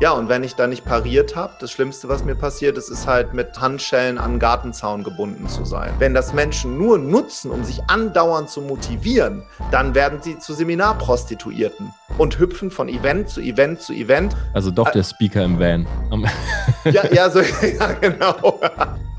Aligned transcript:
Ja, 0.00 0.12
und 0.12 0.30
wenn 0.30 0.42
ich 0.42 0.54
dann 0.54 0.70
nicht 0.70 0.86
pariert 0.86 1.36
habe, 1.36 1.52
das 1.60 1.70
Schlimmste, 1.70 2.08
was 2.08 2.24
mir 2.24 2.34
passiert 2.34 2.78
ist, 2.78 2.88
ist 2.88 3.06
halt 3.06 3.34
mit 3.34 3.60
Handschellen 3.60 4.16
an 4.16 4.38
Gartenzaun 4.38 5.04
gebunden 5.04 5.46
zu 5.46 5.66
sein. 5.66 5.92
Wenn 5.98 6.14
das 6.14 6.32
Menschen 6.32 6.78
nur 6.78 6.96
nutzen, 6.96 7.50
um 7.50 7.64
sich 7.64 7.82
andauernd 7.86 8.48
zu 8.48 8.62
motivieren, 8.62 9.42
dann 9.70 9.94
werden 9.94 10.22
sie 10.22 10.38
zu 10.38 10.54
Seminarprostituierten 10.54 11.92
und 12.16 12.38
hüpfen 12.38 12.70
von 12.70 12.88
Event 12.88 13.28
zu 13.28 13.42
Event 13.42 13.82
zu 13.82 13.92
Event. 13.92 14.34
Also 14.54 14.70
doch 14.70 14.90
der 14.90 15.02
Speaker 15.02 15.44
im 15.44 15.58
Van. 15.58 15.86
ja, 16.84 17.04
ja, 17.12 17.28
so, 17.30 17.40
ja, 17.78 17.92
genau. 18.00 18.58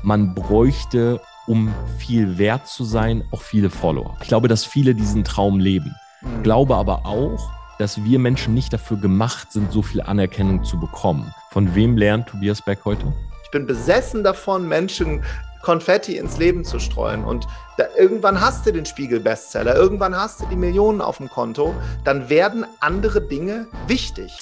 Man 0.02 0.34
bräuchte, 0.34 1.20
um 1.46 1.72
viel 1.96 2.38
wert 2.38 2.66
zu 2.66 2.82
sein, 2.82 3.22
auch 3.30 3.42
viele 3.42 3.70
Follower. 3.70 4.16
Ich 4.20 4.26
glaube, 4.26 4.48
dass 4.48 4.64
viele 4.64 4.96
diesen 4.96 5.22
Traum 5.22 5.60
leben. 5.60 5.94
Mhm. 6.22 6.42
Glaube 6.42 6.74
aber 6.74 7.06
auch, 7.06 7.52
dass 7.82 8.04
wir 8.04 8.20
Menschen 8.20 8.54
nicht 8.54 8.72
dafür 8.72 8.96
gemacht 8.96 9.50
sind, 9.50 9.72
so 9.72 9.82
viel 9.82 10.00
Anerkennung 10.00 10.62
zu 10.62 10.78
bekommen. 10.78 11.34
Von 11.50 11.74
wem 11.74 11.96
lernt 11.96 12.28
Tobias 12.28 12.62
Beck 12.62 12.78
heute? 12.84 13.12
Ich 13.42 13.50
bin 13.50 13.66
besessen 13.66 14.22
davon, 14.22 14.68
Menschen 14.68 15.24
Konfetti 15.62 16.16
ins 16.16 16.38
Leben 16.38 16.64
zu 16.64 16.78
streuen. 16.78 17.24
Und 17.24 17.48
da, 17.78 17.86
irgendwann 17.98 18.40
hast 18.40 18.64
du 18.66 18.72
den 18.72 18.86
Spiegel-Bestseller, 18.86 19.74
irgendwann 19.74 20.14
hast 20.14 20.40
du 20.40 20.46
die 20.46 20.54
Millionen 20.54 21.00
auf 21.00 21.16
dem 21.16 21.28
Konto, 21.28 21.74
dann 22.04 22.30
werden 22.30 22.64
andere 22.78 23.20
Dinge 23.20 23.66
wichtig. 23.88 24.32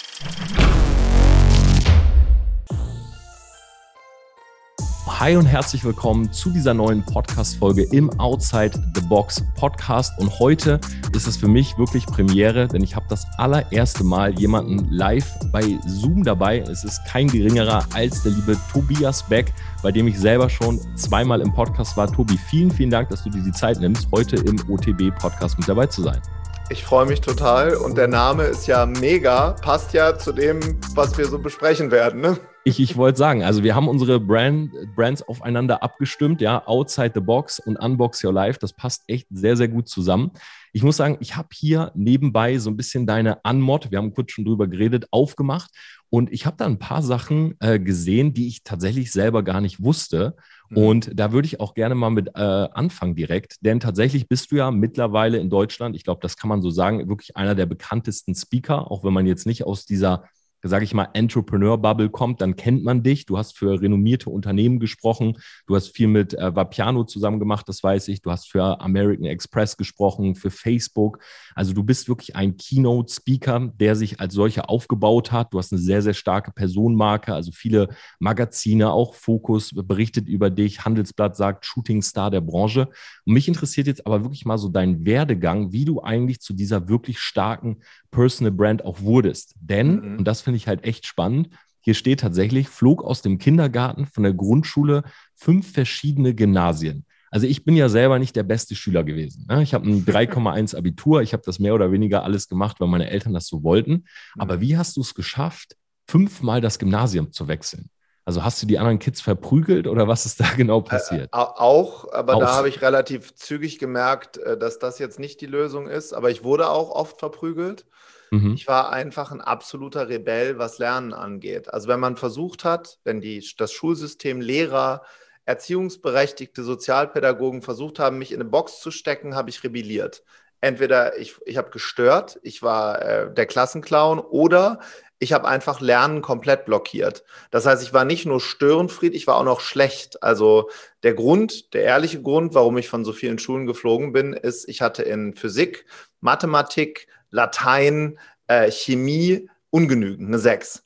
Hi 5.19 5.37
und 5.37 5.45
herzlich 5.45 5.85
willkommen 5.85 6.33
zu 6.33 6.49
dieser 6.49 6.73
neuen 6.73 7.05
Podcast-Folge 7.05 7.83
im 7.93 8.09
Outside 8.19 8.71
the 8.95 9.03
Box 9.03 9.45
Podcast. 9.55 10.19
Und 10.19 10.39
heute 10.39 10.81
ist 11.15 11.27
es 11.27 11.37
für 11.37 11.49
mich 11.49 11.77
wirklich 11.77 12.07
Premiere, 12.07 12.67
denn 12.69 12.83
ich 12.83 12.97
habe 12.97 13.05
das 13.11 13.27
allererste 13.37 14.03
Mal 14.03 14.39
jemanden 14.39 14.89
live 14.91 15.29
bei 15.53 15.79
Zoom 15.87 16.25
dabei. 16.25 16.61
Es 16.61 16.85
ist 16.85 17.05
kein 17.07 17.27
geringerer 17.27 17.85
als 17.93 18.23
der 18.23 18.33
liebe 18.33 18.57
Tobias 18.73 19.23
Beck, 19.25 19.53
bei 19.83 19.93
dem 19.93 20.07
ich 20.07 20.19
selber 20.19 20.49
schon 20.49 20.81
zweimal 20.97 21.43
im 21.43 21.53
Podcast 21.53 21.99
war. 21.99 22.11
Tobi, 22.11 22.39
vielen, 22.49 22.71
vielen 22.71 22.91
Dank, 22.91 23.11
dass 23.11 23.25
du 23.25 23.31
dir 23.31 23.43
die 23.43 23.53
Zeit 23.53 23.79
nimmst, 23.79 24.09
heute 24.13 24.37
im 24.37 24.59
OTB-Podcast 24.71 25.59
mit 25.59 25.69
dabei 25.69 25.87
zu 25.87 26.03
sein. 26.03 26.23
Ich 26.71 26.85
freue 26.85 27.05
mich 27.05 27.21
total 27.21 27.75
und 27.75 27.99
der 27.99 28.09
Name 28.09 28.45
ist 28.45 28.67
ja 28.69 28.87
mega, 28.87 29.53
passt 29.61 29.93
ja 29.93 30.17
zu 30.17 30.33
dem, 30.33 30.61
was 30.95 31.19
wir 31.19 31.27
so 31.27 31.39
besprechen 31.39 31.91
werden. 31.91 32.23
Ne? 32.23 32.39
Ich, 32.63 32.79
ich 32.79 32.97
wollte 32.97 33.19
sagen, 33.19 33.43
also 33.43 33.65
wir 33.65 33.75
haben 33.75 33.89
unsere 33.89 34.21
Brand, 34.21 34.71
Brands 34.95 35.23
aufeinander 35.23 35.83
abgestimmt, 35.83 36.43
ja, 36.43 36.67
Outside 36.67 37.13
the 37.15 37.21
Box 37.21 37.59
und 37.59 37.77
Unbox 37.77 38.23
Your 38.23 38.35
Life, 38.35 38.59
das 38.61 38.75
passt 38.75 39.03
echt 39.07 39.27
sehr, 39.31 39.57
sehr 39.57 39.69
gut 39.69 39.89
zusammen. 39.89 40.33
Ich 40.75 40.83
muss 40.83 40.99
sagen, 40.99 41.17
ich 41.21 41.37
habe 41.37 41.49
hier 41.55 41.91
nebenbei 41.95 42.59
so 42.59 42.69
ein 42.69 42.77
bisschen 42.77 43.07
deine 43.07 43.39
Unmod, 43.45 43.91
wir 43.91 43.97
haben 43.97 44.13
kurz 44.13 44.33
schon 44.33 44.45
drüber 44.45 44.69
geredet, 44.69 45.07
aufgemacht 45.11 45.71
und 46.11 46.31
ich 46.33 46.45
habe 46.45 46.59
da 46.59 46.67
ein 46.67 46.79
paar 46.79 47.03
Sachen 47.03 47.55
äh, 47.61 47.81
gesehen, 47.81 48.35
die 48.35 48.47
ich 48.47 48.63
tatsächlich 48.63 49.11
selber 49.11 49.43
gar 49.43 49.63
nicht 49.63 49.83
wusste. 49.83 50.37
Mhm. 50.69 50.77
Und 50.77 51.11
da 51.15 51.33
würde 51.33 51.47
ich 51.47 51.61
auch 51.61 51.73
gerne 51.73 51.95
mal 51.95 52.11
mit 52.11 52.29
äh, 52.35 52.41
anfangen 52.41 53.15
direkt, 53.15 53.57
denn 53.65 53.81
tatsächlich 53.81 54.29
bist 54.29 54.53
du 54.53 54.57
ja 54.57 54.71
mittlerweile 54.71 55.39
in 55.39 55.49
Deutschland, 55.49 55.97
ich 55.97 56.05
glaube, 56.05 56.21
das 56.21 56.37
kann 56.37 56.51
man 56.51 56.61
so 56.61 56.69
sagen, 56.69 57.09
wirklich 57.09 57.39
einer 57.39 57.55
der 57.55 57.67
bekanntesten 57.67 58.35
Speaker, 58.35 58.91
auch 58.91 59.03
wenn 59.03 59.15
man 59.15 59.27
jetzt 59.27 59.47
nicht 59.47 59.65
aus 59.65 59.87
dieser 59.87 60.25
sage 60.63 60.85
ich 60.85 60.95
mal, 60.95 61.09
Entrepreneur-Bubble 61.15 62.11
kommt, 62.11 62.41
dann 62.41 62.57
kennt 62.57 62.85
man 62.85 63.03
dich. 63.03 63.27
Du 63.27 63.39
hast 63.39 63.57
für 63.57 63.81
renommierte 63.81 64.31
Unternehmen 64.31 64.79
gesprochen. 64.79 65.39
Du 65.67 65.75
hast 65.75 65.89
viel 65.89 66.09
mit 66.09 66.35
äh, 66.35 66.55
Vapiano 66.55 67.05
zusammen 67.05 67.39
gemacht, 67.39 67.69
das 67.69 67.83
weiß 67.83 68.09
ich. 68.09 68.23
Du 68.23 68.31
hast 68.31 68.51
für 68.51 68.81
American 68.81 69.25
Express 69.25 69.77
gesprochen, 69.77 70.35
für 70.35 70.51
Facebook. 70.51 71.21
Also 71.55 71.73
du 71.73 71.83
bist 71.83 72.09
wirklich 72.09 72.37
ein 72.37 72.57
Keynote-Speaker, 72.57 73.73
der 73.81 73.97
sich 73.97 74.21
als 74.21 74.35
solcher 74.35 74.69
aufgebaut 74.69 75.33
hat. 75.33 75.53
Du 75.55 75.59
hast 75.59 75.73
eine 75.73 75.81
sehr, 75.81 76.03
sehr 76.03 76.15
starke 76.15 76.53
Personenmarke. 76.53 77.35
Also 77.35 77.53
viele 77.53 77.89
Magazine, 78.19 78.91
auch 78.91 79.15
Fokus 79.15 79.73
berichtet 79.75 80.29
über 80.29 80.51
dich. 80.51 80.85
Handelsblatt 80.85 81.37
sagt 81.37 81.65
Shooting 81.65 82.03
Star 82.03 82.31
der 82.31 82.41
Branche. 82.41 82.89
Und 83.25 83.33
mich 83.33 83.49
interessiert 83.49 83.87
jetzt 83.87 84.07
aber 84.07 84.23
wirklich 84.23 84.45
mal 84.45 84.59
so 84.59 84.69
dein 84.69 85.07
Werdegang, 85.07 85.73
wie 85.73 85.85
du 85.85 86.03
eigentlich 86.03 86.41
zu 86.41 86.53
dieser 86.53 86.89
wirklich 86.89 87.19
starken 87.19 87.79
Personal 88.11 88.53
Brand 88.53 88.85
auch 88.85 89.01
wurdest. 89.01 89.55
Denn, 89.61 90.01
mhm. 90.01 90.19
und 90.19 90.25
das 90.25 90.41
finde 90.41 90.50
ich 90.55 90.69
halt 90.69 90.85
echt 90.85 91.07
spannend, 91.07 91.51
hier 91.81 91.95
steht 91.95 92.21
tatsächlich, 92.21 92.69
flog 92.69 93.03
aus 93.03 93.23
dem 93.23 93.39
Kindergarten 93.39 94.07
von 94.07 94.23
der 94.23 94.35
Grundschule 94.35 95.03
fünf 95.35 95.73
verschiedene 95.73 96.35
Gymnasien. 96.35 97.07
Also 97.31 97.47
ich 97.47 97.65
bin 97.65 97.77
ja 97.77 97.89
selber 97.89 98.19
nicht 98.19 98.35
der 98.37 98.43
beste 98.43 98.75
Schüler 98.75 99.05
gewesen. 99.05 99.47
Ne? 99.49 99.63
Ich 99.63 99.73
habe 99.73 99.89
ein 99.89 100.05
3,1 100.07 100.77
Abitur, 100.77 101.23
ich 101.23 101.33
habe 101.33 101.43
das 101.47 101.59
mehr 101.59 101.75
oder 101.75 101.93
weniger 101.93 102.25
alles 102.25 102.49
gemacht, 102.49 102.81
weil 102.81 102.89
meine 102.89 103.09
Eltern 103.09 103.33
das 103.33 103.47
so 103.47 103.63
wollten. 103.63 104.05
Aber 104.39 104.57
mhm. 104.57 104.61
wie 104.61 104.77
hast 104.77 104.97
du 104.97 105.01
es 105.01 105.15
geschafft, 105.15 105.77
fünfmal 106.07 106.61
das 106.61 106.79
Gymnasium 106.79 107.33
zu 107.33 107.49
wechseln? 107.49 107.89
Also 108.27 108.45
hast 108.45 108.63
du 108.63 108.67
die 108.67 108.79
anderen 108.79 108.99
Kids 108.99 109.21
verprügelt 109.21 109.87
oder 109.87 110.07
was 110.07 110.27
ist 110.27 110.41
da 110.41 110.45
genau 110.57 110.83
passiert? 110.83 111.31
Äh, 111.33 111.37
auch, 111.37 112.13
aber 112.13 112.35
auch. 112.35 112.41
da 112.41 112.55
habe 112.55 112.69
ich 112.69 112.83
relativ 112.83 113.35
zügig 113.35 113.79
gemerkt, 113.79 114.37
äh, 114.39 114.59
dass 114.59 114.79
das 114.79 114.99
jetzt 114.99 115.19
nicht 115.19 115.41
die 115.41 115.47
Lösung 115.47 115.89
ist. 115.89 116.13
Aber 116.13 116.31
ich 116.31 116.45
wurde 116.45 116.69
auch 116.69 116.91
oft 116.91 117.19
verprügelt. 117.19 117.87
Mhm. 118.31 118.55
Ich 118.55 118.67
war 118.67 118.91
einfach 118.93 119.33
ein 119.33 119.41
absoluter 119.41 120.09
Rebell, 120.09 120.59
was 120.59 120.79
Lernen 120.79 121.13
angeht. 121.13 121.73
Also 121.73 121.89
wenn 121.89 122.01
man 122.01 122.17
versucht 122.17 122.65
hat, 122.65 122.99
wenn 123.05 123.21
die, 123.21 123.45
das 123.59 123.73
Schulsystem 123.73 124.41
Lehrer, 124.41 125.03
Erziehungsberechtigte, 125.47 126.63
Sozialpädagogen 126.63 127.63
versucht 127.63 127.99
haben, 127.99 128.19
mich 128.19 128.33
in 128.33 128.41
eine 128.41 128.49
Box 128.49 128.81
zu 128.81 128.91
stecken, 128.91 129.35
habe 129.35 129.51
ich 129.51 129.65
rebelliert. 129.65 130.23
Entweder 130.61 131.19
ich, 131.19 131.37
ich 131.47 131.57
habe 131.57 131.71
gestört, 131.71 132.39
ich 132.43 132.63
war 132.63 133.03
äh, 133.03 133.35
der 133.35 133.47
Klassenclown 133.47 134.19
oder 134.19 134.81
ich 135.19 135.33
habe 135.33 135.49
einfach 135.49 135.81
Lernen 135.81 136.23
komplett 136.23 136.65
blockiert. 136.65 137.25
Das 137.51 137.67
heißt, 137.67 137.83
ich 137.83 137.93
war 137.93 138.05
nicht 138.05 138.27
nur 138.27 138.41
störenfried, 138.41 139.15
ich 139.15 139.27
war 139.27 139.37
auch 139.37 139.45
noch 139.45 139.61
schlecht. 139.61 140.23
Also 140.23 140.71
der 141.03 141.15
Grund, 141.15 141.75
der 141.75 141.83
ehrliche 141.83 142.23
Grund, 142.23 142.55
warum 142.55 142.79
ich 142.79 142.89
von 142.89 143.05
so 143.05 143.13
vielen 143.13 143.39
Schulen 143.39 143.67
geflogen 143.67 144.13
bin, 144.13 144.33
ist, 144.33 144.69
ich 144.69 144.81
hatte 144.83 145.03
in 145.03 145.35
Physik, 145.35 145.85
Mathematik, 146.21 147.07
Latein, 147.31 148.19
äh, 148.47 148.71
Chemie 148.71 149.49
ungenügend, 149.71 150.29
eine 150.29 150.39
6. 150.39 150.85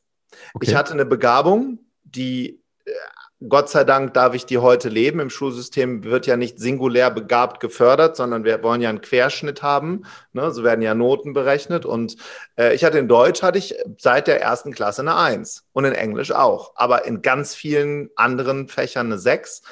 Okay. 0.55 0.67
Ich 0.67 0.75
hatte 0.75 0.93
eine 0.93 1.07
Begabung, 1.07 1.79
die 2.03 2.61
äh, 2.85 2.93
Gott 3.49 3.69
sei 3.69 3.85
Dank 3.85 4.15
darf 4.15 4.35
ich 4.35 4.47
die 4.47 4.59
heute 4.59 4.89
leben. 4.89 5.21
Im 5.21 5.29
Schulsystem 5.29 6.05
wird 6.05 6.27
ja 6.27 6.37
nicht 6.37 6.59
singulär 6.59 7.11
begabt 7.11 7.61
gefördert, 7.61 8.17
sondern 8.17 8.45
wir 8.45 8.63
wollen 8.63 8.81
ja 8.81 8.89
einen 8.89 9.01
Querschnitt 9.01 9.63
haben. 9.63 10.05
Ne? 10.33 10.51
So 10.51 10.65
werden 10.65 10.83
ja 10.83 10.95
Noten 10.95 11.33
berechnet. 11.33 11.85
Und 11.85 12.17
äh, 12.57 12.75
ich 12.75 12.85
hatte 12.85 12.99
in 12.99 13.09
Deutsch 13.09 13.43
hatte 13.43 13.59
ich 13.59 13.75
seit 13.99 14.29
der 14.29 14.41
ersten 14.41 14.73
Klasse 14.73 15.03
eine 15.03 15.17
Eins 15.17 15.65
und 15.73 15.85
in 15.85 15.93
Englisch 15.93 16.33
auch. 16.33 16.73
Aber 16.77 17.05
in 17.05 17.23
ganz 17.23 17.55
vielen 17.55 18.11
anderen 18.17 18.69
Fächern 18.69 19.07
eine 19.07 19.19
Sechs. 19.19 19.63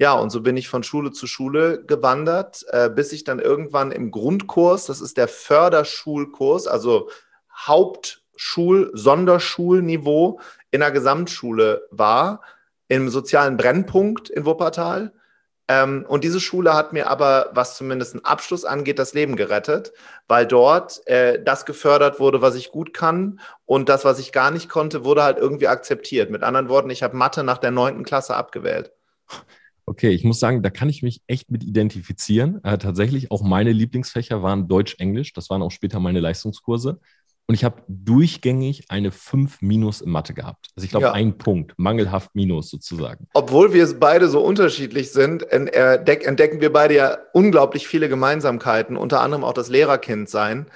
Ja, 0.00 0.14
und 0.14 0.30
so 0.30 0.40
bin 0.40 0.56
ich 0.56 0.66
von 0.70 0.82
Schule 0.82 1.12
zu 1.12 1.26
Schule 1.26 1.84
gewandert, 1.84 2.64
äh, 2.70 2.88
bis 2.88 3.12
ich 3.12 3.24
dann 3.24 3.38
irgendwann 3.38 3.92
im 3.92 4.10
Grundkurs, 4.10 4.86
das 4.86 5.02
ist 5.02 5.18
der 5.18 5.28
Förderschulkurs, 5.28 6.66
also 6.66 7.10
Hauptschul-, 7.54 8.90
Sonderschulniveau 8.94 10.40
in 10.70 10.80
der 10.80 10.90
Gesamtschule 10.90 11.86
war 11.90 12.40
im 12.88 13.10
sozialen 13.10 13.58
Brennpunkt 13.58 14.30
in 14.30 14.46
Wuppertal. 14.46 15.12
Ähm, 15.68 16.06
und 16.08 16.24
diese 16.24 16.40
Schule 16.40 16.72
hat 16.72 16.94
mir 16.94 17.10
aber, 17.10 17.50
was 17.52 17.76
zumindest 17.76 18.14
einen 18.14 18.24
Abschluss 18.24 18.64
angeht, 18.64 18.98
das 18.98 19.12
Leben 19.12 19.36
gerettet, 19.36 19.92
weil 20.28 20.46
dort 20.46 21.06
äh, 21.08 21.44
das 21.44 21.66
gefördert 21.66 22.20
wurde, 22.20 22.40
was 22.40 22.54
ich 22.54 22.70
gut 22.70 22.94
kann. 22.94 23.40
Und 23.66 23.90
das, 23.90 24.06
was 24.06 24.18
ich 24.18 24.32
gar 24.32 24.50
nicht 24.50 24.70
konnte, 24.70 25.04
wurde 25.04 25.24
halt 25.24 25.36
irgendwie 25.36 25.68
akzeptiert. 25.68 26.30
Mit 26.30 26.42
anderen 26.42 26.70
Worten, 26.70 26.88
ich 26.88 27.02
habe 27.02 27.18
Mathe 27.18 27.44
nach 27.44 27.58
der 27.58 27.70
neunten 27.70 28.04
Klasse 28.04 28.34
abgewählt. 28.34 28.92
Okay, 29.90 30.10
ich 30.10 30.22
muss 30.22 30.38
sagen, 30.38 30.62
da 30.62 30.70
kann 30.70 30.88
ich 30.88 31.02
mich 31.02 31.20
echt 31.26 31.50
mit 31.50 31.64
identifizieren. 31.64 32.62
Äh, 32.62 32.78
tatsächlich, 32.78 33.32
auch 33.32 33.42
meine 33.42 33.72
Lieblingsfächer 33.72 34.40
waren 34.40 34.68
Deutsch, 34.68 34.94
Englisch. 35.00 35.32
Das 35.32 35.50
waren 35.50 35.62
auch 35.62 35.72
später 35.72 35.98
meine 35.98 36.20
Leistungskurse. 36.20 37.00
Und 37.48 37.54
ich 37.54 37.64
habe 37.64 37.82
durchgängig 37.88 38.84
eine 38.88 39.10
5 39.10 39.62
Minus 39.62 40.00
in 40.00 40.12
Mathe 40.12 40.32
gehabt. 40.32 40.68
Also 40.76 40.84
ich 40.84 40.92
glaube, 40.92 41.06
ja. 41.06 41.12
ein 41.12 41.38
Punkt, 41.38 41.74
mangelhaft 41.76 42.36
Minus 42.36 42.70
sozusagen. 42.70 43.26
Obwohl 43.34 43.72
wir 43.72 43.82
es 43.82 43.98
beide 43.98 44.28
so 44.28 44.42
unterschiedlich 44.42 45.10
sind, 45.10 45.42
entdecken 45.50 46.60
wir 46.60 46.72
beide 46.72 46.94
ja 46.94 47.18
unglaublich 47.32 47.88
viele 47.88 48.08
Gemeinsamkeiten, 48.08 48.96
unter 48.96 49.20
anderem 49.20 49.42
auch 49.42 49.54
das 49.54 49.68
Lehrerkindsein. 49.68 50.66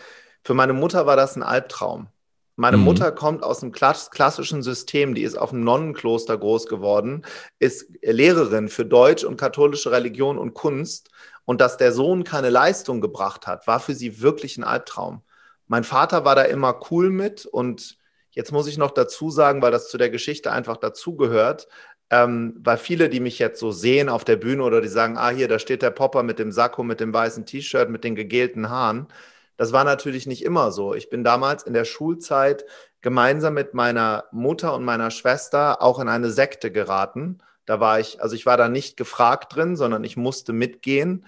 Für 0.43 0.55
meine 0.55 0.73
Mutter 0.73 1.07
war 1.07 1.15
das 1.15 1.37
ein 1.37 1.45
Albtraum. 1.45 2.09
Meine 2.57 2.77
mhm. 2.77 2.85
Mutter 2.85 3.11
kommt 3.11 3.43
aus 3.43 3.63
einem 3.63 3.73
klassischen 3.73 4.63
System, 4.63 5.15
die 5.15 5.23
ist 5.23 5.37
auf 5.37 5.53
einem 5.53 5.65
Nonnenkloster 5.65 6.39
groß 6.39 6.67
geworden, 6.67 7.25
ist 7.59 7.91
Lehrerin 8.03 8.69
für 8.69 8.85
Deutsch 8.87 9.25
und 9.25 9.37
katholische 9.37 9.91
Religion 9.91 10.39
und 10.39 10.55
Kunst. 10.55 11.11
Und 11.45 11.61
dass 11.61 11.77
der 11.77 11.93
Sohn 11.93 12.25
keine 12.25 12.51
Leistung 12.51 13.01
gebracht 13.01 13.47
hat, 13.47 13.67
war 13.67 13.81
für 13.81 13.95
sie 13.95 14.23
wirklich 14.23 14.57
ein 14.57 14.65
Albtraum. 14.65 15.23
Mein 15.67 15.85
Vater 15.85 16.25
war 16.25 16.37
da 16.37 16.43
immer 16.43 16.81
cool 16.91 17.11
mit 17.11 17.45
und 17.45 17.99
jetzt 18.31 18.53
muss 18.53 18.67
ich 18.67 18.79
noch 18.79 18.93
dazu 18.93 19.31
sagen, 19.31 19.61
weil 19.61 19.73
das 19.73 19.89
zu 19.89 19.99
der 19.99 20.11
Geschichte 20.11 20.53
einfach 20.53 20.77
dazugehört, 20.77 21.69
ähm, 22.11 22.55
weil 22.63 22.79
viele, 22.79 23.09
die 23.09 23.21
mich 23.21 23.39
jetzt 23.39 23.61
so 23.61 23.73
sehen 23.73 24.09
auf 24.09 24.25
der 24.25 24.37
Bühne 24.37 24.63
oder 24.63 24.81
die 24.81 24.89
sagen, 24.89 25.17
ah, 25.17 25.31
hier, 25.31 25.49
da 25.49 25.59
steht 25.59 25.83
der 25.83 25.91
Popper 25.91 26.23
mit 26.23 26.39
dem 26.39 26.53
Sakko, 26.53 26.83
mit 26.83 27.01
dem 27.01 27.13
weißen 27.13 27.47
T-Shirt, 27.47 27.91
mit 27.91 28.05
den 28.05 28.15
gegelten 28.15 28.69
Haaren. 28.71 29.09
Das 29.57 29.73
war 29.73 29.85
natürlich 29.85 30.27
nicht 30.27 30.45
immer 30.45 30.73
so. 30.73 30.95
Ich 30.95 31.11
bin 31.11 31.25
damals 31.25 31.63
in 31.63 31.75
der 31.75 31.85
Schulzeit 31.85 32.65
gemeinsam 33.01 33.55
mit 33.55 33.75
meiner 33.75 34.25
Mutter 34.33 34.75
und 34.75 34.85
meiner 34.85 35.11
Schwester 35.11 35.83
auch 35.83 35.99
in 35.99 36.09
eine 36.09 36.31
Sekte 36.31 36.73
geraten. 36.73 37.39
Da 37.67 37.81
war 37.81 38.01
ich, 38.01 38.21
also 38.23 38.35
ich 38.35 38.47
war 38.47 38.57
da 38.57 38.69
nicht 38.69 38.97
gefragt 38.97 39.55
drin, 39.55 39.77
sondern 39.77 40.05
ich 40.05 40.17
musste 40.17 40.53
mitgehen. 40.53 41.27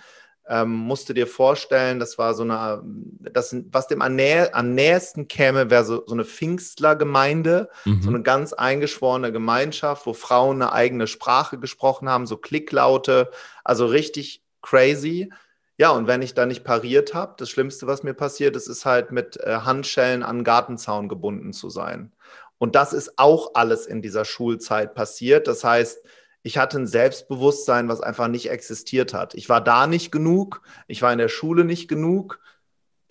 Ähm, 0.49 0.71
musste 0.71 1.13
dir 1.13 1.27
vorstellen, 1.27 1.99
das 1.99 2.19
war 2.19 2.33
so 2.35 2.45
eine, 2.45 2.81
das, 3.19 3.57
was 3.73 3.89
dem 3.89 4.01
am, 4.01 4.15
nähe, 4.15 4.55
am 4.55 4.75
nächsten 4.75 5.27
käme, 5.27 5.71
wäre 5.71 5.85
so, 5.85 6.05
so 6.07 6.15
eine 6.15 6.25
Pfingstlergemeinde, 6.25 7.69
mhm. 7.85 8.01
so 8.01 8.11
eine 8.11 8.23
ganz 8.23 8.53
eingeschworene 8.53 9.33
Gemeinschaft, 9.33 10.07
wo 10.07 10.13
Frauen 10.13 10.63
eine 10.63 10.73
eigene 10.73 11.09
Sprache 11.09 11.59
gesprochen 11.59 12.09
haben, 12.09 12.29
so 12.29 12.37
Klicklaute, 12.37 13.31
also 13.65 13.87
richtig 13.87 14.45
crazy. 14.63 15.33
Ja, 15.79 15.91
und 15.91 16.07
wenn 16.07 16.23
ich 16.23 16.35
da 16.35 16.47
nicht 16.47 16.65
pariert 16.65 17.13
habe, 17.13 17.35
das 17.37 17.51
Schlimmste, 17.51 17.87
was 17.87 18.03
mir 18.03 18.15
passiert 18.15 18.57
ist, 18.57 18.67
ist 18.67 18.87
halt 18.87 19.13
mit 19.13 19.37
äh, 19.39 19.59
Handschellen 19.59 20.23
an 20.23 20.43
Gartenzaun 20.43 21.09
gebunden 21.09 21.53
zu 21.53 21.69
sein. 21.69 22.13
Und 22.59 22.75
das 22.75 22.95
ist 22.95 23.19
auch 23.19 23.51
alles 23.55 23.87
in 23.87 24.01
dieser 24.01 24.25
Schulzeit 24.25 24.95
passiert. 24.95 25.47
Das 25.47 25.63
heißt, 25.65 25.99
ich 26.43 26.57
hatte 26.57 26.79
ein 26.79 26.87
Selbstbewusstsein, 26.87 27.89
was 27.89 28.01
einfach 28.01 28.29
nicht 28.29 28.51
existiert 28.51 29.13
hat. 29.13 29.35
Ich 29.35 29.49
war 29.49 29.61
da 29.61 29.87
nicht 29.87 30.11
genug, 30.11 30.63
ich 30.87 31.03
war 31.03 31.13
in 31.13 31.19
der 31.19 31.29
Schule 31.29 31.65
nicht 31.65 31.89
genug. 31.89 32.41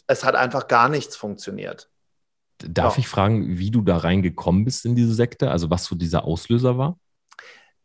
Es 0.07 0.23
hat 0.23 0.35
einfach 0.35 0.67
gar 0.67 0.89
nichts 0.89 1.15
funktioniert. 1.15 1.89
Darf 2.59 2.95
ja. 2.95 3.01
ich 3.01 3.07
fragen, 3.07 3.57
wie 3.57 3.69
du 3.69 3.81
da 3.81 3.97
reingekommen 3.97 4.63
bist 4.65 4.85
in 4.85 4.95
diese 4.95 5.13
Sekte? 5.13 5.51
Also 5.51 5.69
was 5.69 5.83
so 5.83 5.95
dieser 5.95 6.23
Auslöser 6.23 6.77
war? 6.77 6.97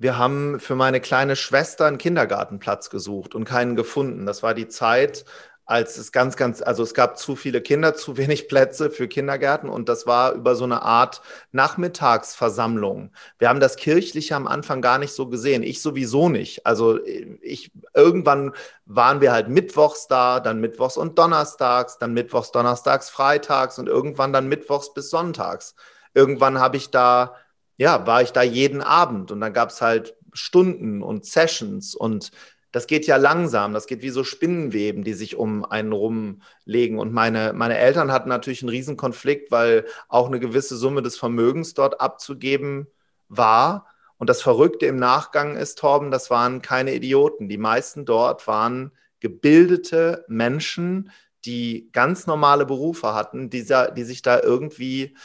Wir 0.00 0.16
haben 0.16 0.60
für 0.60 0.76
meine 0.76 0.98
kleine 0.98 1.36
Schwester 1.36 1.84
einen 1.84 1.98
Kindergartenplatz 1.98 2.88
gesucht 2.88 3.34
und 3.34 3.44
keinen 3.44 3.76
gefunden. 3.76 4.24
Das 4.24 4.42
war 4.42 4.54
die 4.54 4.66
Zeit, 4.66 5.26
als 5.66 5.98
es 5.98 6.10
ganz, 6.10 6.38
ganz, 6.38 6.62
also 6.62 6.82
es 6.82 6.94
gab 6.94 7.18
zu 7.18 7.36
viele 7.36 7.60
Kinder, 7.60 7.94
zu 7.94 8.16
wenig 8.16 8.48
Plätze 8.48 8.90
für 8.90 9.08
Kindergärten 9.08 9.68
und 9.68 9.90
das 9.90 10.06
war 10.06 10.32
über 10.32 10.54
so 10.54 10.64
eine 10.64 10.80
Art 10.80 11.20
Nachmittagsversammlung. 11.52 13.12
Wir 13.38 13.50
haben 13.50 13.60
das 13.60 13.76
Kirchliche 13.76 14.36
am 14.36 14.46
Anfang 14.46 14.80
gar 14.80 14.96
nicht 14.96 15.12
so 15.12 15.28
gesehen. 15.28 15.62
Ich 15.62 15.82
sowieso 15.82 16.30
nicht. 16.30 16.64
Also 16.64 16.98
ich, 17.04 17.70
irgendwann 17.92 18.54
waren 18.86 19.20
wir 19.20 19.32
halt 19.32 19.48
mittwochs 19.50 20.08
da, 20.08 20.40
dann 20.40 20.62
mittwochs 20.62 20.96
und 20.96 21.18
donnerstags, 21.18 21.98
dann 21.98 22.14
mittwochs, 22.14 22.52
donnerstags, 22.52 23.10
freitags 23.10 23.78
und 23.78 23.86
irgendwann 23.86 24.32
dann 24.32 24.48
mittwochs 24.48 24.94
bis 24.94 25.10
sonntags. 25.10 25.74
Irgendwann 26.14 26.58
habe 26.58 26.78
ich 26.78 26.90
da 26.90 27.34
ja, 27.80 28.06
war 28.06 28.20
ich 28.20 28.32
da 28.32 28.42
jeden 28.42 28.82
Abend 28.82 29.32
und 29.32 29.40
dann 29.40 29.54
gab 29.54 29.70
es 29.70 29.80
halt 29.80 30.14
Stunden 30.34 31.02
und 31.02 31.24
Sessions 31.24 31.94
und 31.94 32.30
das 32.72 32.86
geht 32.86 33.06
ja 33.06 33.16
langsam, 33.16 33.72
das 33.72 33.86
geht 33.86 34.02
wie 34.02 34.10
so 34.10 34.22
Spinnenweben, 34.22 35.02
die 35.02 35.14
sich 35.14 35.34
um 35.34 35.64
einen 35.64 35.92
rumlegen. 35.92 36.98
Und 36.98 37.14
meine, 37.14 37.54
meine 37.54 37.78
Eltern 37.78 38.12
hatten 38.12 38.28
natürlich 38.28 38.60
einen 38.60 38.68
Riesenkonflikt, 38.68 39.50
weil 39.50 39.86
auch 40.08 40.26
eine 40.26 40.40
gewisse 40.40 40.76
Summe 40.76 41.00
des 41.00 41.16
Vermögens 41.16 41.72
dort 41.72 42.02
abzugeben 42.02 42.86
war. 43.28 43.86
Und 44.18 44.28
das 44.28 44.42
Verrückte 44.42 44.84
im 44.84 44.96
Nachgang 44.96 45.56
ist, 45.56 45.78
Torben, 45.78 46.10
das 46.10 46.28
waren 46.28 46.60
keine 46.60 46.94
Idioten. 46.94 47.48
Die 47.48 47.58
meisten 47.58 48.04
dort 48.04 48.46
waren 48.46 48.92
gebildete 49.20 50.26
Menschen, 50.28 51.10
die 51.46 51.88
ganz 51.92 52.26
normale 52.26 52.66
Berufe 52.66 53.14
hatten, 53.14 53.48
die, 53.48 53.66
die 53.96 54.04
sich 54.04 54.20
da 54.20 54.38
irgendwie 54.38 55.16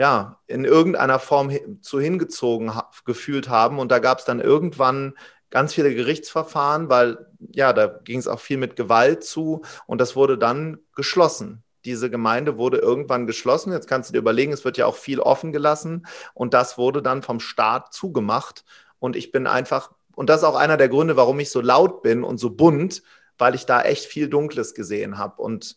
ja, 0.00 0.40
in 0.46 0.64
irgendeiner 0.64 1.18
Form 1.18 1.50
zu 1.82 2.00
hingezogen 2.00 2.72
gefühlt 3.04 3.50
haben. 3.50 3.78
Und 3.78 3.92
da 3.92 3.98
gab 3.98 4.18
es 4.18 4.24
dann 4.24 4.40
irgendwann 4.40 5.12
ganz 5.50 5.74
viele 5.74 5.94
Gerichtsverfahren, 5.94 6.88
weil 6.88 7.26
ja, 7.52 7.74
da 7.74 7.86
ging 7.86 8.18
es 8.18 8.26
auch 8.26 8.40
viel 8.40 8.56
mit 8.56 8.76
Gewalt 8.76 9.24
zu 9.24 9.60
und 9.86 10.00
das 10.00 10.16
wurde 10.16 10.38
dann 10.38 10.78
geschlossen. 10.96 11.64
Diese 11.84 12.08
Gemeinde 12.08 12.56
wurde 12.56 12.78
irgendwann 12.78 13.26
geschlossen. 13.26 13.74
Jetzt 13.74 13.88
kannst 13.88 14.08
du 14.08 14.12
dir 14.14 14.20
überlegen, 14.20 14.54
es 14.54 14.64
wird 14.64 14.78
ja 14.78 14.86
auch 14.86 14.96
viel 14.96 15.20
offen 15.20 15.52
gelassen 15.52 16.06
und 16.32 16.54
das 16.54 16.78
wurde 16.78 17.02
dann 17.02 17.20
vom 17.22 17.38
Staat 17.38 17.92
zugemacht. 17.92 18.64
Und 19.00 19.16
ich 19.16 19.32
bin 19.32 19.46
einfach, 19.46 19.90
und 20.14 20.30
das 20.30 20.38
ist 20.38 20.44
auch 20.44 20.56
einer 20.56 20.78
der 20.78 20.88
Gründe, 20.88 21.18
warum 21.18 21.38
ich 21.40 21.50
so 21.50 21.60
laut 21.60 22.00
bin 22.00 22.24
und 22.24 22.38
so 22.38 22.48
bunt, 22.48 23.02
weil 23.36 23.54
ich 23.54 23.66
da 23.66 23.82
echt 23.82 24.06
viel 24.06 24.30
Dunkles 24.30 24.72
gesehen 24.72 25.18
habe. 25.18 25.42
Und 25.42 25.76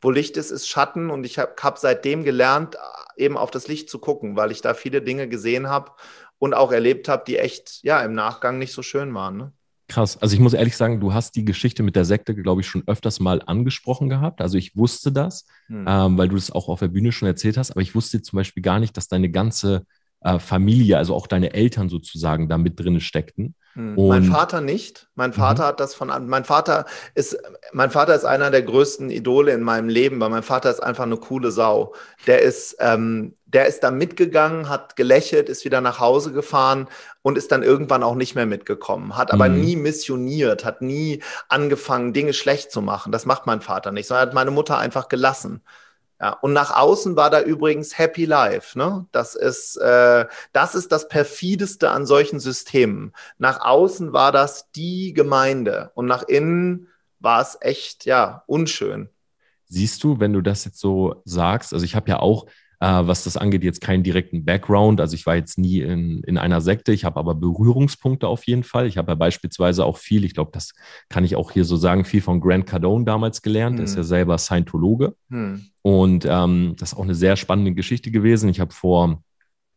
wo 0.00 0.10
Licht 0.10 0.38
ist, 0.38 0.52
ist 0.52 0.70
Schatten. 0.70 1.10
Und 1.10 1.26
ich 1.26 1.38
habe 1.38 1.54
hab 1.60 1.76
seitdem 1.76 2.24
gelernt, 2.24 2.78
eben 3.18 3.36
auf 3.36 3.50
das 3.50 3.68
Licht 3.68 3.90
zu 3.90 3.98
gucken, 3.98 4.36
weil 4.36 4.50
ich 4.50 4.60
da 4.60 4.74
viele 4.74 5.02
Dinge 5.02 5.28
gesehen 5.28 5.68
habe 5.68 5.92
und 6.38 6.54
auch 6.54 6.72
erlebt 6.72 7.08
habe, 7.08 7.24
die 7.26 7.38
echt 7.38 7.80
ja 7.82 8.00
im 8.02 8.14
Nachgang 8.14 8.58
nicht 8.58 8.72
so 8.72 8.82
schön 8.82 9.12
waren. 9.14 9.36
Ne? 9.36 9.52
Krass. 9.88 10.18
Also 10.20 10.34
ich 10.34 10.40
muss 10.40 10.52
ehrlich 10.52 10.76
sagen, 10.76 11.00
du 11.00 11.14
hast 11.14 11.34
die 11.34 11.46
Geschichte 11.46 11.82
mit 11.82 11.96
der 11.96 12.04
Sekte, 12.04 12.34
glaube 12.34 12.60
ich, 12.60 12.66
schon 12.66 12.82
öfters 12.86 13.20
mal 13.20 13.42
angesprochen 13.46 14.10
gehabt. 14.10 14.42
Also 14.42 14.58
ich 14.58 14.76
wusste 14.76 15.12
das, 15.12 15.46
hm. 15.66 15.86
ähm, 15.88 16.18
weil 16.18 16.28
du 16.28 16.36
das 16.36 16.50
auch 16.50 16.68
auf 16.68 16.80
der 16.80 16.88
Bühne 16.88 17.10
schon 17.10 17.26
erzählt 17.26 17.56
hast, 17.56 17.70
aber 17.70 17.80
ich 17.80 17.94
wusste 17.94 18.20
zum 18.20 18.36
Beispiel 18.36 18.62
gar 18.62 18.80
nicht, 18.80 18.96
dass 18.96 19.08
deine 19.08 19.30
ganze 19.30 19.86
äh, 20.20 20.38
Familie, 20.38 20.98
also 20.98 21.14
auch 21.14 21.26
deine 21.26 21.54
Eltern 21.54 21.88
sozusagen 21.88 22.48
da 22.48 22.58
mit 22.58 22.78
drin 22.80 23.00
steckten. 23.00 23.54
Hm. 23.74 23.94
mein 23.94 24.24
Vater 24.24 24.60
nicht. 24.60 25.06
Mein 25.14 25.32
Vater 25.32 25.62
mhm. 25.62 25.66
hat 25.68 25.80
das 25.80 25.94
von 25.94 26.10
mein 26.26 26.44
Vater 26.44 26.84
ist 27.14 27.38
mein 27.72 27.92
Vater 27.92 28.14
ist 28.14 28.24
einer 28.24 28.50
der 28.50 28.62
größten 28.62 29.08
Idole 29.10 29.52
in 29.52 29.62
meinem 29.62 29.88
Leben, 29.88 30.18
weil 30.18 30.30
mein 30.30 30.42
Vater 30.42 30.68
ist 30.70 30.82
einfach 30.82 31.04
eine 31.04 31.18
coole 31.18 31.52
Sau. 31.52 31.94
Der 32.26 32.42
ist 32.42 32.76
ähm, 32.80 33.34
der 33.44 33.66
ist 33.66 33.80
da 33.84 33.92
mitgegangen, 33.92 34.68
hat 34.68 34.96
gelächelt, 34.96 35.48
ist 35.48 35.64
wieder 35.64 35.80
nach 35.80 36.00
Hause 36.00 36.32
gefahren 36.32 36.88
und 37.22 37.38
ist 37.38 37.52
dann 37.52 37.62
irgendwann 37.62 38.02
auch 38.02 38.16
nicht 38.16 38.34
mehr 38.34 38.46
mitgekommen. 38.46 39.16
Hat 39.16 39.32
aber 39.32 39.48
mhm. 39.48 39.60
nie 39.60 39.76
missioniert, 39.76 40.64
hat 40.64 40.82
nie 40.82 41.22
angefangen 41.48 42.12
Dinge 42.12 42.32
schlecht 42.32 42.72
zu 42.72 42.82
machen. 42.82 43.12
Das 43.12 43.26
macht 43.26 43.46
mein 43.46 43.60
Vater 43.60 43.92
nicht, 43.92 44.08
sondern 44.08 44.26
hat 44.26 44.34
meine 44.34 44.50
Mutter 44.50 44.76
einfach 44.78 45.08
gelassen. 45.08 45.62
Ja, 46.20 46.32
und 46.32 46.52
nach 46.52 46.74
außen 46.74 47.14
war 47.14 47.30
da 47.30 47.40
übrigens 47.40 47.96
Happy 47.96 48.24
Life. 48.24 48.76
Ne? 48.76 49.06
Das, 49.12 49.36
ist, 49.36 49.76
äh, 49.76 50.26
das 50.52 50.74
ist 50.74 50.90
das 50.90 51.08
perfideste 51.08 51.90
an 51.90 52.06
solchen 52.06 52.40
Systemen. 52.40 53.12
Nach 53.38 53.60
außen 53.60 54.12
war 54.12 54.32
das 54.32 54.70
die 54.72 55.12
Gemeinde 55.12 55.92
und 55.94 56.06
nach 56.06 56.24
innen 56.24 56.88
war 57.20 57.40
es 57.40 57.56
echt, 57.60 58.04
ja, 58.04 58.42
unschön. 58.46 59.08
Siehst 59.66 60.02
du, 60.02 60.18
wenn 60.18 60.32
du 60.32 60.40
das 60.40 60.64
jetzt 60.64 60.80
so 60.80 61.22
sagst, 61.24 61.72
also 61.72 61.84
ich 61.84 61.94
habe 61.94 62.08
ja 62.08 62.18
auch 62.18 62.46
was 62.80 63.24
das 63.24 63.36
angeht, 63.36 63.64
jetzt 63.64 63.80
keinen 63.80 64.04
direkten 64.04 64.44
Background. 64.44 65.00
Also 65.00 65.14
ich 65.14 65.26
war 65.26 65.34
jetzt 65.34 65.58
nie 65.58 65.80
in, 65.80 66.22
in 66.22 66.38
einer 66.38 66.60
Sekte, 66.60 66.92
ich 66.92 67.04
habe 67.04 67.18
aber 67.18 67.34
Berührungspunkte 67.34 68.28
auf 68.28 68.44
jeden 68.44 68.62
Fall. 68.62 68.86
Ich 68.86 68.96
habe 68.96 69.10
ja 69.12 69.14
beispielsweise 69.16 69.84
auch 69.84 69.96
viel, 69.96 70.24
ich 70.24 70.34
glaube, 70.34 70.50
das 70.52 70.74
kann 71.08 71.24
ich 71.24 71.34
auch 71.34 71.50
hier 71.50 71.64
so 71.64 71.76
sagen, 71.76 72.04
viel 72.04 72.20
von 72.20 72.40
Grant 72.40 72.66
Cardone 72.66 73.04
damals 73.04 73.42
gelernt. 73.42 73.78
Hm. 73.78 73.80
Er 73.80 73.84
ist 73.84 73.96
ja 73.96 74.04
selber 74.04 74.38
Scientologe. 74.38 75.14
Hm. 75.30 75.66
Und 75.82 76.26
ähm, 76.28 76.74
das 76.78 76.92
ist 76.92 76.98
auch 76.98 77.02
eine 77.02 77.14
sehr 77.14 77.36
spannende 77.36 77.72
Geschichte 77.72 78.10
gewesen. 78.10 78.48
Ich 78.48 78.60
habe 78.60 78.72
vor 78.72 79.22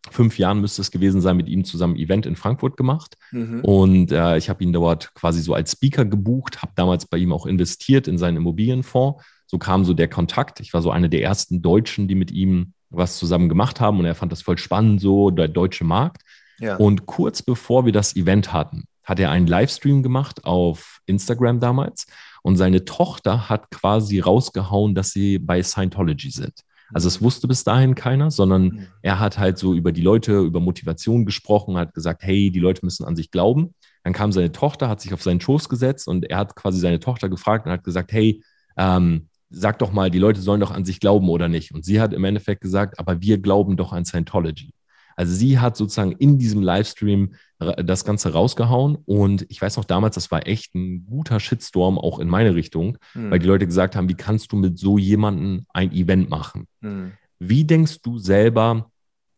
fünf 0.09 0.37
Jahren 0.37 0.61
müsste 0.61 0.81
es 0.81 0.91
gewesen 0.91 1.21
sein, 1.21 1.37
mit 1.37 1.47
ihm 1.47 1.63
zusammen 1.63 1.95
ein 1.95 1.99
Event 1.99 2.25
in 2.25 2.35
Frankfurt 2.35 2.75
gemacht. 2.75 3.17
Mhm. 3.31 3.61
Und 3.61 4.11
äh, 4.11 4.37
ich 4.37 4.49
habe 4.49 4.63
ihn 4.63 4.73
dort 4.73 5.13
quasi 5.13 5.41
so 5.41 5.53
als 5.53 5.73
Speaker 5.73 6.05
gebucht, 6.05 6.61
habe 6.61 6.73
damals 6.75 7.05
bei 7.05 7.17
ihm 7.17 7.31
auch 7.31 7.45
investiert 7.45 8.07
in 8.07 8.17
seinen 8.17 8.37
Immobilienfonds. 8.37 9.23
So 9.45 9.57
kam 9.57 9.85
so 9.85 9.93
der 9.93 10.07
Kontakt. 10.07 10.59
Ich 10.59 10.73
war 10.73 10.81
so 10.81 10.91
eine 10.91 11.09
der 11.09 11.21
ersten 11.21 11.61
Deutschen, 11.61 12.07
die 12.07 12.15
mit 12.15 12.31
ihm 12.31 12.73
was 12.91 13.17
zusammen 13.17 13.49
gemacht 13.49 13.79
haben 13.79 13.99
und 13.99 14.05
er 14.05 14.15
fand 14.15 14.31
das 14.31 14.41
voll 14.41 14.57
spannend, 14.57 15.01
so 15.01 15.31
der 15.31 15.47
deutsche 15.47 15.83
Markt. 15.83 16.21
Ja. 16.59 16.75
Und 16.75 17.05
kurz 17.07 17.41
bevor 17.41 17.85
wir 17.85 17.91
das 17.91 18.15
Event 18.15 18.53
hatten, 18.53 18.83
hat 19.03 19.19
er 19.19 19.31
einen 19.31 19.47
Livestream 19.47 20.03
gemacht 20.03 20.45
auf 20.45 20.99
Instagram 21.07 21.59
damals 21.59 22.05
und 22.43 22.57
seine 22.57 22.85
Tochter 22.85 23.49
hat 23.49 23.71
quasi 23.71 24.19
rausgehauen, 24.19 24.93
dass 24.93 25.11
sie 25.11 25.39
bei 25.39 25.63
Scientology 25.63 26.29
sind. 26.29 26.53
Also 26.93 27.07
es 27.07 27.21
wusste 27.21 27.47
bis 27.47 27.63
dahin 27.63 27.95
keiner, 27.95 28.31
sondern 28.31 28.63
mhm. 28.63 28.87
er 29.01 29.19
hat 29.19 29.37
halt 29.37 29.57
so 29.57 29.73
über 29.73 29.91
die 29.91 30.01
Leute, 30.01 30.39
über 30.39 30.59
Motivation 30.59 31.25
gesprochen, 31.25 31.77
hat 31.77 31.93
gesagt, 31.93 32.23
hey, 32.23 32.51
die 32.51 32.59
Leute 32.59 32.85
müssen 32.85 33.05
an 33.05 33.15
sich 33.15 33.31
glauben. 33.31 33.73
Dann 34.03 34.13
kam 34.13 34.31
seine 34.31 34.51
Tochter, 34.51 34.89
hat 34.89 34.99
sich 34.99 35.13
auf 35.13 35.21
seinen 35.23 35.39
Schoß 35.39 35.69
gesetzt 35.69 36.07
und 36.07 36.29
er 36.29 36.37
hat 36.37 36.55
quasi 36.55 36.79
seine 36.79 36.99
Tochter 36.99 37.29
gefragt 37.29 37.65
und 37.65 37.71
hat 37.71 37.83
gesagt, 37.83 38.11
hey, 38.11 38.43
ähm, 38.77 39.29
sag 39.51 39.79
doch 39.79 39.91
mal, 39.91 40.09
die 40.09 40.19
Leute 40.19 40.41
sollen 40.41 40.61
doch 40.61 40.71
an 40.71 40.85
sich 40.85 40.99
glauben 40.99 41.29
oder 41.29 41.49
nicht. 41.49 41.73
Und 41.73 41.85
sie 41.85 41.99
hat 41.99 42.13
im 42.13 42.23
Endeffekt 42.23 42.61
gesagt, 42.61 42.99
aber 42.99 43.21
wir 43.21 43.37
glauben 43.37 43.77
doch 43.77 43.93
an 43.93 44.05
Scientology. 44.05 44.73
Also 45.15 45.33
sie 45.33 45.59
hat 45.59 45.75
sozusagen 45.75 46.13
in 46.13 46.39
diesem 46.39 46.63
Livestream 46.63 47.33
das 47.59 48.05
Ganze 48.05 48.33
rausgehauen 48.33 48.97
und 49.05 49.45
ich 49.49 49.61
weiß 49.61 49.77
noch 49.77 49.85
damals, 49.85 50.15
das 50.15 50.31
war 50.31 50.47
echt 50.47 50.73
ein 50.73 51.05
guter 51.05 51.39
Shitstorm 51.39 51.99
auch 51.99 52.17
in 52.17 52.27
meine 52.27 52.55
Richtung, 52.55 52.97
hm. 53.11 53.29
weil 53.29 53.37
die 53.37 53.45
Leute 53.45 53.67
gesagt 53.67 53.95
haben, 53.95 54.09
wie 54.09 54.15
kannst 54.15 54.51
du 54.51 54.55
mit 54.55 54.79
so 54.79 54.97
jemandem 54.97 55.65
ein 55.73 55.91
Event 55.91 56.29
machen? 56.29 56.65
Hm. 56.81 57.11
Wie 57.37 57.65
denkst 57.65 58.01
du 58.01 58.17
selber 58.17 58.89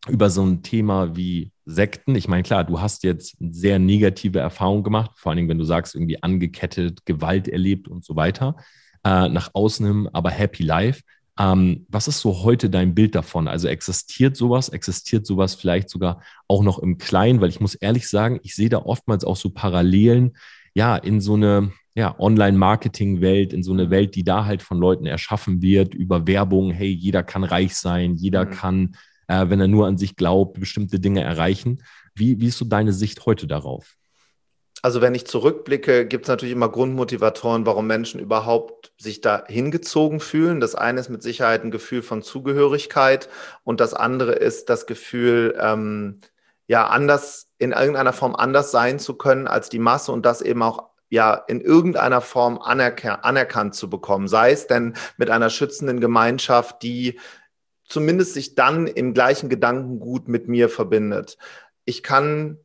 über 0.08 0.30
so 0.30 0.42
ein 0.42 0.62
Thema 0.62 1.16
wie 1.16 1.50
Sekten? 1.66 2.14
Ich 2.14 2.28
meine, 2.28 2.44
klar, 2.44 2.64
du 2.64 2.80
hast 2.80 3.02
jetzt 3.02 3.36
sehr 3.40 3.78
negative 3.78 4.38
Erfahrungen 4.38 4.84
gemacht, 4.84 5.10
vor 5.16 5.30
allen 5.30 5.38
Dingen, 5.38 5.48
wenn 5.48 5.58
du 5.58 5.64
sagst, 5.64 5.94
irgendwie 5.94 6.22
angekettet, 6.22 7.04
Gewalt 7.04 7.48
erlebt 7.48 7.88
und 7.88 8.04
so 8.04 8.16
weiter 8.16 8.56
äh, 9.04 9.28
nach 9.28 9.50
außen 9.54 9.86
hin, 9.86 10.08
aber 10.12 10.30
Happy 10.30 10.62
Life. 10.62 11.02
Ähm, 11.38 11.86
was 11.88 12.08
ist 12.08 12.20
so 12.20 12.44
heute 12.44 12.70
dein 12.70 12.94
Bild 12.94 13.14
davon? 13.14 13.48
Also 13.48 13.68
existiert 13.68 14.36
sowas? 14.36 14.68
Existiert 14.68 15.26
sowas 15.26 15.54
vielleicht 15.54 15.90
sogar 15.90 16.22
auch 16.48 16.62
noch 16.62 16.78
im 16.78 16.98
Kleinen? 16.98 17.40
Weil 17.40 17.48
ich 17.48 17.60
muss 17.60 17.74
ehrlich 17.74 18.08
sagen, 18.08 18.40
ich 18.42 18.54
sehe 18.54 18.68
da 18.68 18.78
oftmals 18.78 19.24
auch 19.24 19.36
so 19.36 19.50
Parallelen, 19.50 20.36
ja, 20.74 20.96
in 20.96 21.20
so 21.20 21.34
eine, 21.34 21.72
ja, 21.94 22.18
Online-Marketing-Welt, 22.18 23.52
in 23.52 23.62
so 23.62 23.72
eine 23.72 23.90
Welt, 23.90 24.14
die 24.14 24.24
da 24.24 24.44
halt 24.44 24.62
von 24.62 24.78
Leuten 24.78 25.06
erschaffen 25.06 25.62
wird, 25.62 25.94
über 25.94 26.26
Werbung, 26.26 26.70
hey, 26.70 26.90
jeder 26.90 27.22
kann 27.22 27.44
reich 27.44 27.76
sein, 27.76 28.16
jeder 28.16 28.46
mhm. 28.46 28.50
kann, 28.50 28.96
äh, 29.28 29.48
wenn 29.48 29.60
er 29.60 29.68
nur 29.68 29.86
an 29.86 29.98
sich 29.98 30.16
glaubt, 30.16 30.58
bestimmte 30.58 31.00
Dinge 31.00 31.22
erreichen. 31.22 31.82
Wie, 32.14 32.40
wie 32.40 32.46
ist 32.46 32.58
so 32.58 32.64
deine 32.64 32.92
Sicht 32.92 33.26
heute 33.26 33.46
darauf? 33.46 33.96
Also 34.84 35.00
wenn 35.00 35.14
ich 35.14 35.26
zurückblicke, 35.26 36.06
gibt 36.06 36.26
es 36.26 36.28
natürlich 36.28 36.52
immer 36.52 36.68
Grundmotivatoren, 36.68 37.64
warum 37.64 37.86
Menschen 37.86 38.20
überhaupt 38.20 38.92
sich 38.98 39.22
da 39.22 39.42
hingezogen 39.46 40.20
fühlen. 40.20 40.60
Das 40.60 40.74
eine 40.74 41.00
ist 41.00 41.08
mit 41.08 41.22
Sicherheit 41.22 41.64
ein 41.64 41.70
Gefühl 41.70 42.02
von 42.02 42.20
Zugehörigkeit 42.20 43.30
und 43.62 43.80
das 43.80 43.94
andere 43.94 44.32
ist 44.32 44.68
das 44.68 44.84
Gefühl, 44.84 45.56
ähm, 45.58 46.20
ja, 46.66 46.86
anders, 46.86 47.48
in 47.56 47.72
irgendeiner 47.72 48.12
Form 48.12 48.36
anders 48.36 48.72
sein 48.72 48.98
zu 48.98 49.14
können 49.14 49.46
als 49.46 49.70
die 49.70 49.78
Masse 49.78 50.12
und 50.12 50.26
das 50.26 50.42
eben 50.42 50.62
auch 50.62 50.90
ja 51.08 51.32
in 51.32 51.62
irgendeiner 51.62 52.20
Form 52.20 52.58
anerkan 52.58 53.20
anerkannt 53.22 53.74
zu 53.74 53.88
bekommen, 53.88 54.28
sei 54.28 54.52
es 54.52 54.66
denn 54.66 54.92
mit 55.16 55.30
einer 55.30 55.48
schützenden 55.48 55.98
Gemeinschaft, 55.98 56.82
die 56.82 57.18
zumindest 57.86 58.34
sich 58.34 58.54
dann 58.54 58.86
im 58.86 59.14
gleichen 59.14 59.48
Gedankengut 59.48 60.28
mit 60.28 60.46
mir 60.46 60.68
verbindet. 60.68 61.38
Ich 61.86 62.02
kann 62.02 62.58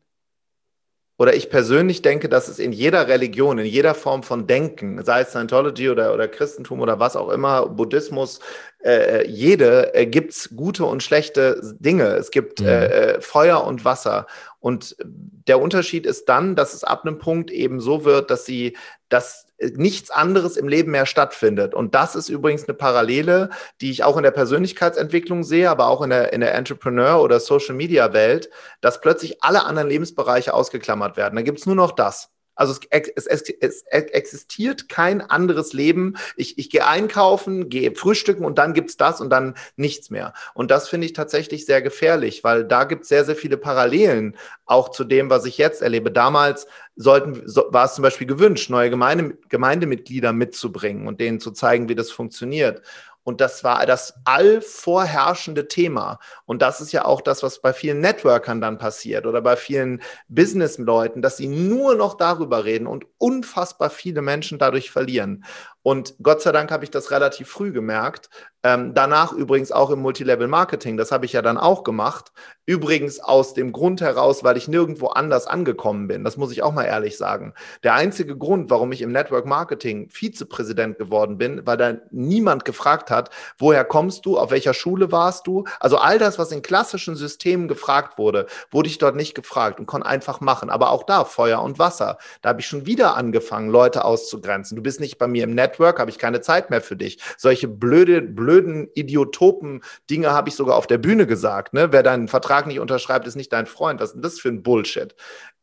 oder 1.19 1.35
ich 1.35 1.49
persönlich 1.49 2.01
denke, 2.01 2.29
dass 2.29 2.47
es 2.47 2.59
in 2.59 2.71
jeder 2.71 3.09
Religion, 3.09 3.59
in 3.59 3.65
jeder 3.65 3.93
Form 3.93 4.23
von 4.23 4.47
Denken, 4.47 5.03
sei 5.03 5.19
es 5.19 5.31
Scientology 5.31 5.89
oder, 5.89 6.13
oder 6.13 6.29
Christentum 6.29 6.79
oder 6.79 7.01
was 7.01 7.17
auch 7.17 7.27
immer, 7.27 7.67
Buddhismus, 7.67 8.39
äh, 8.85 9.27
jede 9.27 9.93
äh, 9.93 10.05
gibt 10.05 10.31
es 10.31 10.55
gute 10.55 10.85
und 10.85 11.03
schlechte 11.03 11.59
Dinge. 11.77 12.05
Es 12.05 12.31
gibt 12.31 12.61
mhm. 12.61 12.67
äh, 12.67 12.85
äh, 12.85 13.21
Feuer 13.21 13.65
und 13.65 13.83
Wasser. 13.83 14.27
Und 14.61 14.95
der 15.03 15.59
Unterschied 15.59 16.05
ist 16.05 16.29
dann, 16.29 16.55
dass 16.55 16.73
es 16.73 16.85
ab 16.85 17.05
einem 17.05 17.19
Punkt 17.19 17.51
eben 17.51 17.81
so 17.81 18.05
wird, 18.05 18.31
dass 18.31 18.45
sie, 18.45 18.77
dass 19.09 19.48
nichts 19.75 20.11
anderes 20.11 20.57
im 20.57 20.67
Leben 20.67 20.91
mehr 20.91 21.05
stattfindet. 21.05 21.73
Und 21.73 21.95
das 21.95 22.15
ist 22.15 22.29
übrigens 22.29 22.67
eine 22.67 22.75
Parallele, 22.75 23.49
die 23.81 23.91
ich 23.91 24.03
auch 24.03 24.17
in 24.17 24.23
der 24.23 24.31
Persönlichkeitsentwicklung 24.31 25.43
sehe, 25.43 25.69
aber 25.69 25.87
auch 25.87 26.01
in 26.01 26.09
der, 26.09 26.33
in 26.33 26.41
der 26.41 26.55
Entrepreneur- 26.55 27.21
oder 27.21 27.39
Social-Media-Welt, 27.39 28.49
dass 28.81 29.01
plötzlich 29.01 29.43
alle 29.43 29.65
anderen 29.65 29.89
Lebensbereiche 29.89 30.53
ausgeklammert 30.53 31.17
werden. 31.17 31.35
Da 31.35 31.41
gibt 31.41 31.59
es 31.59 31.65
nur 31.65 31.75
noch 31.75 31.91
das. 31.91 32.29
Also 32.59 32.75
es, 32.89 33.07
es, 33.15 33.25
es, 33.25 33.53
es, 33.59 33.83
existiert 33.89 34.89
kein 34.89 35.21
anderes 35.21 35.71
Leben. 35.71 36.17
Ich, 36.35 36.57
ich 36.57 36.69
gehe 36.69 36.85
einkaufen, 36.85 37.69
gehe 37.69 37.95
frühstücken 37.95 38.43
und 38.43 38.57
dann 38.57 38.73
gibt's 38.73 38.97
das 38.97 39.21
und 39.21 39.29
dann 39.29 39.55
nichts 39.77 40.09
mehr. 40.09 40.33
Und 40.53 40.69
das 40.69 40.89
finde 40.89 41.05
ich 41.05 41.13
tatsächlich 41.13 41.65
sehr 41.65 41.81
gefährlich, 41.81 42.43
weil 42.43 42.65
da 42.65 42.83
gibt 42.83 43.03
es 43.03 43.07
sehr, 43.09 43.23
sehr 43.23 43.37
viele 43.37 43.55
Parallelen 43.55 44.35
auch 44.65 44.89
zu 44.89 45.05
dem, 45.05 45.29
was 45.29 45.45
ich 45.45 45.57
jetzt 45.57 45.81
erlebe. 45.81 46.11
Damals 46.11 46.67
sollten, 46.97 47.43
so, 47.45 47.67
war 47.69 47.85
es 47.85 47.95
zum 47.95 48.01
Beispiel 48.01 48.27
gewünscht, 48.27 48.69
neue 48.69 48.89
Gemeinde, 48.89 49.37
Gemeindemitglieder 49.47 50.33
mitzubringen 50.33 51.07
und 51.07 51.21
denen 51.21 51.39
zu 51.39 51.51
zeigen, 51.51 51.87
wie 51.87 51.95
das 51.95 52.11
funktioniert. 52.11 52.81
Und 53.29 53.41
das 53.41 53.63
war 53.63 53.85
das 53.85 54.15
allvorherrschende 54.25 55.67
Thema. 55.67 56.17
Und 56.47 56.63
das 56.63 56.81
ist 56.81 56.91
ja 56.91 57.05
auch 57.05 57.21
das, 57.21 57.43
was 57.43 57.61
bei 57.61 57.73
vielen 57.73 57.99
Networkern 57.99 58.59
dann 58.59 58.79
passiert 58.79 59.27
oder 59.27 59.39
bei 59.43 59.55
vielen 59.55 60.01
Businessleuten, 60.29 61.21
dass 61.21 61.37
sie 61.37 61.47
nur 61.47 61.93
noch 61.93 62.17
darüber 62.17 62.65
reden 62.65 62.87
und 62.87 63.05
unfassbar 63.19 63.91
viele 63.91 64.23
Menschen 64.23 64.57
dadurch 64.57 64.89
verlieren. 64.89 65.45
Und 65.81 66.15
Gott 66.21 66.41
sei 66.41 66.51
Dank 66.51 66.71
habe 66.71 66.83
ich 66.83 66.91
das 66.91 67.11
relativ 67.11 67.47
früh 67.47 67.71
gemerkt. 67.71 68.29
Ähm, 68.61 68.93
danach 68.93 69.31
übrigens 69.31 69.71
auch 69.71 69.89
im 69.89 69.99
Multilevel-Marketing. 69.99 70.97
Das 70.97 71.13
habe 71.13 71.25
ich 71.25 71.31
ja 71.31 71.41
dann 71.41 71.57
auch 71.57 71.85
gemacht. 71.85 72.33
Übrigens 72.65 73.21
aus 73.21 73.53
dem 73.53 73.71
Grund 73.71 74.01
heraus, 74.01 74.43
weil 74.43 74.57
ich 74.57 74.67
nirgendwo 74.67 75.07
anders 75.07 75.47
angekommen 75.47 76.07
bin. 76.07 76.25
Das 76.25 76.35
muss 76.35 76.51
ich 76.51 76.61
auch 76.61 76.73
mal 76.73 76.83
ehrlich 76.83 77.17
sagen. 77.17 77.53
Der 77.83 77.93
einzige 77.93 78.37
Grund, 78.37 78.69
warum 78.69 78.91
ich 78.91 79.01
im 79.01 79.13
Network 79.13 79.45
Marketing 79.45 80.09
Vizepräsident 80.09 80.97
geworden 80.97 81.37
bin, 81.37 81.65
weil 81.65 81.77
da 81.77 81.93
niemand 82.11 82.65
gefragt 82.65 83.09
hat, 83.09 83.29
woher 83.57 83.85
kommst 83.85 84.25
du, 84.25 84.37
auf 84.37 84.51
welcher 84.51 84.73
Schule 84.73 85.13
warst 85.13 85.47
du. 85.47 85.63
Also 85.79 85.97
all 85.97 86.19
das, 86.19 86.37
was 86.37 86.51
in 86.51 86.61
klassischen 86.61 87.15
Systemen 87.15 87.69
gefragt 87.69 88.17
wurde, 88.17 88.47
wurde 88.71 88.89
ich 88.89 88.97
dort 88.97 89.15
nicht 89.15 89.35
gefragt 89.35 89.79
und 89.79 89.85
konnte 89.85 90.07
einfach 90.07 90.41
machen. 90.41 90.69
Aber 90.69 90.91
auch 90.91 91.03
da 91.03 91.23
Feuer 91.23 91.61
und 91.61 91.79
Wasser. 91.79 92.17
Da 92.41 92.49
habe 92.49 92.59
ich 92.59 92.67
schon 92.67 92.85
wieder 92.85 93.15
angefangen, 93.15 93.69
Leute 93.69 94.03
auszugrenzen. 94.03 94.75
Du 94.75 94.83
bist 94.83 94.99
nicht 94.99 95.17
bei 95.17 95.27
mir 95.27 95.45
im 95.45 95.55
Network 95.55 95.68
Network, 95.69 95.99
habe 95.99 96.09
ich 96.09 96.17
keine 96.17 96.41
Zeit 96.41 96.69
mehr 96.69 96.81
für 96.81 96.95
dich. 96.95 97.19
Solche 97.37 97.67
blöde, 97.67 98.21
blöden 98.21 98.89
Idiotopen-Dinge 98.95 100.31
habe 100.31 100.49
ich 100.49 100.55
sogar 100.55 100.75
auf 100.75 100.87
der 100.87 100.97
Bühne 100.97 101.27
gesagt. 101.27 101.73
Ne? 101.73 101.91
Wer 101.91 102.03
deinen 102.03 102.27
Vertrag 102.27 102.67
nicht 102.67 102.79
unterschreibt, 102.79 103.27
ist 103.27 103.35
nicht 103.35 103.53
dein 103.53 103.67
Freund. 103.67 103.99
Was 103.99 104.09
ist 104.09 104.13
denn 104.15 104.21
das 104.21 104.39
für 104.39 104.49
ein 104.49 104.63
Bullshit? 104.63 105.15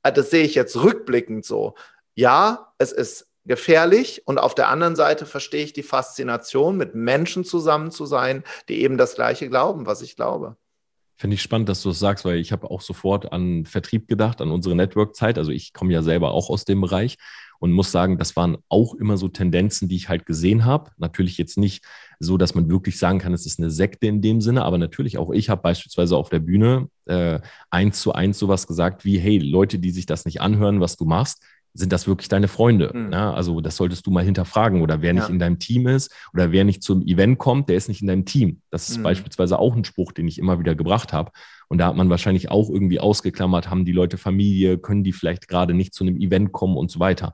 Äh, 0.02 0.12
das 0.12 0.30
sehe 0.30 0.44
ich 0.44 0.54
jetzt 0.54 0.76
rückblickend 0.76 1.44
so. 1.44 1.74
Ja, 2.14 2.72
es 2.78 2.92
ist 2.92 3.28
gefährlich 3.44 4.22
und 4.26 4.38
auf 4.38 4.54
der 4.54 4.68
anderen 4.68 4.96
Seite 4.96 5.26
verstehe 5.26 5.64
ich 5.64 5.72
die 5.72 5.82
Faszination, 5.82 6.76
mit 6.76 6.94
Menschen 6.94 7.44
zusammen 7.44 7.90
zu 7.90 8.06
sein, 8.06 8.42
die 8.68 8.82
eben 8.82 8.98
das 8.98 9.14
Gleiche 9.14 9.48
glauben, 9.48 9.86
was 9.86 10.02
ich 10.02 10.16
glaube. 10.16 10.56
Finde 11.16 11.34
ich 11.34 11.42
spannend, 11.42 11.68
dass 11.68 11.82
du 11.82 11.88
das 11.88 11.98
sagst, 11.98 12.24
weil 12.24 12.38
ich 12.38 12.52
habe 12.52 12.70
auch 12.70 12.80
sofort 12.80 13.32
an 13.32 13.64
Vertrieb 13.64 14.06
gedacht, 14.06 14.40
an 14.40 14.50
unsere 14.50 14.76
Network-Zeit. 14.76 15.38
Also 15.38 15.50
ich 15.50 15.72
komme 15.72 15.92
ja 15.92 16.02
selber 16.02 16.32
auch 16.32 16.50
aus 16.50 16.64
dem 16.64 16.80
Bereich 16.80 17.16
und 17.58 17.72
muss 17.72 17.90
sagen, 17.90 18.18
das 18.18 18.36
waren 18.36 18.58
auch 18.68 18.94
immer 18.94 19.16
so 19.16 19.28
Tendenzen, 19.28 19.88
die 19.88 19.96
ich 19.96 20.08
halt 20.08 20.26
gesehen 20.26 20.64
habe. 20.64 20.90
Natürlich 20.98 21.38
jetzt 21.38 21.56
nicht 21.56 21.84
so, 22.20 22.36
dass 22.36 22.54
man 22.54 22.70
wirklich 22.70 22.98
sagen 22.98 23.18
kann, 23.18 23.32
es 23.32 23.46
ist 23.46 23.58
eine 23.58 23.70
Sekte 23.70 24.06
in 24.06 24.20
dem 24.20 24.40
Sinne, 24.40 24.64
aber 24.64 24.78
natürlich 24.78 25.18
auch 25.18 25.30
ich 25.30 25.48
habe 25.48 25.62
beispielsweise 25.62 26.16
auf 26.16 26.28
der 26.28 26.40
Bühne 26.40 26.88
äh, 27.06 27.40
eins 27.70 28.00
zu 28.00 28.12
eins 28.12 28.38
sowas 28.38 28.66
gesagt 28.66 29.04
wie, 29.04 29.18
hey, 29.18 29.38
Leute, 29.38 29.78
die 29.78 29.90
sich 29.90 30.06
das 30.06 30.24
nicht 30.24 30.40
anhören, 30.40 30.80
was 30.80 30.96
du 30.96 31.04
machst, 31.04 31.42
sind 31.76 31.92
das 31.92 32.06
wirklich 32.06 32.28
deine 32.28 32.48
Freunde? 32.48 32.90
Mhm. 32.92 33.12
Ja, 33.12 33.32
also 33.32 33.60
das 33.60 33.76
solltest 33.76 34.06
du 34.06 34.10
mal 34.10 34.24
hinterfragen. 34.24 34.82
Oder 34.82 35.02
wer 35.02 35.12
nicht 35.12 35.24
ja. 35.24 35.28
in 35.28 35.38
deinem 35.38 35.58
Team 35.58 35.86
ist 35.86 36.12
oder 36.32 36.52
wer 36.52 36.64
nicht 36.64 36.82
zum 36.82 37.02
Event 37.02 37.38
kommt, 37.38 37.68
der 37.68 37.76
ist 37.76 37.88
nicht 37.88 38.00
in 38.00 38.08
deinem 38.08 38.24
Team. 38.24 38.62
Das 38.70 38.88
ist 38.88 38.98
mhm. 38.98 39.04
beispielsweise 39.04 39.58
auch 39.58 39.76
ein 39.76 39.84
Spruch, 39.84 40.12
den 40.12 40.26
ich 40.26 40.38
immer 40.38 40.58
wieder 40.58 40.74
gebracht 40.74 41.12
habe. 41.12 41.30
Und 41.68 41.78
da 41.78 41.86
hat 41.86 41.96
man 41.96 42.10
wahrscheinlich 42.10 42.50
auch 42.50 42.70
irgendwie 42.70 43.00
ausgeklammert, 43.00 43.70
haben 43.70 43.84
die 43.84 43.92
Leute 43.92 44.18
Familie, 44.18 44.78
können 44.78 45.04
die 45.04 45.12
vielleicht 45.12 45.48
gerade 45.48 45.74
nicht 45.74 45.94
zu 45.94 46.04
einem 46.04 46.16
Event 46.16 46.52
kommen 46.52 46.76
und 46.76 46.90
so 46.90 47.00
weiter. 47.00 47.32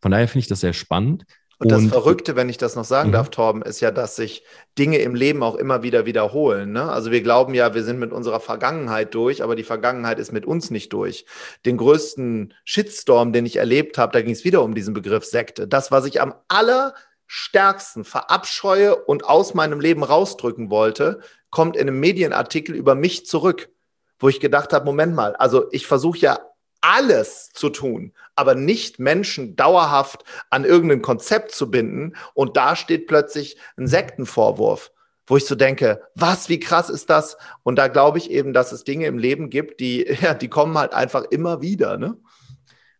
Von 0.00 0.10
daher 0.10 0.28
finde 0.28 0.40
ich 0.40 0.48
das 0.48 0.60
sehr 0.60 0.72
spannend. 0.72 1.24
Und 1.64 1.72
das 1.72 1.86
Verrückte, 1.86 2.36
wenn 2.36 2.48
ich 2.48 2.58
das 2.58 2.76
noch 2.76 2.84
sagen 2.84 3.08
mhm. 3.08 3.14
darf, 3.14 3.30
Torben, 3.30 3.62
ist 3.62 3.80
ja, 3.80 3.90
dass 3.90 4.16
sich 4.16 4.44
Dinge 4.78 4.98
im 4.98 5.14
Leben 5.14 5.42
auch 5.42 5.54
immer 5.54 5.82
wieder 5.82 6.04
wiederholen. 6.04 6.72
Ne? 6.72 6.90
Also 6.90 7.10
wir 7.10 7.22
glauben 7.22 7.54
ja, 7.54 7.74
wir 7.74 7.82
sind 7.82 7.98
mit 7.98 8.12
unserer 8.12 8.40
Vergangenheit 8.40 9.14
durch, 9.14 9.42
aber 9.42 9.56
die 9.56 9.62
Vergangenheit 9.62 10.18
ist 10.18 10.32
mit 10.32 10.44
uns 10.44 10.70
nicht 10.70 10.92
durch. 10.92 11.24
Den 11.64 11.76
größten 11.76 12.54
Shitstorm, 12.64 13.32
den 13.32 13.46
ich 13.46 13.56
erlebt 13.56 13.96
habe, 13.96 14.12
da 14.12 14.20
ging 14.20 14.32
es 14.32 14.44
wieder 14.44 14.62
um 14.62 14.74
diesen 14.74 14.94
Begriff 14.94 15.24
Sekte. 15.24 15.66
Das, 15.66 15.90
was 15.90 16.04
ich 16.04 16.20
am 16.20 16.34
allerstärksten 16.48 18.04
verabscheue 18.04 18.94
und 18.94 19.24
aus 19.24 19.54
meinem 19.54 19.80
Leben 19.80 20.02
rausdrücken 20.02 20.70
wollte, 20.70 21.20
kommt 21.50 21.76
in 21.76 21.88
einem 21.88 22.00
Medienartikel 22.00 22.74
über 22.74 22.94
mich 22.94 23.26
zurück, 23.26 23.70
wo 24.18 24.28
ich 24.28 24.40
gedacht 24.40 24.72
habe, 24.72 24.84
Moment 24.84 25.14
mal, 25.14 25.34
also 25.36 25.66
ich 25.70 25.86
versuche 25.86 26.18
ja 26.18 26.38
alles 26.84 27.48
zu 27.54 27.70
tun, 27.70 28.12
aber 28.36 28.54
nicht 28.54 28.98
Menschen 28.98 29.56
dauerhaft 29.56 30.24
an 30.50 30.64
irgendein 30.64 31.00
Konzept 31.00 31.52
zu 31.52 31.70
binden. 31.70 32.14
Und 32.34 32.58
da 32.58 32.76
steht 32.76 33.06
plötzlich 33.06 33.56
ein 33.78 33.86
Sektenvorwurf, 33.86 34.92
wo 35.26 35.38
ich 35.38 35.46
so 35.46 35.54
denke, 35.54 36.02
was, 36.14 36.50
wie 36.50 36.60
krass 36.60 36.90
ist 36.90 37.08
das? 37.08 37.38
Und 37.62 37.76
da 37.76 37.88
glaube 37.88 38.18
ich 38.18 38.30
eben, 38.30 38.52
dass 38.52 38.72
es 38.72 38.84
Dinge 38.84 39.06
im 39.06 39.16
Leben 39.16 39.48
gibt, 39.48 39.80
die, 39.80 40.06
ja, 40.20 40.34
die 40.34 40.48
kommen 40.48 40.76
halt 40.76 40.92
einfach 40.92 41.24
immer 41.30 41.62
wieder. 41.62 41.96
Ne? 41.96 42.18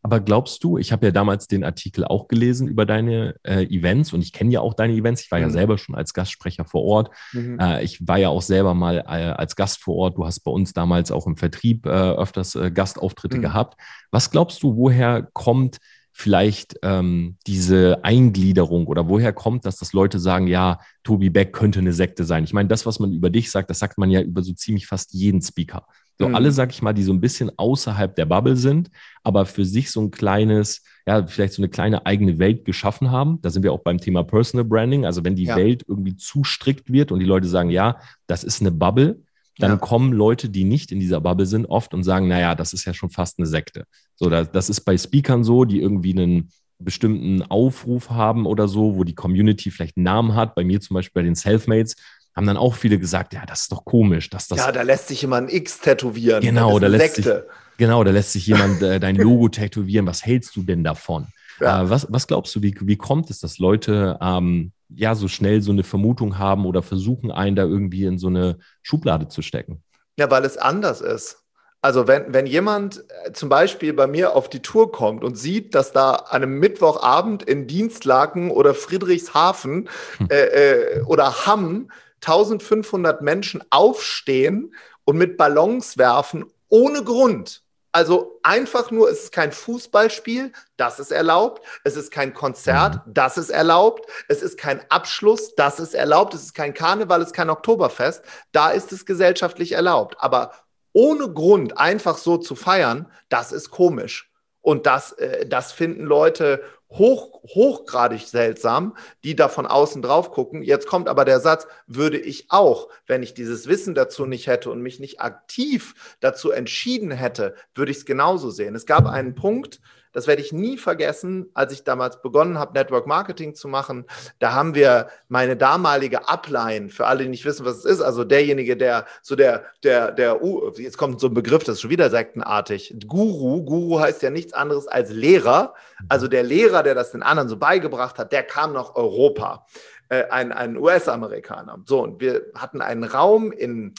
Aber 0.04 0.20
glaubst 0.20 0.62
du, 0.62 0.76
ich 0.76 0.92
habe 0.92 1.06
ja 1.06 1.12
damals 1.12 1.48
den 1.48 1.64
Artikel 1.64 2.04
auch 2.04 2.28
gelesen 2.28 2.68
über 2.68 2.84
deine 2.84 3.36
äh, 3.42 3.64
Events 3.64 4.12
und 4.12 4.20
ich 4.20 4.34
kenne 4.34 4.52
ja 4.52 4.60
auch 4.60 4.74
deine 4.74 4.92
Events. 4.92 5.22
Ich 5.22 5.30
war 5.30 5.38
mhm. 5.38 5.44
ja 5.44 5.50
selber 5.50 5.78
schon 5.78 5.94
als 5.94 6.12
Gastsprecher 6.12 6.66
vor 6.66 6.84
Ort. 6.84 7.10
Mhm. 7.32 7.58
Äh, 7.58 7.82
ich 7.82 8.06
war 8.06 8.18
ja 8.18 8.28
auch 8.28 8.42
selber 8.42 8.74
mal 8.74 8.98
äh, 8.98 9.00
als 9.00 9.56
Gast 9.56 9.80
vor 9.80 9.96
Ort. 9.96 10.18
Du 10.18 10.26
hast 10.26 10.40
bei 10.40 10.50
uns 10.50 10.74
damals 10.74 11.10
auch 11.10 11.26
im 11.26 11.38
Vertrieb 11.38 11.86
äh, 11.86 11.88
öfters 11.88 12.54
äh, 12.54 12.70
Gastauftritte 12.70 13.38
mhm. 13.38 13.42
gehabt. 13.42 13.80
Was 14.10 14.30
glaubst 14.30 14.62
du, 14.62 14.76
woher 14.76 15.26
kommt 15.32 15.78
vielleicht 16.12 16.76
ähm, 16.82 17.38
diese 17.46 18.04
Eingliederung 18.04 18.86
oder 18.88 19.08
woher 19.08 19.32
kommt 19.32 19.64
das, 19.64 19.78
dass 19.78 19.94
Leute 19.94 20.18
sagen, 20.18 20.48
ja, 20.48 20.80
Tobi 21.02 21.30
Beck 21.30 21.54
könnte 21.54 21.78
eine 21.78 21.94
Sekte 21.94 22.24
sein? 22.24 22.44
Ich 22.44 22.52
meine, 22.52 22.68
das, 22.68 22.84
was 22.84 23.00
man 23.00 23.14
über 23.14 23.30
dich 23.30 23.50
sagt, 23.50 23.70
das 23.70 23.78
sagt 23.78 23.96
man 23.96 24.10
ja 24.10 24.20
über 24.20 24.42
so 24.42 24.52
ziemlich 24.52 24.86
fast 24.86 25.14
jeden 25.14 25.40
Speaker. 25.40 25.86
So 26.18 26.28
mhm. 26.28 26.34
alle, 26.34 26.52
sag 26.52 26.70
ich 26.72 26.82
mal, 26.82 26.92
die 26.92 27.02
so 27.02 27.12
ein 27.12 27.20
bisschen 27.20 27.50
außerhalb 27.56 28.14
der 28.14 28.26
Bubble 28.26 28.56
sind, 28.56 28.90
aber 29.22 29.46
für 29.46 29.64
sich 29.64 29.90
so 29.90 30.00
ein 30.00 30.10
kleines, 30.10 30.82
ja, 31.06 31.26
vielleicht 31.26 31.54
so 31.54 31.62
eine 31.62 31.68
kleine 31.68 32.06
eigene 32.06 32.38
Welt 32.38 32.64
geschaffen 32.64 33.10
haben. 33.10 33.40
Da 33.42 33.50
sind 33.50 33.62
wir 33.62 33.72
auch 33.72 33.82
beim 33.82 33.98
Thema 33.98 34.22
Personal 34.22 34.64
Branding. 34.64 35.04
Also 35.04 35.24
wenn 35.24 35.34
die 35.34 35.44
ja. 35.44 35.56
Welt 35.56 35.84
irgendwie 35.88 36.16
zu 36.16 36.44
strikt 36.44 36.92
wird 36.92 37.10
und 37.10 37.18
die 37.18 37.26
Leute 37.26 37.48
sagen, 37.48 37.70
ja, 37.70 37.98
das 38.26 38.44
ist 38.44 38.60
eine 38.60 38.70
Bubble, 38.70 39.22
dann 39.58 39.72
ja. 39.72 39.76
kommen 39.76 40.12
Leute, 40.12 40.48
die 40.48 40.64
nicht 40.64 40.90
in 40.90 41.00
dieser 41.00 41.20
Bubble 41.20 41.46
sind, 41.46 41.66
oft 41.66 41.94
und 41.94 42.02
sagen, 42.02 42.28
naja, 42.28 42.54
das 42.54 42.72
ist 42.72 42.84
ja 42.84 42.94
schon 42.94 43.10
fast 43.10 43.38
eine 43.38 43.46
Sekte. 43.46 43.84
So, 44.16 44.28
das, 44.28 44.50
das 44.50 44.68
ist 44.68 44.80
bei 44.80 44.96
Speakern 44.96 45.44
so, 45.44 45.64
die 45.64 45.80
irgendwie 45.80 46.12
einen 46.12 46.50
bestimmten 46.78 47.42
Aufruf 47.42 48.10
haben 48.10 48.46
oder 48.46 48.66
so, 48.66 48.96
wo 48.96 49.04
die 49.04 49.14
Community 49.14 49.70
vielleicht 49.70 49.96
einen 49.96 50.04
Namen 50.04 50.34
hat. 50.34 50.54
Bei 50.54 50.64
mir 50.64 50.80
zum 50.80 50.94
Beispiel 50.94 51.22
bei 51.22 51.24
den 51.24 51.36
Selfmates 51.36 51.96
haben 52.34 52.46
dann 52.46 52.56
auch 52.56 52.74
viele 52.74 52.98
gesagt, 52.98 53.32
ja, 53.32 53.46
das 53.46 53.62
ist 53.62 53.72
doch 53.72 53.84
komisch, 53.84 54.30
dass 54.30 54.48
das. 54.48 54.58
Ja, 54.58 54.72
da 54.72 54.82
lässt 54.82 55.08
sich 55.08 55.22
jemand 55.22 55.48
ein 55.48 55.54
X 55.54 55.80
tätowieren. 55.80 56.42
Genau, 56.42 56.78
da 56.78 56.88
lässt 56.88 57.16
sich, 57.16 57.28
genau, 57.76 58.02
da 58.02 58.10
lässt 58.10 58.32
sich 58.32 58.46
jemand 58.46 58.82
äh, 58.82 58.98
dein 58.98 59.16
Logo 59.16 59.48
tätowieren. 59.48 60.06
Was 60.06 60.24
hältst 60.24 60.56
du 60.56 60.62
denn 60.62 60.82
davon? 60.82 61.28
Ja. 61.60 61.82
Äh, 61.82 61.90
was, 61.90 62.06
was 62.10 62.26
glaubst 62.26 62.54
du, 62.56 62.62
wie, 62.62 62.74
wie 62.80 62.96
kommt 62.96 63.30
es, 63.30 63.40
dass 63.40 63.58
Leute 63.58 64.18
ähm, 64.20 64.72
ja 64.88 65.14
so 65.14 65.28
schnell 65.28 65.62
so 65.62 65.72
eine 65.72 65.84
Vermutung 65.84 66.38
haben 66.38 66.66
oder 66.66 66.82
versuchen, 66.82 67.30
einen 67.30 67.56
da 67.56 67.62
irgendwie 67.62 68.04
in 68.04 68.18
so 68.18 68.26
eine 68.26 68.58
Schublade 68.82 69.28
zu 69.28 69.42
stecken? 69.42 69.82
Ja, 70.18 70.30
weil 70.30 70.44
es 70.44 70.56
anders 70.56 71.00
ist. 71.00 71.38
Also 71.84 72.08
wenn, 72.08 72.32
wenn 72.32 72.46
jemand 72.46 73.04
äh, 73.26 73.32
zum 73.32 73.50
Beispiel 73.50 73.92
bei 73.92 74.06
mir 74.06 74.34
auf 74.34 74.48
die 74.48 74.60
Tour 74.60 74.90
kommt 74.90 75.22
und 75.22 75.36
sieht, 75.36 75.74
dass 75.74 75.92
da 75.92 76.12
an 76.14 76.42
einem 76.42 76.58
Mittwochabend 76.58 77.42
in 77.42 77.66
Dienstlaken 77.66 78.50
oder 78.50 78.72
Friedrichshafen 78.74 79.90
hm. 80.16 80.28
äh, 80.30 80.44
äh, 80.44 81.02
oder 81.02 81.46
Hamm 81.46 81.90
1500 82.26 83.22
Menschen 83.22 83.62
aufstehen 83.70 84.74
und 85.04 85.16
mit 85.16 85.36
Ballons 85.36 85.98
werfen 85.98 86.46
ohne 86.68 87.04
Grund. 87.04 87.62
Also 87.94 88.40
einfach 88.42 88.90
nur, 88.90 89.08
es 89.08 89.24
ist 89.24 89.32
kein 89.32 89.52
Fußballspiel, 89.52 90.50
das 90.76 90.98
ist 90.98 91.12
erlaubt. 91.12 91.64
Es 91.84 91.94
ist 91.94 92.10
kein 92.10 92.34
Konzert, 92.34 93.06
mhm. 93.06 93.14
das 93.14 93.38
ist 93.38 93.50
erlaubt. 93.50 94.10
Es 94.26 94.42
ist 94.42 94.58
kein 94.58 94.80
Abschluss, 94.90 95.54
das 95.54 95.78
ist 95.78 95.94
erlaubt. 95.94 96.34
Es 96.34 96.42
ist 96.42 96.54
kein 96.54 96.74
Karneval, 96.74 97.20
es 97.20 97.28
ist 97.28 97.34
kein 97.34 97.50
Oktoberfest, 97.50 98.24
da 98.50 98.70
ist 98.70 98.90
es 98.90 99.06
gesellschaftlich 99.06 99.72
erlaubt. 99.72 100.16
Aber 100.18 100.50
ohne 100.92 101.32
Grund 101.32 101.78
einfach 101.78 102.18
so 102.18 102.36
zu 102.36 102.56
feiern, 102.56 103.12
das 103.28 103.52
ist 103.52 103.70
komisch. 103.70 104.28
Und 104.60 104.86
das, 104.86 105.12
äh, 105.12 105.46
das 105.46 105.70
finden 105.70 106.04
Leute 106.04 106.64
hoch, 106.96 107.42
hochgradig 107.54 108.26
seltsam, 108.26 108.96
die 109.22 109.36
da 109.36 109.48
von 109.48 109.66
außen 109.66 110.02
drauf 110.02 110.30
gucken. 110.30 110.62
Jetzt 110.62 110.86
kommt 110.86 111.08
aber 111.08 111.24
der 111.24 111.40
Satz, 111.40 111.66
würde 111.86 112.18
ich 112.18 112.46
auch, 112.50 112.88
wenn 113.06 113.22
ich 113.22 113.34
dieses 113.34 113.66
Wissen 113.66 113.94
dazu 113.94 114.26
nicht 114.26 114.46
hätte 114.46 114.70
und 114.70 114.80
mich 114.80 115.00
nicht 115.00 115.20
aktiv 115.20 115.94
dazu 116.20 116.50
entschieden 116.50 117.10
hätte, 117.10 117.54
würde 117.74 117.90
ich 117.90 117.98
es 117.98 118.04
genauso 118.04 118.50
sehen. 118.50 118.74
Es 118.74 118.86
gab 118.86 119.06
einen 119.06 119.34
Punkt, 119.34 119.80
das 120.14 120.28
werde 120.28 120.40
ich 120.40 120.52
nie 120.52 120.78
vergessen, 120.78 121.50
als 121.54 121.72
ich 121.72 121.84
damals 121.84 122.22
begonnen 122.22 122.58
habe, 122.58 122.72
Network 122.72 123.06
Marketing 123.06 123.54
zu 123.54 123.68
machen. 123.68 124.06
Da 124.38 124.54
haben 124.54 124.74
wir 124.74 125.08
meine 125.28 125.56
damalige 125.56 126.28
Upline, 126.28 126.88
für 126.88 127.06
alle, 127.06 127.24
die 127.24 127.28
nicht 127.28 127.44
wissen, 127.44 127.66
was 127.66 127.78
es 127.78 127.84
ist, 127.84 128.00
also 128.00 128.24
derjenige, 128.24 128.76
der 128.76 129.06
so 129.22 129.34
der, 129.34 129.64
der, 129.82 130.12
der, 130.12 130.42
uh, 130.42 130.70
jetzt 130.76 130.96
kommt 130.96 131.20
so 131.20 131.26
ein 131.26 131.34
Begriff, 131.34 131.64
das 131.64 131.74
ist 131.74 131.80
schon 131.82 131.90
wieder 131.90 132.10
sektenartig. 132.10 132.94
Guru, 133.06 133.64
Guru 133.64 133.98
heißt 133.98 134.22
ja 134.22 134.30
nichts 134.30 134.52
anderes 134.52 134.86
als 134.86 135.10
Lehrer. 135.10 135.74
Also 136.08 136.28
der 136.28 136.44
Lehrer, 136.44 136.84
der 136.84 136.94
das 136.94 137.10
den 137.10 137.24
anderen 137.24 137.48
so 137.48 137.56
beigebracht 137.56 138.18
hat, 138.18 138.32
der 138.32 138.44
kam 138.44 138.72
nach 138.72 138.94
Europa. 138.94 139.66
Äh, 140.08 140.28
ein, 140.30 140.52
ein 140.52 140.76
US-Amerikaner. 140.76 141.82
So, 141.86 142.02
und 142.02 142.20
wir 142.20 142.46
hatten 142.54 142.80
einen 142.82 143.02
Raum 143.02 143.50
in, 143.50 143.94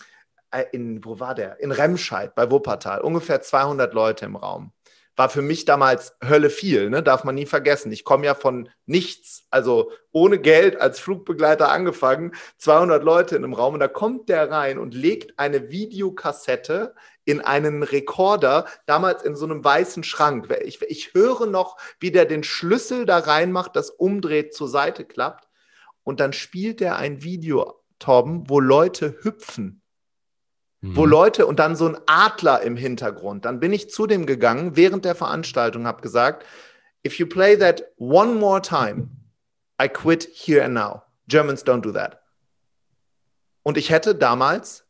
äh, 0.52 0.64
in, 0.72 1.04
wo 1.04 1.20
war 1.20 1.36
der? 1.36 1.60
In 1.60 1.74
Remscheid 1.74 2.36
bei 2.36 2.50
Wuppertal. 2.50 3.02
Ungefähr 3.02 3.42
200 3.42 3.94
Leute 3.94 4.26
im 4.26 4.38
Raum 4.38 4.72
war 5.16 5.30
für 5.30 5.42
mich 5.42 5.66
damals 5.66 6.16
Hölle 6.24 6.50
viel, 6.50 6.90
ne? 6.90 7.02
darf 7.02 7.24
man 7.24 7.36
nie 7.36 7.46
vergessen. 7.46 7.92
Ich 7.92 8.04
komme 8.04 8.26
ja 8.26 8.36
von 8.36 8.70
nichts, 8.86 9.48
also 9.50 9.92
ohne 10.12 10.40
Geld 10.40 10.80
als 10.80 11.00
Flugbegleiter 11.00 11.72
angefangen, 11.72 12.34
200 12.58 13.04
Leute 13.04 13.36
in 13.36 13.44
einem 13.44 13.54
Raum 13.54 13.76
und 13.76 13.80
da 13.80 13.88
kommt 13.88 14.30
der 14.30 14.52
rein 14.52 14.78
und 14.78 14.94
legt 14.94 15.40
eine 15.40 15.70
Videokassette 15.70 16.96
in 17.24 17.42
einen 17.42 17.84
Rekorder, 17.84 18.66
damals 18.86 19.24
in 19.24 19.36
so 19.36 19.46
einem 19.46 19.64
weißen 19.64 20.04
Schrank. 20.04 20.48
Ich, 20.64 20.82
ich 20.82 21.14
höre 21.14 21.46
noch, 21.46 21.78
wie 22.00 22.12
der 22.12 22.26
den 22.26 22.44
Schlüssel 22.44 23.06
da 23.06 23.20
reinmacht, 23.20 23.76
das 23.76 23.90
umdreht, 23.90 24.54
zur 24.54 24.68
Seite 24.68 25.06
klappt 25.06 25.48
und 26.04 26.20
dann 26.20 26.34
spielt 26.34 26.82
er 26.82 26.98
ein 26.98 27.24
Video, 27.24 27.82
Torben, 28.00 28.50
wo 28.50 28.60
Leute 28.60 29.18
hüpfen 29.22 29.82
wo 30.94 31.06
mhm. 31.06 31.10
Leute 31.10 31.46
und 31.48 31.60
dann 31.60 31.76
so 31.76 31.88
ein 31.88 31.98
Adler 32.06 32.62
im 32.62 32.78
Hintergrund. 32.78 33.46
Dann 33.46 33.60
bin 33.60 33.74
ich 33.74 33.90
zu 33.90 34.06
dem 34.06 34.26
gegangen 34.26 34.76
während 34.76 35.06
der 35.06 35.16
Veranstaltung, 35.16 35.88
habe 35.88 36.02
gesagt, 36.02 36.46
if 37.06 37.18
you 37.18 37.26
play 37.26 37.58
that 37.58 37.84
one 37.98 38.36
more 38.36 38.62
time, 38.62 39.10
I 39.82 39.88
quit 39.88 40.30
here 40.32 40.64
and 40.64 40.74
now. 40.74 41.04
Germans 41.28 41.66
don't 41.66 41.82
do 41.82 41.92
that. 41.92 42.22
Und 43.64 43.78
ich 43.78 43.90
hätte 43.90 44.14
damals 44.14 44.86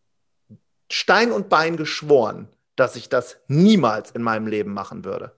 Stein 0.92 1.32
und 1.32 1.48
Bein 1.50 1.78
geschworen, 1.78 2.50
dass 2.75 2.96
ich 2.98 3.08
das 3.08 3.38
niemals 3.48 4.12
in 4.12 4.22
meinem 4.22 4.48
Leben 4.48 4.74
machen 4.74 5.06
würde. 5.06 5.34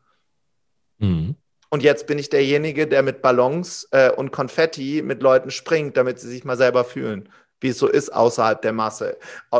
Mhm. 0.97 1.35
Und 1.69 1.83
jetzt 1.83 2.07
bin 2.07 2.17
ich 2.17 2.29
derjenige, 2.29 2.87
der 2.87 3.03
mit 3.03 3.21
Ballons 3.21 3.87
äh, 3.91 4.09
und 4.09 4.31
Konfetti 4.31 5.03
mit 5.03 5.21
Leuten 5.21 5.51
springt, 5.51 5.97
damit 5.97 6.19
sie 6.19 6.29
sich 6.29 6.45
mal 6.45 6.57
selber 6.57 6.83
fühlen 6.83 7.29
wie 7.59 7.69
es 7.69 7.79
so 7.79 7.87
ist 7.87 8.13
außerhalb 8.13 8.61
der 8.61 8.73
Masse, 8.73 9.17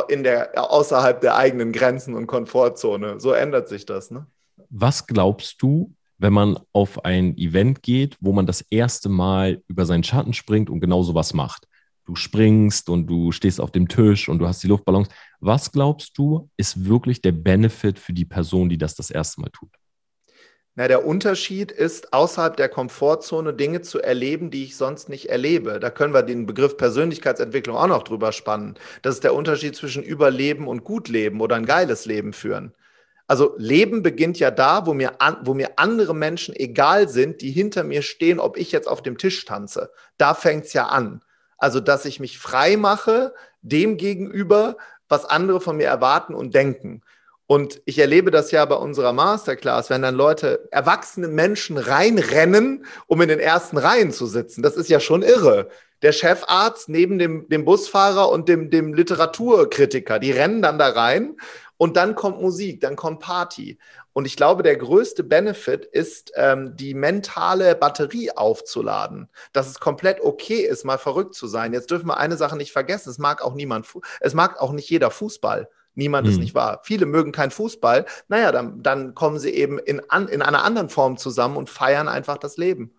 in 0.08 0.22
der, 0.22 0.52
außerhalb 0.56 1.20
der 1.20 1.36
eigenen 1.36 1.72
Grenzen 1.72 2.14
und 2.14 2.26
Komfortzone. 2.26 3.20
So 3.20 3.32
ändert 3.32 3.68
sich 3.68 3.86
das. 3.86 4.10
Ne? 4.10 4.26
Was 4.70 5.06
glaubst 5.06 5.62
du, 5.62 5.92
wenn 6.18 6.32
man 6.32 6.58
auf 6.72 7.04
ein 7.04 7.36
Event 7.36 7.82
geht, 7.82 8.16
wo 8.20 8.32
man 8.32 8.46
das 8.46 8.64
erste 8.70 9.08
Mal 9.08 9.62
über 9.68 9.86
seinen 9.86 10.04
Schatten 10.04 10.32
springt 10.32 10.70
und 10.70 10.80
genau 10.80 11.02
so 11.02 11.14
was 11.14 11.34
macht? 11.34 11.66
Du 12.04 12.14
springst 12.14 12.88
und 12.88 13.06
du 13.06 13.32
stehst 13.32 13.60
auf 13.60 13.70
dem 13.70 13.86
Tisch 13.86 14.28
und 14.28 14.38
du 14.38 14.48
hast 14.48 14.62
die 14.62 14.66
Luftballons. 14.66 15.08
Was 15.40 15.70
glaubst 15.70 16.16
du, 16.16 16.48
ist 16.56 16.86
wirklich 16.86 17.20
der 17.20 17.32
Benefit 17.32 17.98
für 17.98 18.14
die 18.14 18.24
Person, 18.24 18.68
die 18.68 18.78
das 18.78 18.94
das 18.94 19.10
erste 19.10 19.40
Mal 19.42 19.50
tut? 19.50 19.70
Na, 20.78 20.86
der 20.86 21.04
Unterschied 21.04 21.72
ist, 21.72 22.12
außerhalb 22.12 22.56
der 22.56 22.68
Komfortzone 22.68 23.52
Dinge 23.52 23.82
zu 23.82 24.00
erleben, 24.00 24.52
die 24.52 24.62
ich 24.62 24.76
sonst 24.76 25.08
nicht 25.08 25.28
erlebe. 25.28 25.80
Da 25.80 25.90
können 25.90 26.14
wir 26.14 26.22
den 26.22 26.46
Begriff 26.46 26.76
Persönlichkeitsentwicklung 26.76 27.76
auch 27.76 27.88
noch 27.88 28.04
drüber 28.04 28.30
spannen. 28.30 28.76
Das 29.02 29.16
ist 29.16 29.24
der 29.24 29.34
Unterschied 29.34 29.74
zwischen 29.74 30.04
Überleben 30.04 30.68
und 30.68 30.84
Gutleben 30.84 31.40
oder 31.40 31.56
ein 31.56 31.66
geiles 31.66 32.06
Leben 32.06 32.32
führen. 32.32 32.74
Also 33.26 33.56
Leben 33.58 34.04
beginnt 34.04 34.38
ja 34.38 34.52
da, 34.52 34.86
wo 34.86 34.94
mir, 34.94 35.20
an, 35.20 35.38
wo 35.42 35.52
mir 35.52 35.80
andere 35.80 36.14
Menschen 36.14 36.54
egal 36.54 37.08
sind, 37.08 37.40
die 37.40 37.50
hinter 37.50 37.82
mir 37.82 38.02
stehen, 38.02 38.38
ob 38.38 38.56
ich 38.56 38.70
jetzt 38.70 38.86
auf 38.86 39.02
dem 39.02 39.18
Tisch 39.18 39.44
tanze. 39.46 39.90
Da 40.16 40.32
fängt 40.32 40.66
es 40.66 40.74
ja 40.74 40.86
an. 40.86 41.22
Also, 41.56 41.80
dass 41.80 42.04
ich 42.04 42.20
mich 42.20 42.38
frei 42.38 42.76
mache 42.76 43.34
dem 43.62 43.96
gegenüber, 43.96 44.76
was 45.08 45.24
andere 45.24 45.60
von 45.60 45.76
mir 45.76 45.88
erwarten 45.88 46.34
und 46.36 46.54
denken. 46.54 47.02
Und 47.50 47.80
ich 47.86 47.98
erlebe 47.98 48.30
das 48.30 48.50
ja 48.50 48.62
bei 48.66 48.74
unserer 48.74 49.14
Masterclass, 49.14 49.88
wenn 49.88 50.02
dann 50.02 50.14
Leute, 50.14 50.68
erwachsene 50.70 51.28
Menschen 51.28 51.78
reinrennen, 51.78 52.84
um 53.06 53.22
in 53.22 53.28
den 53.28 53.40
ersten 53.40 53.78
Reihen 53.78 54.12
zu 54.12 54.26
sitzen. 54.26 54.62
Das 54.62 54.76
ist 54.76 54.90
ja 54.90 55.00
schon 55.00 55.22
irre. 55.22 55.70
Der 56.02 56.12
Chefarzt 56.12 56.90
neben 56.90 57.18
dem, 57.18 57.48
dem 57.48 57.64
Busfahrer 57.64 58.28
und 58.28 58.50
dem, 58.50 58.68
dem 58.68 58.92
Literaturkritiker, 58.92 60.18
die 60.18 60.30
rennen 60.30 60.60
dann 60.60 60.78
da 60.78 60.90
rein 60.90 61.36
und 61.78 61.96
dann 61.96 62.14
kommt 62.14 62.42
Musik, 62.42 62.82
dann 62.82 62.96
kommt 62.96 63.20
Party. 63.20 63.78
Und 64.12 64.26
ich 64.26 64.36
glaube, 64.36 64.62
der 64.62 64.76
größte 64.76 65.24
Benefit 65.24 65.86
ist, 65.86 66.32
ähm, 66.34 66.76
die 66.76 66.92
mentale 66.92 67.74
Batterie 67.76 68.30
aufzuladen. 68.30 69.30
Dass 69.54 69.68
es 69.68 69.80
komplett 69.80 70.20
okay 70.20 70.60
ist, 70.60 70.84
mal 70.84 70.98
verrückt 70.98 71.34
zu 71.34 71.46
sein. 71.46 71.72
Jetzt 71.72 71.90
dürfen 71.90 72.08
wir 72.08 72.18
eine 72.18 72.36
Sache 72.36 72.58
nicht 72.58 72.72
vergessen. 72.72 73.08
Es 73.08 73.16
mag 73.16 73.40
auch 73.40 73.54
niemand, 73.54 73.86
es 74.20 74.34
mag 74.34 74.60
auch 74.60 74.72
nicht 74.72 74.90
jeder 74.90 75.10
Fußball. 75.10 75.70
Niemand 75.98 76.28
hm. 76.28 76.32
ist 76.32 76.38
nicht 76.38 76.54
wahr. 76.54 76.80
Viele 76.84 77.06
mögen 77.06 77.32
keinen 77.32 77.50
Fußball. 77.50 78.06
Naja, 78.28 78.52
dann, 78.52 78.84
dann 78.84 79.16
kommen 79.16 79.40
sie 79.40 79.50
eben 79.50 79.80
in, 79.80 80.00
an, 80.08 80.28
in 80.28 80.42
einer 80.42 80.62
anderen 80.62 80.88
Form 80.90 81.16
zusammen 81.16 81.56
und 81.56 81.68
feiern 81.68 82.06
einfach 82.06 82.38
das 82.38 82.56
Leben. 82.56 82.92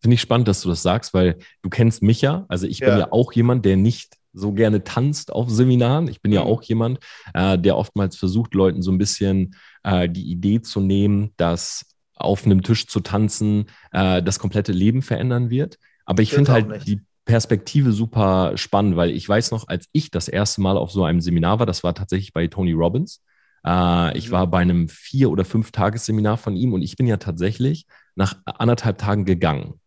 Finde 0.00 0.16
ich 0.16 0.20
spannend, 0.20 0.48
dass 0.48 0.60
du 0.60 0.68
das 0.68 0.82
sagst, 0.82 1.14
weil 1.14 1.38
du 1.62 1.70
kennst 1.70 2.02
mich 2.02 2.20
ja. 2.20 2.46
Also 2.48 2.66
ich 2.66 2.80
ja. 2.80 2.90
bin 2.90 2.98
ja 2.98 3.12
auch 3.12 3.32
jemand, 3.32 3.64
der 3.64 3.76
nicht 3.76 4.16
so 4.32 4.50
gerne 4.50 4.82
tanzt 4.82 5.32
auf 5.32 5.48
Seminaren. 5.48 6.08
Ich 6.08 6.20
bin 6.20 6.32
ja 6.32 6.40
mhm. 6.40 6.48
auch 6.48 6.64
jemand, 6.64 6.98
äh, 7.32 7.56
der 7.56 7.76
oftmals 7.76 8.16
versucht, 8.16 8.54
Leuten 8.54 8.82
so 8.82 8.90
ein 8.90 8.98
bisschen 8.98 9.54
äh, 9.84 10.08
die 10.08 10.32
Idee 10.32 10.62
zu 10.62 10.80
nehmen, 10.80 11.30
dass 11.36 11.86
auf 12.16 12.44
einem 12.44 12.64
Tisch 12.64 12.88
zu 12.88 12.98
tanzen 12.98 13.66
äh, 13.92 14.20
das 14.20 14.40
komplette 14.40 14.72
Leben 14.72 15.00
verändern 15.00 15.48
wird. 15.48 15.78
Aber 16.06 16.24
ich 16.24 16.32
finde 16.32 16.50
halt 16.50 16.88
die 16.88 17.02
Perspektive 17.24 17.92
super 17.92 18.56
spannend, 18.56 18.96
weil 18.96 19.10
ich 19.10 19.28
weiß 19.28 19.50
noch, 19.50 19.68
als 19.68 19.88
ich 19.92 20.10
das 20.10 20.28
erste 20.28 20.60
Mal 20.60 20.76
auf 20.76 20.90
so 20.90 21.04
einem 21.04 21.20
Seminar 21.20 21.58
war, 21.58 21.66
das 21.66 21.82
war 21.82 21.94
tatsächlich 21.94 22.32
bei 22.32 22.46
Tony 22.48 22.72
Robbins. 22.72 23.22
Äh, 23.66 24.16
ich 24.16 24.28
mhm. 24.28 24.32
war 24.32 24.46
bei 24.46 24.58
einem 24.58 24.88
vier- 24.88 25.30
oder 25.30 25.44
fünf 25.44 25.72
Tagesseminar 25.72 26.36
von 26.36 26.56
ihm 26.56 26.72
und 26.72 26.82
ich 26.82 26.96
bin 26.96 27.06
ja 27.06 27.16
tatsächlich 27.16 27.86
nach 28.14 28.36
anderthalb 28.44 28.98
Tagen 28.98 29.24
gegangen. 29.24 29.80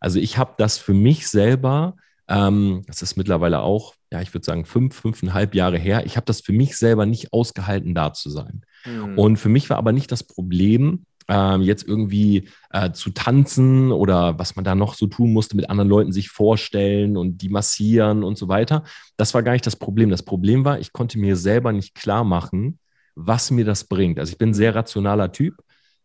Also 0.00 0.20
ich 0.20 0.38
habe 0.38 0.54
das 0.58 0.78
für 0.78 0.94
mich 0.94 1.28
selber, 1.28 1.96
ähm, 2.28 2.82
das 2.86 3.02
ist 3.02 3.16
mittlerweile 3.16 3.60
auch, 3.60 3.94
ja, 4.12 4.20
ich 4.20 4.32
würde 4.32 4.44
sagen, 4.44 4.64
fünf, 4.64 4.94
fünfeinhalb 4.94 5.54
Jahre 5.54 5.78
her, 5.78 6.06
ich 6.06 6.16
habe 6.16 6.26
das 6.26 6.40
für 6.40 6.52
mich 6.52 6.76
selber 6.76 7.06
nicht 7.06 7.32
ausgehalten, 7.32 7.94
da 7.94 8.12
zu 8.12 8.30
sein. 8.30 8.62
Mhm. 8.84 9.18
Und 9.18 9.36
für 9.38 9.48
mich 9.48 9.68
war 9.70 9.78
aber 9.78 9.92
nicht 9.92 10.12
das 10.12 10.22
Problem, 10.22 11.06
ähm, 11.28 11.62
jetzt 11.62 11.86
irgendwie 11.86 12.48
äh, 12.70 12.92
zu 12.92 13.10
tanzen 13.10 13.90
oder 13.90 14.38
was 14.38 14.56
man 14.56 14.64
da 14.64 14.74
noch 14.74 14.94
so 14.94 15.06
tun 15.06 15.32
musste, 15.32 15.56
mit 15.56 15.70
anderen 15.70 15.88
Leuten 15.88 16.12
sich 16.12 16.28
vorstellen 16.28 17.16
und 17.16 17.38
die 17.38 17.48
massieren 17.48 18.22
und 18.22 18.38
so 18.38 18.48
weiter. 18.48 18.84
Das 19.16 19.34
war 19.34 19.42
gar 19.42 19.52
nicht 19.52 19.66
das 19.66 19.76
Problem. 19.76 20.10
Das 20.10 20.22
Problem 20.22 20.64
war, 20.64 20.78
ich 20.78 20.92
konnte 20.92 21.18
mir 21.18 21.36
selber 21.36 21.72
nicht 21.72 21.94
klar 21.94 22.24
machen, 22.24 22.78
was 23.14 23.50
mir 23.50 23.64
das 23.64 23.84
bringt. 23.84 24.18
Also 24.18 24.32
ich 24.32 24.38
bin 24.38 24.50
ein 24.50 24.54
sehr 24.54 24.74
rationaler 24.74 25.32
Typ. 25.32 25.54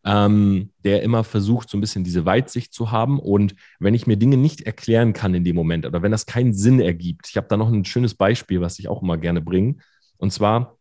Ähm, 0.04 0.72
der 0.84 1.04
immer 1.04 1.24
versucht, 1.24 1.70
so 1.70 1.78
ein 1.78 1.82
bisschen 1.82 2.04
diese 2.04 2.26
Weitsicht 2.26 2.74
zu 2.74 2.90
haben. 2.90 3.20
Und 3.20 3.54
wenn 3.78 3.94
ich 3.94 4.08
mir 4.08 4.18
Dinge 4.18 4.36
nicht 4.36 4.62
erklären 4.62 5.14
kann 5.14 5.36
in 5.36 5.44
dem 5.44 5.56
Moment 5.56 5.86
oder 5.86 6.02
wenn 6.02 6.12
das 6.12 6.26
keinen 6.26 6.56
Sinn 6.56 6.80
ergibt, 6.80 7.28
ich 7.30 7.38
habe 7.38 7.46
da 7.48 7.56
noch 7.56 7.72
ein 7.72 7.86
schönes 7.86 8.16
Beispiel, 8.16 8.62
was 8.62 8.80
ich 8.80 8.88
auch 8.88 9.04
immer 9.04 9.20
gerne 9.20 9.42
bringe. 9.42 9.76
Und 10.18 10.34
zwar, 10.34 10.80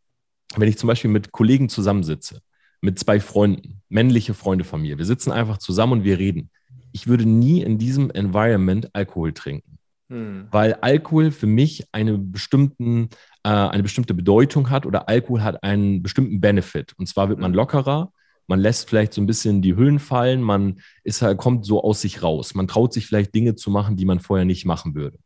wenn 0.56 0.70
ich 0.70 0.78
zum 0.78 0.86
Beispiel 0.86 1.10
mit 1.10 1.32
Kollegen 1.32 1.68
zusammensitze 1.68 2.40
mit 2.80 2.98
zwei 2.98 3.20
Freunden, 3.20 3.82
männliche 3.88 4.34
Freunde 4.34 4.64
von 4.64 4.82
mir. 4.82 4.98
Wir 4.98 5.04
sitzen 5.04 5.32
einfach 5.32 5.58
zusammen 5.58 5.92
und 5.92 6.04
wir 6.04 6.18
reden. 6.18 6.50
Ich 6.92 7.06
würde 7.06 7.26
nie 7.26 7.62
in 7.62 7.78
diesem 7.78 8.10
Environment 8.10 8.88
Alkohol 8.94 9.32
trinken. 9.32 9.78
Hm. 10.08 10.48
Weil 10.50 10.74
Alkohol 10.74 11.30
für 11.30 11.46
mich 11.46 11.86
eine, 11.92 12.18
bestimmten, 12.18 13.10
äh, 13.44 13.48
eine 13.48 13.82
bestimmte 13.82 14.14
Bedeutung 14.14 14.70
hat 14.70 14.86
oder 14.86 15.08
Alkohol 15.08 15.42
hat 15.42 15.62
einen 15.62 16.02
bestimmten 16.02 16.40
Benefit. 16.40 16.94
Und 16.96 17.06
zwar 17.06 17.28
wird 17.28 17.38
man 17.38 17.52
hm. 17.52 17.56
lockerer, 17.56 18.12
man 18.46 18.58
lässt 18.58 18.88
vielleicht 18.88 19.12
so 19.12 19.20
ein 19.20 19.26
bisschen 19.26 19.62
die 19.62 19.76
Hüllen 19.76 20.00
fallen, 20.00 20.42
man 20.42 20.80
ist 21.04 21.22
halt, 21.22 21.38
kommt 21.38 21.64
so 21.64 21.84
aus 21.84 22.00
sich 22.00 22.24
raus. 22.24 22.54
Man 22.54 22.66
traut 22.66 22.92
sich 22.92 23.06
vielleicht 23.06 23.32
Dinge 23.32 23.54
zu 23.54 23.70
machen, 23.70 23.96
die 23.96 24.04
man 24.04 24.18
vorher 24.18 24.44
nicht 24.44 24.66
machen 24.66 24.96
würde. 24.96 25.18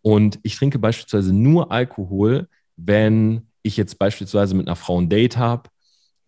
Und 0.00 0.40
ich 0.42 0.56
trinke 0.56 0.80
beispielsweise 0.80 1.32
nur 1.32 1.70
Alkohol, 1.70 2.48
wenn 2.76 3.46
ich 3.62 3.76
jetzt 3.76 4.00
beispielsweise 4.00 4.56
mit 4.56 4.66
einer 4.66 4.74
Frau 4.74 5.00
ein 5.00 5.08
Date 5.08 5.36
habe 5.36 5.70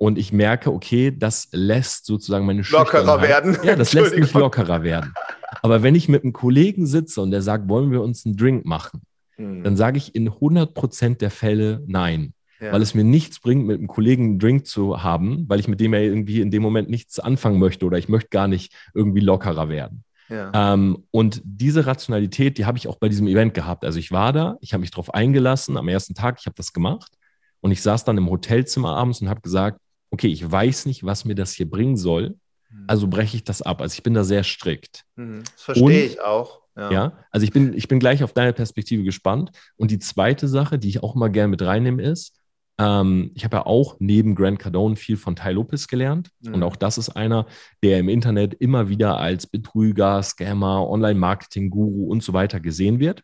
und 0.05 0.19
ich 0.19 0.35
merke, 0.35 0.71
okay, 0.71 1.11
das 1.17 1.49
lässt 1.53 2.05
sozusagen 2.05 2.45
meine 2.45 2.61
Lockerer 2.61 3.23
werden. 3.23 3.57
Ja, 3.63 3.75
das 3.75 3.95
lässt 3.95 4.15
mich 4.15 4.35
lockerer 4.35 4.83
werden. 4.83 5.15
Aber 5.63 5.83
wenn 5.83 5.95
ich 5.95 6.11
mit 6.11 6.25
einem 6.25 6.35
Kollegen 6.35 6.85
sitze 6.85 7.23
und 7.23 7.31
der 7.31 7.41
sagt, 7.41 7.71
wollen 7.71 7.91
wir 7.91 8.03
uns 8.03 8.27
einen 8.27 8.37
Drink 8.37 8.67
machen, 8.67 9.01
hm. 9.37 9.65
dann 9.65 9.77
sage 9.79 9.97
ich 9.97 10.15
in 10.15 10.29
100% 10.29 11.17
der 11.17 11.31
Fälle 11.31 11.83
nein. 11.87 12.35
Ja. 12.61 12.73
Weil 12.73 12.83
es 12.83 12.95
mir 12.95 13.03
nichts 13.03 13.41
bringt, 13.41 13.67
mit 13.67 13.79
einem 13.79 13.89
Kollegen 13.89 14.25
einen 14.25 14.39
Drink 14.39 14.67
zu 14.67 15.03
haben, 15.03 15.47
weil 15.49 15.59
ich 15.59 15.69
mit 15.69 15.81
dem 15.81 15.95
ja 15.95 16.01
irgendwie 16.01 16.43
in 16.43 16.51
dem 16.51 16.63
Moment 16.63 16.91
nichts 16.91 17.19
anfangen 17.19 17.59
möchte 17.59 17.87
oder 17.87 17.97
ich 17.97 18.11
möchte 18.11 18.29
gar 18.29 18.47
nicht 18.47 18.75
irgendwie 18.93 19.21
lockerer 19.21 19.71
werden. 19.71 20.05
Ja. 20.29 20.75
Ähm, 20.75 21.05
und 21.13 21.41
diese 21.47 21.87
Rationalität, 21.87 22.59
die 22.59 22.67
habe 22.67 22.77
ich 22.77 22.89
auch 22.89 22.97
bei 22.97 23.09
diesem 23.09 23.27
Event 23.27 23.55
gehabt. 23.55 23.87
Also 23.87 23.99
ich 23.99 24.13
war 24.13 24.35
da, 24.35 24.59
ich 24.61 24.75
habe 24.75 24.83
mich 24.83 24.91
darauf 24.91 25.15
eingelassen 25.15 25.79
am 25.79 25.89
ersten 25.89 26.15
Tag, 26.15 26.37
ich 26.41 26.45
habe 26.45 26.57
das 26.57 26.75
gemacht 26.75 27.17
und 27.63 27.71
ich 27.71 27.81
saß 27.81 28.05
dann 28.05 28.19
im 28.19 28.29
Hotelzimmer 28.29 28.95
abends 28.95 29.23
und 29.23 29.31
habe 29.31 29.41
gesagt, 29.41 29.81
okay, 30.15 30.29
ich 30.29 30.51
weiß 30.51 30.87
nicht, 30.87 31.05
was 31.05 31.25
mir 31.25 31.35
das 31.35 31.53
hier 31.53 31.69
bringen 31.69 31.97
soll, 31.97 32.37
mhm. 32.71 32.85
also 32.87 33.07
breche 33.07 33.37
ich 33.37 33.45
das 33.45 33.63
ab. 33.63 33.83
Also 33.83 33.95
ich 33.95 34.03
bin 34.03 34.15
da 34.15 34.25
sehr 34.25 34.45
strikt. 34.45 35.05
Mhm. 35.17 35.43
Das 35.45 35.63
verstehe 35.63 36.05
ich 36.07 36.21
auch. 36.21 36.63
Ja. 36.77 36.91
ja. 36.91 37.13
also 37.31 37.45
ich 37.45 37.53
bin, 37.53 37.73
ich 37.75 37.87
bin 37.87 38.01
gleich 38.01 38.25
auf 38.25 38.33
deine 38.33 38.53
Perspektive 38.53 39.05
gespannt. 39.05 39.51
Und 39.77 39.91
die 39.91 39.99
zweite 39.99 40.49
Sache, 40.49 40.79
die 40.79 40.89
ich 40.89 41.03
auch 41.03 41.15
mal 41.15 41.29
gerne 41.29 41.49
mit 41.49 41.63
reinnehme, 41.63 42.03
ist, 42.03 42.41
ähm, 42.79 43.31
ich 43.35 43.45
habe 43.45 43.59
ja 43.59 43.67
auch 43.67 43.97
neben 44.01 44.35
Grant 44.35 44.59
Cardone 44.59 44.97
viel 44.97 45.17
von 45.17 45.37
Ty 45.37 45.53
Lopez 45.53 45.87
gelernt. 45.87 46.31
Mhm. 46.41 46.55
Und 46.55 46.63
auch 46.63 46.77
das 46.77 46.99
ist 46.99 47.11
einer, 47.11 47.47
der 47.83 47.99
im 47.99 48.09
Internet 48.09 48.55
immer 48.55 48.89
wieder 48.89 49.19
als 49.19 49.47
Betrüger, 49.47 50.23
Scammer, 50.23 50.89
Online-Marketing-Guru 50.89 52.07
und 52.09 52.23
so 52.23 52.33
weiter 52.33 52.61
gesehen 52.61 52.99
wird. 52.99 53.23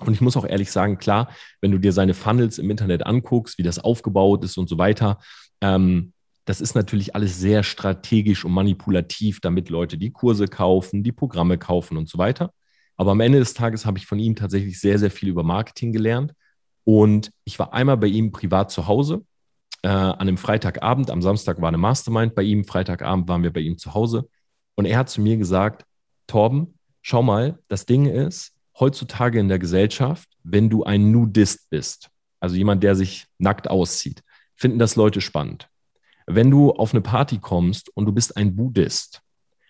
Und 0.00 0.12
ich 0.12 0.20
muss 0.20 0.36
auch 0.36 0.44
ehrlich 0.44 0.72
sagen, 0.72 0.98
klar, 0.98 1.28
wenn 1.60 1.70
du 1.70 1.78
dir 1.78 1.92
seine 1.92 2.14
Funnels 2.14 2.58
im 2.58 2.68
Internet 2.68 3.06
anguckst, 3.06 3.58
wie 3.58 3.62
das 3.62 3.78
aufgebaut 3.78 4.42
ist 4.44 4.58
und 4.58 4.68
so 4.68 4.76
weiter, 4.76 5.18
ähm, 5.60 6.12
das 6.44 6.60
ist 6.60 6.74
natürlich 6.74 7.14
alles 7.14 7.38
sehr 7.38 7.62
strategisch 7.62 8.44
und 8.44 8.52
manipulativ, 8.52 9.40
damit 9.40 9.70
Leute 9.70 9.96
die 9.96 10.10
Kurse 10.10 10.46
kaufen, 10.46 11.02
die 11.02 11.12
Programme 11.12 11.58
kaufen 11.58 11.96
und 11.96 12.08
so 12.08 12.18
weiter. 12.18 12.52
Aber 12.96 13.12
am 13.12 13.20
Ende 13.20 13.38
des 13.38 13.54
Tages 13.54 13.86
habe 13.86 13.98
ich 13.98 14.06
von 14.06 14.18
ihm 14.18 14.36
tatsächlich 14.36 14.78
sehr, 14.78 14.98
sehr 14.98 15.10
viel 15.10 15.28
über 15.28 15.42
Marketing 15.42 15.92
gelernt. 15.92 16.34
Und 16.84 17.30
ich 17.44 17.58
war 17.58 17.72
einmal 17.72 17.96
bei 17.96 18.08
ihm 18.08 18.30
privat 18.30 18.70
zu 18.70 18.86
Hause, 18.86 19.24
äh, 19.82 19.88
an 19.88 20.20
einem 20.20 20.36
Freitagabend. 20.36 21.10
Am 21.10 21.22
Samstag 21.22 21.60
war 21.60 21.68
eine 21.68 21.78
Mastermind 21.78 22.34
bei 22.34 22.42
ihm. 22.42 22.64
Freitagabend 22.64 23.26
waren 23.28 23.42
wir 23.42 23.52
bei 23.52 23.60
ihm 23.60 23.78
zu 23.78 23.94
Hause. 23.94 24.28
Und 24.74 24.84
er 24.84 24.98
hat 24.98 25.08
zu 25.08 25.20
mir 25.20 25.36
gesagt, 25.36 25.84
Torben, 26.26 26.78
schau 27.02 27.22
mal, 27.22 27.58
das 27.68 27.86
Ding 27.86 28.06
ist, 28.06 28.52
heutzutage 28.78 29.38
in 29.38 29.48
der 29.48 29.58
Gesellschaft, 29.58 30.28
wenn 30.42 30.68
du 30.68 30.84
ein 30.84 31.10
Nudist 31.10 31.70
bist, 31.70 32.10
also 32.40 32.56
jemand, 32.56 32.82
der 32.82 32.96
sich 32.96 33.26
nackt 33.38 33.68
auszieht, 33.68 34.22
finden 34.56 34.78
das 34.78 34.96
Leute 34.96 35.20
spannend. 35.20 35.68
Wenn 36.26 36.50
du 36.50 36.72
auf 36.72 36.92
eine 36.92 37.00
Party 37.00 37.38
kommst 37.38 37.90
und 37.94 38.06
du 38.06 38.12
bist 38.12 38.36
ein 38.36 38.56
Buddhist, 38.56 39.22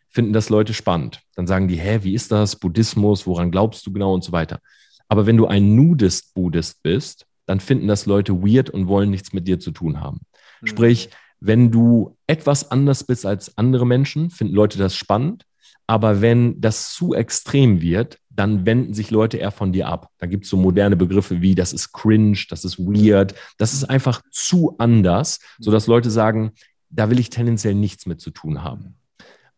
finden 0.08 0.32
das 0.32 0.48
Leute 0.48 0.72
spannend. 0.74 1.22
Dann 1.34 1.46
sagen 1.46 1.66
die, 1.66 1.76
hä, 1.76 2.00
wie 2.02 2.14
ist 2.14 2.30
das? 2.30 2.56
Buddhismus, 2.56 3.26
woran 3.26 3.50
glaubst 3.50 3.84
du 3.86 3.92
genau 3.92 4.14
und 4.14 4.22
so 4.22 4.30
weiter. 4.30 4.60
Aber 5.08 5.26
wenn 5.26 5.36
du 5.36 5.46
ein 5.46 5.74
Nudist-Buddhist 5.74 6.82
bist, 6.82 7.26
dann 7.46 7.60
finden 7.60 7.88
das 7.88 8.06
Leute 8.06 8.42
weird 8.42 8.70
und 8.70 8.86
wollen 8.86 9.10
nichts 9.10 9.32
mit 9.32 9.48
dir 9.48 9.58
zu 9.58 9.72
tun 9.72 10.00
haben. 10.00 10.20
Mhm. 10.60 10.66
Sprich, 10.66 11.10
wenn 11.40 11.70
du 11.70 12.16
etwas 12.26 12.70
anders 12.70 13.04
bist 13.04 13.26
als 13.26 13.58
andere 13.58 13.86
Menschen, 13.86 14.30
finden 14.30 14.54
Leute 14.54 14.78
das 14.78 14.94
spannend. 14.94 15.44
Aber 15.86 16.20
wenn 16.20 16.60
das 16.60 16.94
zu 16.94 17.14
extrem 17.14 17.80
wird, 17.80 18.18
dann 18.30 18.66
wenden 18.66 18.94
sich 18.94 19.10
Leute 19.10 19.36
eher 19.36 19.50
von 19.50 19.72
dir 19.72 19.88
ab. 19.88 20.10
Da 20.18 20.26
gibt 20.26 20.44
es 20.44 20.50
so 20.50 20.56
moderne 20.56 20.96
Begriffe 20.96 21.40
wie, 21.40 21.54
das 21.54 21.72
ist 21.72 21.92
cringe, 21.92 22.38
das 22.48 22.64
ist 22.64 22.78
weird, 22.78 23.34
das 23.58 23.72
ist 23.72 23.84
einfach 23.84 24.22
zu 24.30 24.76
anders, 24.78 25.40
sodass 25.58 25.86
Leute 25.86 26.10
sagen, 26.10 26.52
da 26.90 27.10
will 27.10 27.20
ich 27.20 27.30
tendenziell 27.30 27.74
nichts 27.74 28.06
mit 28.06 28.20
zu 28.20 28.30
tun 28.30 28.62
haben. 28.62 28.96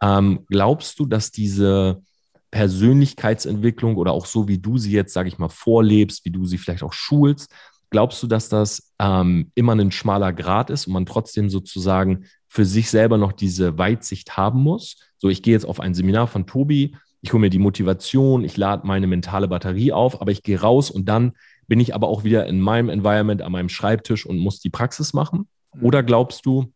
Ähm, 0.03 0.45
glaubst 0.49 0.99
du, 0.99 1.07
dass 1.07 1.31
diese 1.31 2.03
Persönlichkeitsentwicklung 2.51 3.97
oder 3.97 4.12
auch 4.12 4.27
so, 4.27 4.49
wie 4.49 4.59
du 4.59 4.79
sie 4.79 4.93
jetzt, 4.93 5.12
sage 5.12 5.29
ich 5.29 5.39
mal, 5.39 5.49
vorlebst, 5.49 6.25
wie 6.25 6.31
du 6.31 6.45
sie 6.45 6.59
vielleicht 6.59 6.83
auch 6.83 6.93
schulst, 6.93 7.51
glaubst 7.91 8.23
du, 8.23 8.27
dass 8.27 8.49
das 8.49 8.93
ähm, 8.99 9.51
immer 9.55 9.75
ein 9.75 9.93
schmaler 9.93 10.33
Grad 10.33 10.71
ist 10.71 10.87
und 10.87 10.93
man 10.93 11.07
trotzdem 11.07 11.51
sozusagen 11.51 12.27
für 12.57 12.64
sich 12.64 12.88
selber 12.88 13.19
noch 13.19 13.33
diese 13.33 13.77
Weitsicht 13.77 14.38
haben 14.38 14.62
muss? 14.62 14.97
So, 15.19 15.29
ich 15.29 15.42
gehe 15.42 15.53
jetzt 15.53 15.66
auf 15.66 15.79
ein 15.79 15.92
Seminar 15.92 16.27
von 16.27 16.47
Tobi, 16.47 16.97
ich 17.21 17.35
hole 17.35 17.42
mir 17.42 17.51
die 17.51 17.59
Motivation, 17.59 18.45
ich 18.45 18.57
lade 18.57 18.87
meine 18.87 19.07
mentale 19.07 19.47
Batterie 19.47 19.92
auf, 19.92 20.23
aber 20.23 20.31
ich 20.31 20.42
gehe 20.42 20.59
raus 20.59 20.90
und 20.90 21.07
dann 21.07 21.33
bin 21.69 21.81
ich 21.81 21.95
aber 21.95 22.09
auch 22.09 22.25
wieder 22.25 22.47
in 22.47 22.59
meinem 22.59 22.88
Environment 22.88 23.42
an 23.42 23.53
meinem 23.53 23.69
Schreibtisch 23.69 24.25
und 24.25 24.38
muss 24.38 24.59
die 24.59 24.71
Praxis 24.71 25.12
machen? 25.12 25.49
Oder 25.83 26.03
glaubst 26.03 26.47
du, 26.47 26.73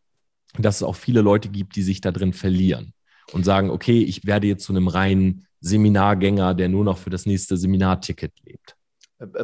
dass 0.59 0.77
es 0.77 0.83
auch 0.83 0.97
viele 0.97 1.23
Leute 1.23 1.49
gibt, 1.49 1.77
die 1.77 1.83
sich 1.83 2.03
da 2.03 2.13
drin 2.13 2.35
verlieren 2.35 2.93
und 3.33 3.45
sagen, 3.45 3.71
okay, 3.71 4.03
ich 4.03 4.27
werde 4.27 4.49
jetzt 4.49 4.65
zu 4.65 4.75
einem 4.75 4.87
reinen 4.87 5.47
Seminargänger, 5.61 6.53
der 6.53 6.69
nur 6.69 6.85
noch 6.85 6.99
für 6.99 7.09
das 7.09 7.25
nächste 7.25 7.57
Seminarticket 7.57 8.33
lebt? 8.45 8.77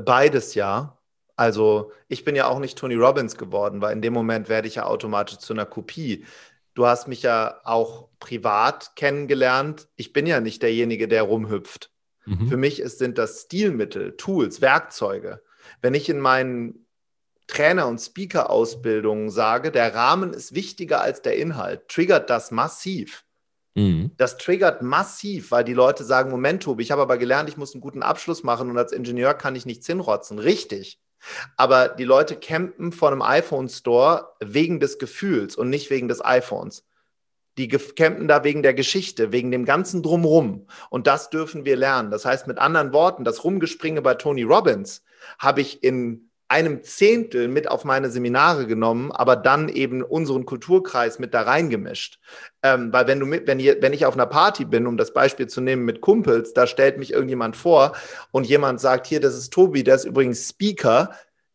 Beides 0.05 0.55
ja. 0.55 0.96
Also 1.37 1.93
ich 2.09 2.25
bin 2.25 2.35
ja 2.35 2.49
auch 2.49 2.59
nicht 2.59 2.79
Tony 2.79 2.95
Robbins 2.95 3.37
geworden, 3.37 3.81
weil 3.81 3.93
in 3.93 4.03
dem 4.03 4.15
Moment 4.15 4.49
werde 4.49 4.69
ich 4.69 4.77
ja 4.77 4.87
automatisch 4.87 5.39
zu 5.39 5.53
einer 5.53 5.67
Kopie. 5.67 6.25
Du 6.75 6.87
hast 6.87 7.09
mich 7.09 7.23
ja 7.23 7.61
auch 7.65 8.09
privat 8.19 8.97
kennengelernt. 8.97 9.89
Ich 9.97 10.13
bin 10.13 10.27
ja 10.27 10.41
nicht 10.41 10.63
derjenige, 10.63 11.09
der 11.09 11.23
rumhüpft. 11.23 11.91
Mhm. 12.25 12.49
Für 12.49 12.57
mich 12.57 12.81
ist, 12.81 12.99
sind 12.99 13.19
das 13.19 13.43
Stilmittel, 13.43 14.17
Tools, 14.17 14.61
Werkzeuge. 14.61 15.43
Wenn 15.81 15.95
ich 15.95 16.09
in 16.09 16.21
meinen 16.21 16.87
Trainer- 17.47 17.87
und 17.87 18.01
Speaker-Ausbildungen 18.01 19.31
sage, 19.31 19.71
der 19.71 19.95
Rahmen 19.95 20.33
ist 20.33 20.55
wichtiger 20.55 21.01
als 21.01 21.23
der 21.23 21.37
Inhalt, 21.37 21.89
triggert 21.89 22.29
das 22.29 22.51
massiv. 22.51 23.25
Mhm. 23.75 24.13
Das 24.17 24.37
triggert 24.39 24.83
massiv, 24.83 25.51
weil 25.51 25.63
die 25.63 25.75
Leute 25.75 26.03
sagen, 26.03 26.31
Moment, 26.31 26.63
Tobi, 26.63 26.83
ich 26.83 26.91
habe 26.91 27.03
aber 27.03 27.19
gelernt, 27.19 27.49
ich 27.49 27.57
muss 27.57 27.75
einen 27.75 27.83
guten 27.83 28.03
Abschluss 28.03 28.43
machen 28.43 28.71
und 28.71 28.79
als 28.79 28.93
Ingenieur 28.93 29.35
kann 29.35 29.55
ich 29.55 29.67
nichts 29.67 29.87
hinrotzen. 29.87 30.39
Richtig. 30.39 30.99
Aber 31.57 31.89
die 31.89 32.05
Leute 32.05 32.37
campen 32.37 32.93
vor 32.93 33.11
einem 33.11 33.23
iPhone-Store 33.23 34.35
wegen 34.41 34.81
des 34.81 34.99
Gefühls 34.99 35.57
und 35.57 35.71
nicht 35.71 35.91
wegen 35.91 36.09
des 36.09 36.25
iPhones. 36.25 36.85
Die 37.59 37.69
campen 37.69 38.29
da 38.29 38.45
wegen 38.45 38.63
der 38.63 38.75
Geschichte, 38.75 39.33
wegen 39.33 39.51
dem 39.51 39.65
ganzen 39.65 40.03
Drumrum. 40.03 40.67
Und 40.91 41.07
das 41.07 41.31
dürfen 41.31 41.65
wir 41.65 41.77
lernen. 41.77 42.11
Das 42.11 42.25
heißt, 42.27 42.47
mit 42.47 42.59
anderen 42.59 42.93
Worten, 42.93 43.25
das 43.25 43.45
Rumgespringe 43.45 44.03
bei 44.03 44.15
Tony 44.15 44.43
Robbins 44.43 45.03
habe 45.39 45.63
ich 45.63 45.83
in 45.83 46.31
einem 46.49 46.83
Zehntel 46.85 47.49
mit 47.49 47.69
auf 47.69 47.85
meine 47.85 48.09
Seminare 48.11 48.67
genommen, 48.67 49.11
aber 49.11 49.35
dann 49.35 49.69
eben 49.69 50.03
unseren 50.03 50.47
Kulturkreis 50.47 51.19
mit 51.19 51.35
da 51.35 51.43
reingemischt. 51.43 52.21
Ähm, 52.63 52.93
weil 52.93 53.09
wenn 53.09 53.19
du 53.19 53.27
mit, 53.27 53.47
wenn, 53.47 53.59
wenn 53.59 53.93
ich 53.93 54.07
auf 54.07 54.15
einer 54.15 54.27
Party 54.27 54.65
bin, 54.65 54.87
um 54.87 54.97
das 54.97 55.13
Beispiel 55.13 55.49
zu 55.49 55.61
nehmen 55.61 55.85
mit 55.85 56.01
Kumpels, 56.01 56.53
da 56.53 56.67
stellt 56.67 56.99
mich 56.99 57.13
irgendjemand 57.13 57.57
vor 57.57 57.93
und 58.31 58.47
jemand 58.47 58.81
sagt, 58.81 59.07
hier, 59.07 59.21
das 59.21 59.35
ist 59.35 59.53
Tobi, 59.53 59.83
der 59.83 59.97
ist 59.97 60.05
übrigens 60.05 60.49
Speaker, 60.49 61.11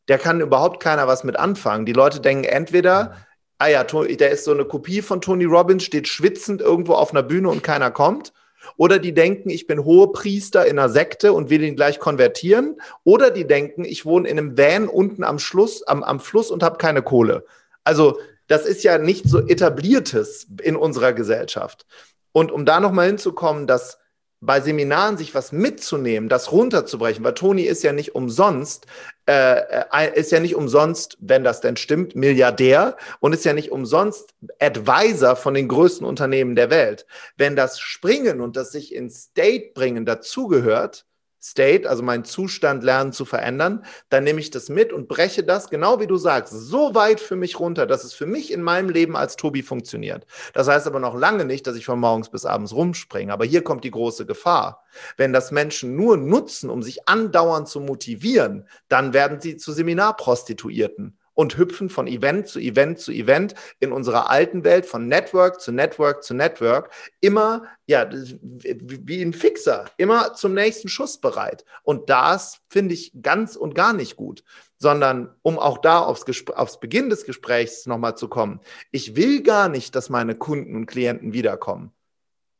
der 0.09 0.17
kann 0.17 0.41
überhaupt 0.41 0.81
keiner 0.81 1.07
was 1.07 1.23
mit 1.23 1.37
anfangen. 1.37 1.85
Die 1.85 1.93
Leute 1.93 2.19
denken 2.19 2.43
entweder, 2.43 3.15
ah 3.59 3.67
ja, 3.67 3.83
der 3.83 4.31
ist 4.31 4.43
so 4.43 4.51
eine 4.51 4.65
Kopie 4.65 5.01
von 5.01 5.21
Tony 5.21 5.45
Robbins, 5.45 5.83
steht 5.83 6.09
schwitzend 6.09 6.59
irgendwo 6.59 6.93
auf 6.93 7.11
einer 7.11 7.23
Bühne 7.23 7.47
und 7.47 7.63
keiner 7.63 7.91
kommt. 7.91 8.33
Oder 8.77 8.99
die 8.99 9.13
denken, 9.13 9.49
ich 9.49 9.67
bin 9.67 9.83
Hohepriester 9.83 10.65
in 10.65 10.77
einer 10.79 10.89
Sekte 10.89 11.33
und 11.33 11.49
will 11.49 11.63
ihn 11.63 11.75
gleich 11.75 11.99
konvertieren. 11.99 12.81
Oder 13.03 13.31
die 13.31 13.47
denken, 13.47 13.85
ich 13.85 14.05
wohne 14.05 14.27
in 14.27 14.37
einem 14.37 14.57
Van 14.57 14.87
unten 14.87 15.23
am, 15.23 15.39
Schluss, 15.39 15.83
am, 15.83 16.03
am 16.03 16.19
Fluss 16.19 16.51
und 16.51 16.63
habe 16.63 16.77
keine 16.77 17.01
Kohle. 17.01 17.45
Also 17.83 18.19
das 18.47 18.65
ist 18.65 18.83
ja 18.83 18.97
nicht 18.97 19.27
so 19.27 19.39
etabliertes 19.39 20.47
in 20.61 20.75
unserer 20.75 21.13
Gesellschaft. 21.13 21.85
Und 22.33 22.51
um 22.51 22.65
da 22.65 22.79
nochmal 22.79 23.07
hinzukommen, 23.07 23.67
dass 23.67 24.00
bei 24.41 24.59
Seminaren 24.59 25.17
sich 25.17 25.35
was 25.35 25.51
mitzunehmen, 25.51 26.27
das 26.27 26.51
runterzubrechen, 26.51 27.23
weil 27.23 27.35
Toni 27.35 27.61
ist 27.61 27.83
ja 27.83 27.93
nicht 27.93 28.15
umsonst, 28.15 28.87
äh, 29.27 29.61
äh, 29.91 30.19
ist 30.19 30.31
ja 30.31 30.39
nicht 30.39 30.55
umsonst, 30.55 31.15
wenn 31.21 31.43
das 31.43 31.61
denn 31.61 31.77
stimmt, 31.77 32.15
Milliardär 32.15 32.97
und 33.19 33.33
ist 33.33 33.45
ja 33.45 33.53
nicht 33.53 33.71
umsonst 33.71 34.33
Advisor 34.59 35.35
von 35.35 35.53
den 35.53 35.67
größten 35.67 36.05
Unternehmen 36.05 36.55
der 36.55 36.71
Welt. 36.71 37.05
Wenn 37.37 37.55
das 37.55 37.79
Springen 37.79 38.41
und 38.41 38.57
das 38.57 38.71
sich 38.71 38.95
ins 38.95 39.25
State 39.25 39.71
bringen 39.75 40.07
dazugehört, 40.07 41.05
State, 41.43 41.89
also 41.89 42.03
meinen 42.03 42.23
Zustand 42.23 42.83
lernen 42.83 43.13
zu 43.13 43.25
verändern, 43.25 43.83
dann 44.09 44.23
nehme 44.23 44.39
ich 44.39 44.51
das 44.51 44.69
mit 44.69 44.93
und 44.93 45.07
breche 45.07 45.43
das, 45.43 45.69
genau 45.69 45.99
wie 45.99 46.05
du 46.07 46.17
sagst, 46.17 46.53
so 46.53 46.93
weit 46.93 47.19
für 47.19 47.35
mich 47.35 47.59
runter, 47.59 47.87
dass 47.87 48.03
es 48.03 48.13
für 48.13 48.27
mich 48.27 48.51
in 48.51 48.61
meinem 48.61 48.89
Leben 48.89 49.15
als 49.17 49.37
Tobi 49.37 49.63
funktioniert. 49.63 50.27
Das 50.53 50.67
heißt 50.67 50.85
aber 50.85 50.99
noch 50.99 51.15
lange 51.15 51.45
nicht, 51.45 51.65
dass 51.65 51.75
ich 51.75 51.85
von 51.85 51.99
morgens 51.99 52.29
bis 52.29 52.45
abends 52.45 52.75
rumspringe. 52.75 53.33
Aber 53.33 53.45
hier 53.45 53.63
kommt 53.63 53.83
die 53.83 53.91
große 53.91 54.25
Gefahr. 54.27 54.83
Wenn 55.17 55.33
das 55.33 55.51
Menschen 55.51 55.95
nur 55.95 56.17
nutzen, 56.17 56.69
um 56.69 56.83
sich 56.83 57.07
andauernd 57.07 57.67
zu 57.67 57.79
motivieren, 57.79 58.67
dann 58.87 59.13
werden 59.13 59.41
sie 59.41 59.57
zu 59.57 59.71
Seminarprostituierten 59.71 61.17
und 61.41 61.57
hüpfen 61.57 61.89
von 61.89 62.05
Event 62.05 62.47
zu 62.47 62.59
Event 62.59 62.99
zu 62.99 63.11
Event 63.11 63.55
in 63.79 63.91
unserer 63.91 64.29
alten 64.29 64.63
Welt 64.63 64.85
von 64.85 65.07
Network 65.07 65.59
zu 65.59 65.71
Network 65.71 66.23
zu 66.23 66.35
Network 66.35 66.91
immer 67.19 67.63
ja 67.87 68.07
wie 68.11 69.23
ein 69.23 69.33
Fixer 69.33 69.85
immer 69.97 70.35
zum 70.35 70.53
nächsten 70.53 70.87
Schuss 70.87 71.19
bereit 71.19 71.65
und 71.81 72.11
das 72.11 72.59
finde 72.69 72.93
ich 72.93 73.11
ganz 73.23 73.55
und 73.55 73.73
gar 73.73 73.91
nicht 73.91 74.17
gut 74.17 74.43
sondern 74.77 75.33
um 75.41 75.57
auch 75.57 75.79
da 75.79 75.99
aufs, 76.01 76.25
aufs 76.53 76.79
Beginn 76.79 77.09
des 77.09 77.25
Gesprächs 77.25 77.87
nochmal 77.87 78.15
zu 78.15 78.27
kommen 78.27 78.59
ich 78.91 79.15
will 79.15 79.41
gar 79.41 79.67
nicht 79.67 79.95
dass 79.95 80.11
meine 80.11 80.35
Kunden 80.35 80.75
und 80.75 80.85
Klienten 80.85 81.33
wiederkommen 81.33 81.91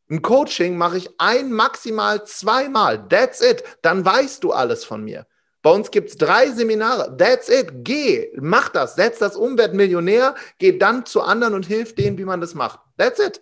ein 0.10 0.24
Coaching 0.24 0.76
mache 0.76 0.98
ich 0.98 1.10
ein, 1.20 1.54
maximal 1.54 2.26
zweimal. 2.26 3.08
That's 3.08 3.40
it. 3.40 3.64
Dann 3.82 4.04
weißt 4.04 4.44
du 4.44 4.52
alles 4.52 4.84
von 4.84 5.06
mir. 5.06 5.26
Bei 5.62 5.70
uns 5.70 5.92
gibt 5.92 6.10
es 6.10 6.18
drei 6.18 6.50
Seminare. 6.52 7.16
That's 7.18 7.50
it. 7.50 7.84
Geh, 7.84 8.30
mach 8.40 8.70
das. 8.70 8.96
Setz 8.96 9.20
das 9.20 9.36
um, 9.36 9.58
werd 9.58 9.74
Millionär. 9.74 10.36
Geh 10.58 10.78
dann 10.78 11.06
zu 11.06 11.22
anderen 11.22 11.54
und 11.54 11.66
hilf 11.66 11.94
denen, 11.94 12.18
wie 12.18 12.26
man 12.26 12.42
das 12.42 12.56
macht. 12.56 12.80
That's 12.98 13.20
it. 13.20 13.42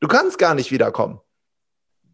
Du 0.00 0.08
kannst 0.08 0.38
gar 0.38 0.54
nicht 0.54 0.70
wiederkommen. 0.72 1.20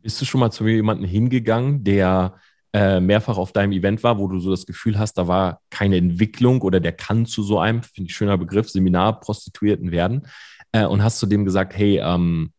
Bist 0.03 0.21
du 0.21 0.25
schon 0.25 0.41
mal 0.41 0.51
zu 0.51 0.67
jemandem 0.67 1.09
hingegangen, 1.09 1.85
der 1.85 2.35
äh, 2.73 3.01
mehrfach 3.01 3.37
auf 3.37 3.53
deinem 3.53 3.73
Event 3.73 4.03
war, 4.03 4.19
wo 4.19 4.27
du 4.27 4.39
so 4.41 4.51
das 4.51 4.67
Gefühl 4.67 4.99
hast, 4.99 5.15
da 5.15 5.29
war 5.29 5.61
keine 5.71 5.99
Entwicklung 5.99 6.63
oder 6.63 6.81
der 6.81 6.93
kann 6.93 7.27
zu 7.27 7.43
so 7.43 7.59
einem, 7.59 7.83
finde 7.83 8.09
ich 8.09 8.17
schöner 8.17 8.39
Begriff, 8.39 8.71
Seminar-Prostituierten 8.71 9.93
werden 9.93 10.27
äh, 10.73 10.87
und 10.87 11.03
hast 11.03 11.19
zu 11.19 11.27
dem 11.27 11.45
gesagt, 11.45 11.77
hey, 11.77 12.01
ähm, 12.03 12.53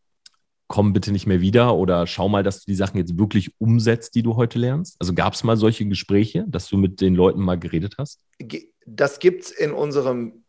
komm 0.66 0.92
bitte 0.92 1.12
nicht 1.12 1.26
mehr 1.26 1.40
wieder 1.40 1.74
oder 1.74 2.06
schau 2.06 2.28
mal, 2.28 2.42
dass 2.42 2.60
du 2.60 2.70
die 2.70 2.76
Sachen 2.76 2.98
jetzt 2.98 3.18
wirklich 3.18 3.52
umsetzt, 3.58 4.14
die 4.14 4.22
du 4.22 4.36
heute 4.36 4.58
lernst? 4.58 4.96
Also 4.98 5.14
gab 5.14 5.34
es 5.34 5.44
mal 5.44 5.56
solche 5.56 5.86
Gespräche, 5.86 6.44
dass 6.48 6.68
du 6.68 6.76
mit 6.76 7.00
den 7.00 7.14
Leuten 7.14 7.40
mal 7.40 7.58
geredet 7.58 7.96
hast? 7.98 8.20
Das 8.86 9.18
gibt 9.18 9.44
es 9.44 9.50
in 9.50 9.72
unserem, 9.72 10.44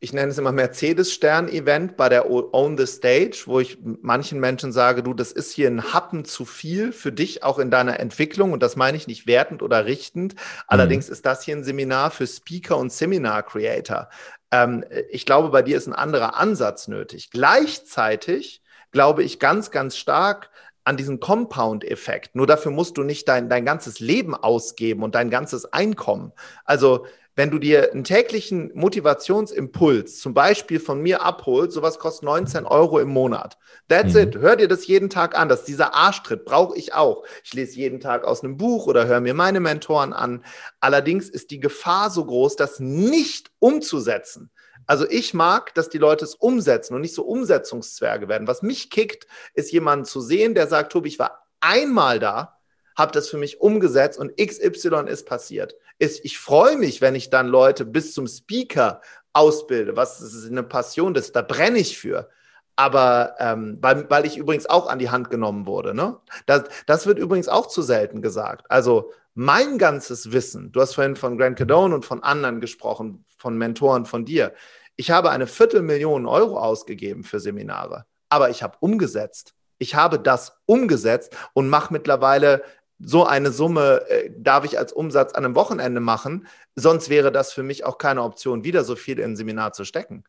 ich 0.00 0.12
nenne 0.12 0.30
es 0.30 0.38
immer 0.38 0.52
Mercedes-Stern-Event 0.52 1.96
bei 1.96 2.10
der 2.10 2.30
Own 2.30 2.76
the 2.76 2.86
Stage, 2.86 3.44
wo 3.46 3.58
ich 3.58 3.78
manchen 3.82 4.38
Menschen 4.38 4.70
sage, 4.70 5.02
du, 5.02 5.14
das 5.14 5.32
ist 5.32 5.52
hier 5.52 5.68
ein 5.68 5.94
Happen 5.94 6.26
zu 6.26 6.44
viel 6.44 6.92
für 6.92 7.10
dich, 7.10 7.42
auch 7.42 7.58
in 7.58 7.70
deiner 7.70 8.00
Entwicklung. 8.00 8.52
Und 8.52 8.62
das 8.62 8.76
meine 8.76 8.98
ich 8.98 9.06
nicht 9.06 9.26
wertend 9.26 9.62
oder 9.62 9.86
richtend. 9.86 10.34
Allerdings 10.66 11.08
mhm. 11.08 11.14
ist 11.14 11.24
das 11.26 11.42
hier 11.42 11.56
ein 11.56 11.64
Seminar 11.64 12.10
für 12.10 12.26
Speaker 12.26 12.76
und 12.76 12.92
Seminar-Creator. 12.92 14.10
Ähm, 14.50 14.84
ich 15.10 15.24
glaube, 15.24 15.48
bei 15.48 15.62
dir 15.62 15.78
ist 15.78 15.86
ein 15.86 15.94
anderer 15.94 16.36
Ansatz 16.36 16.86
nötig. 16.86 17.30
Gleichzeitig 17.30 18.60
glaube 18.94 19.24
ich 19.24 19.40
ganz, 19.40 19.70
ganz 19.72 19.96
stark 19.96 20.50
an 20.84 20.96
diesen 20.96 21.18
Compound-Effekt. 21.18 22.36
Nur 22.36 22.46
dafür 22.46 22.70
musst 22.70 22.96
du 22.96 23.02
nicht 23.02 23.28
dein, 23.28 23.50
dein 23.50 23.66
ganzes 23.66 24.00
Leben 24.00 24.34
ausgeben 24.34 25.02
und 25.02 25.14
dein 25.14 25.30
ganzes 25.30 25.70
Einkommen. 25.72 26.32
Also 26.64 27.04
wenn 27.36 27.50
du 27.50 27.58
dir 27.58 27.90
einen 27.90 28.04
täglichen 28.04 28.70
Motivationsimpuls 28.74 30.20
zum 30.20 30.34
Beispiel 30.34 30.78
von 30.78 31.02
mir 31.02 31.22
abholst, 31.22 31.72
sowas 31.72 31.98
kostet 31.98 32.22
19 32.22 32.64
Euro 32.64 33.00
im 33.00 33.08
Monat. 33.08 33.58
That's 33.88 34.14
mhm. 34.14 34.20
it. 34.20 34.36
Hör 34.36 34.54
dir 34.54 34.68
das 34.68 34.86
jeden 34.86 35.10
Tag 35.10 35.36
an. 35.36 35.48
Das 35.48 35.64
dieser 35.64 35.94
Arschtritt 35.94 36.44
brauche 36.44 36.76
ich 36.78 36.94
auch. 36.94 37.24
Ich 37.42 37.52
lese 37.52 37.76
jeden 37.76 37.98
Tag 37.98 38.22
aus 38.22 38.44
einem 38.44 38.56
Buch 38.56 38.86
oder 38.86 39.06
höre 39.06 39.20
mir 39.20 39.34
meine 39.34 39.58
Mentoren 39.58 40.12
an. 40.12 40.44
Allerdings 40.78 41.28
ist 41.28 41.50
die 41.50 41.58
Gefahr 41.58 42.10
so 42.10 42.24
groß, 42.24 42.54
das 42.54 42.78
nicht 42.78 43.50
umzusetzen. 43.58 44.50
Also 44.86 45.08
ich 45.08 45.34
mag, 45.34 45.74
dass 45.74 45.88
die 45.88 45.98
Leute 45.98 46.24
es 46.24 46.34
umsetzen 46.34 46.94
und 46.94 47.00
nicht 47.00 47.14
so 47.14 47.24
Umsetzungszwerge 47.24 48.28
werden. 48.28 48.48
Was 48.48 48.62
mich 48.62 48.90
kickt, 48.90 49.26
ist 49.54 49.72
jemanden 49.72 50.04
zu 50.04 50.20
sehen, 50.20 50.54
der 50.54 50.66
sagt, 50.66 50.92
Tobi, 50.92 51.08
ich 51.08 51.18
war 51.18 51.46
einmal 51.60 52.18
da, 52.18 52.58
habe 52.96 53.12
das 53.12 53.28
für 53.28 53.38
mich 53.38 53.60
umgesetzt 53.60 54.18
und 54.18 54.36
XY 54.36 55.06
ist 55.08 55.26
passiert. 55.26 55.74
Ist, 55.98 56.24
ich 56.24 56.38
freue 56.38 56.76
mich, 56.76 57.00
wenn 57.00 57.14
ich 57.14 57.30
dann 57.30 57.48
Leute 57.48 57.84
bis 57.84 58.12
zum 58.12 58.26
Speaker 58.26 59.00
ausbilde, 59.32 59.96
was 59.96 60.20
ist 60.20 60.46
eine 60.46 60.62
Passion 60.62 61.14
ist, 61.14 61.34
da 61.34 61.42
brenne 61.42 61.78
ich 61.78 61.98
für. 61.98 62.28
Aber 62.76 63.36
ähm, 63.38 63.78
weil, 63.80 64.08
weil 64.10 64.26
ich 64.26 64.36
übrigens 64.36 64.66
auch 64.66 64.88
an 64.88 64.98
die 64.98 65.10
Hand 65.10 65.30
genommen 65.30 65.66
wurde. 65.66 65.94
Ne? 65.94 66.16
Das, 66.46 66.64
das 66.86 67.06
wird 67.06 67.18
übrigens 67.18 67.48
auch 67.48 67.66
zu 67.66 67.82
selten 67.82 68.20
gesagt. 68.20 68.66
Also 68.68 69.12
mein 69.34 69.78
ganzes 69.78 70.32
Wissen, 70.32 70.72
du 70.72 70.80
hast 70.80 70.94
vorhin 70.94 71.16
von 71.16 71.36
Grant 71.36 71.58
Cardone 71.58 71.94
und 71.94 72.04
von 72.04 72.22
anderen 72.22 72.60
gesprochen, 72.60 73.24
von 73.36 73.58
Mentoren 73.58 74.06
von 74.06 74.24
dir. 74.24 74.54
Ich 74.96 75.10
habe 75.10 75.30
eine 75.30 75.46
Viertelmillion 75.46 76.26
Euro 76.26 76.58
ausgegeben 76.58 77.24
für 77.24 77.40
Seminare, 77.40 78.06
aber 78.28 78.50
ich 78.50 78.62
habe 78.62 78.76
umgesetzt. 78.80 79.54
Ich 79.78 79.96
habe 79.96 80.20
das 80.20 80.56
umgesetzt 80.66 81.36
und 81.52 81.68
mache 81.68 81.92
mittlerweile 81.92 82.62
so 83.00 83.26
eine 83.26 83.50
Summe, 83.50 84.08
äh, 84.08 84.30
darf 84.36 84.64
ich 84.64 84.78
als 84.78 84.92
Umsatz 84.92 85.32
an 85.32 85.44
einem 85.44 85.56
Wochenende 85.56 86.00
machen. 86.00 86.46
Sonst 86.76 87.10
wäre 87.10 87.32
das 87.32 87.52
für 87.52 87.64
mich 87.64 87.84
auch 87.84 87.98
keine 87.98 88.22
Option, 88.22 88.62
wieder 88.62 88.84
so 88.84 88.94
viel 88.94 89.18
in 89.18 89.32
ein 89.32 89.36
Seminar 89.36 89.72
zu 89.72 89.84
stecken. 89.84 90.24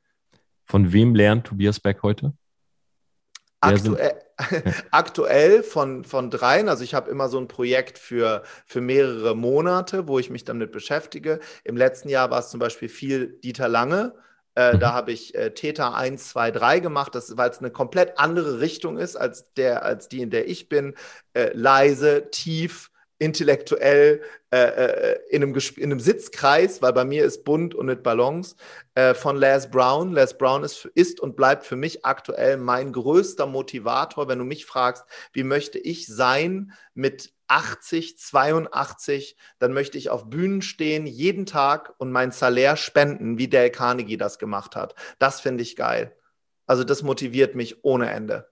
Von 0.65 0.91
wem 0.91 1.13
lernt 1.13 1.45
Tobias 1.45 1.79
Beck 1.79 2.01
heute? 2.01 2.33
Aktuell, 3.65 4.15
aktuell 4.91 5.63
von, 5.63 6.04
von 6.04 6.30
dreien, 6.30 6.69
also 6.69 6.84
ich 6.84 6.93
habe 6.93 7.10
immer 7.10 7.30
so 7.30 7.39
ein 7.39 7.47
Projekt 7.47 7.97
für, 7.97 8.43
für 8.65 8.82
mehrere 8.82 9.36
Monate, 9.36 10.08
wo 10.08 10.19
ich 10.19 10.30
mich 10.30 10.43
damit 10.43 10.71
beschäftige. 10.71 11.39
Im 11.63 11.78
letzten 11.78 12.10
Jahr 12.10 12.32
war 12.32 12.39
es 12.39 12.49
zum 12.49 12.60
Beispiel 12.60 12.89
viel 12.89 13.39
Dieter 13.43 13.67
Lange. 13.67 14.13
Äh, 14.56 14.73
mhm. 14.73 14.80
Da 14.80 14.93
habe 14.93 15.12
ich 15.12 15.36
äh, 15.36 15.54
Theta 15.54 15.93
1, 15.93 16.30
2, 16.30 16.51
3 16.51 16.80
gemacht, 16.80 17.13
weil 17.13 17.49
es 17.49 17.60
eine 17.60 17.71
komplett 17.71 18.17
andere 18.17 18.60
Richtung 18.60 18.97
ist 18.97 19.15
als, 19.15 19.51
der, 19.54 19.84
als 19.84 20.08
die, 20.08 20.21
in 20.21 20.30
der 20.30 20.47
ich 20.47 20.69
bin. 20.69 20.95
Äh, 21.34 21.51
leise, 21.54 22.30
tief, 22.32 22.89
intellektuell 23.25 24.21
äh, 24.51 24.57
äh, 24.57 25.19
in, 25.29 25.41
einem 25.41 25.57
in, 25.77 25.83
einem 25.83 25.99
Sitzkreis, 25.99 26.81
weil 26.83 26.93
bei 26.93 27.03
mir 27.03 27.25
ist 27.25 27.43
bunt 27.43 27.73
und 27.73 27.88
mit 27.88 28.03
Ballons, 28.03 28.55
äh, 28.93 29.15
von 29.15 29.35
Les 29.35 29.69
Brown. 29.71 30.13
Les 30.13 30.38
Brown 30.38 30.63
ist, 30.63 30.85
ist 30.93 31.19
und 31.19 31.35
bleibt 31.35 31.65
für 31.65 31.75
mich 31.75 32.05
aktuell 32.05 32.57
mein 32.57 32.93
größter 32.93 33.47
Motivator. 33.47 34.27
Wenn 34.27 34.38
du 34.39 34.45
mich 34.45 34.65
fragst, 34.65 35.05
wie 35.33 35.43
möchte 35.43 35.79
ich 35.79 36.05
sein 36.05 36.71
mit 36.93 37.33
80, 37.47 38.19
82, 38.19 39.35
dann 39.57 39.73
möchte 39.73 39.97
ich 39.97 40.09
auf 40.11 40.29
Bühnen 40.29 40.61
stehen, 40.61 41.07
jeden 41.07 41.47
Tag 41.47 41.95
und 41.97 42.11
mein 42.11 42.31
Salär 42.31 42.77
spenden, 42.77 43.39
wie 43.39 43.47
Dale 43.47 43.71
Carnegie 43.71 44.17
das 44.17 44.38
gemacht 44.38 44.75
hat. 44.75 44.93
Das 45.17 45.41
finde 45.41 45.63
ich 45.63 45.75
geil. 45.75 46.15
Also 46.67 46.83
das 46.83 47.01
motiviert 47.01 47.55
mich 47.55 47.83
ohne 47.83 48.09
Ende. 48.11 48.47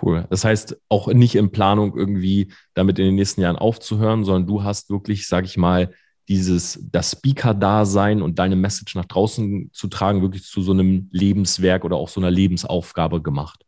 Cool. 0.00 0.26
Das 0.30 0.44
heißt, 0.44 0.76
auch 0.88 1.08
nicht 1.08 1.34
in 1.34 1.50
Planung 1.50 1.96
irgendwie 1.96 2.52
damit 2.74 2.98
in 2.98 3.06
den 3.06 3.14
nächsten 3.14 3.40
Jahren 3.40 3.56
aufzuhören, 3.56 4.24
sondern 4.24 4.46
du 4.46 4.62
hast 4.62 4.90
wirklich, 4.90 5.26
sag 5.26 5.44
ich 5.44 5.56
mal, 5.56 5.92
dieses, 6.28 6.78
das 6.92 7.12
Speaker-Dasein 7.12 8.20
und 8.20 8.38
deine 8.38 8.56
Message 8.56 8.94
nach 8.94 9.06
draußen 9.06 9.70
zu 9.72 9.88
tragen, 9.88 10.20
wirklich 10.20 10.44
zu 10.44 10.60
so 10.60 10.72
einem 10.72 11.08
Lebenswerk 11.10 11.84
oder 11.84 11.96
auch 11.96 12.10
so 12.10 12.20
einer 12.20 12.30
Lebensaufgabe 12.30 13.22
gemacht. 13.22 13.64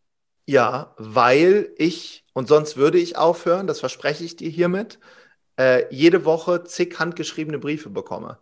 Ja, 0.46 0.94
weil 0.98 1.70
ich, 1.78 2.24
und 2.34 2.48
sonst 2.48 2.76
würde 2.76 2.98
ich 2.98 3.16
aufhören, 3.16 3.66
das 3.66 3.80
verspreche 3.80 4.24
ich 4.24 4.36
dir 4.36 4.50
hiermit, 4.50 4.98
äh, 5.58 5.84
jede 5.94 6.24
Woche 6.24 6.64
zig 6.64 6.98
handgeschriebene 6.98 7.58
Briefe 7.58 7.88
bekomme. 7.88 8.38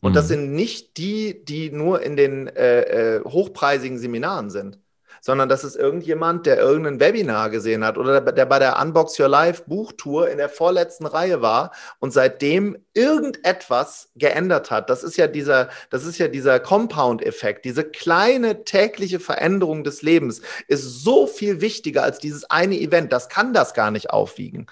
Und 0.00 0.12
mhm. 0.12 0.14
das 0.14 0.28
sind 0.28 0.52
nicht 0.52 0.98
die, 0.98 1.44
die 1.44 1.70
nur 1.70 2.02
in 2.02 2.16
den 2.16 2.48
äh, 2.48 3.16
äh, 3.16 3.24
hochpreisigen 3.24 3.98
Seminaren 3.98 4.50
sind 4.50 4.78
sondern 5.24 5.48
das 5.48 5.64
ist 5.64 5.74
irgendjemand, 5.74 6.44
der 6.44 6.58
irgendein 6.58 7.00
Webinar 7.00 7.48
gesehen 7.48 7.82
hat 7.82 7.96
oder 7.96 8.20
der 8.20 8.44
bei 8.44 8.58
der 8.58 8.78
Unbox 8.78 9.18
Your 9.18 9.28
Life 9.28 9.62
Buchtour 9.66 10.28
in 10.28 10.36
der 10.36 10.50
vorletzten 10.50 11.06
Reihe 11.06 11.40
war 11.40 11.72
und 11.98 12.12
seitdem 12.12 12.76
irgendetwas 12.92 14.10
geändert 14.16 14.70
hat. 14.70 14.90
Das 14.90 15.02
ist 15.02 15.16
ja 15.16 15.26
dieser, 15.26 15.70
das 15.88 16.04
ist 16.04 16.18
ja 16.18 16.28
dieser 16.28 16.60
Compound-Effekt. 16.60 17.64
Diese 17.64 17.84
kleine 17.84 18.64
tägliche 18.64 19.18
Veränderung 19.18 19.82
des 19.82 20.02
Lebens 20.02 20.42
ist 20.68 21.02
so 21.02 21.26
viel 21.26 21.62
wichtiger 21.62 22.02
als 22.02 22.18
dieses 22.18 22.50
eine 22.50 22.78
Event. 22.78 23.10
Das 23.10 23.30
kann 23.30 23.54
das 23.54 23.72
gar 23.72 23.90
nicht 23.90 24.10
aufwiegen. 24.10 24.66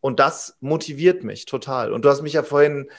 Und 0.00 0.20
das 0.20 0.56
motiviert 0.60 1.22
mich 1.22 1.44
total. 1.44 1.92
Und 1.92 2.06
du 2.06 2.08
hast 2.08 2.22
mich 2.22 2.32
ja 2.32 2.42
vorhin 2.42 2.90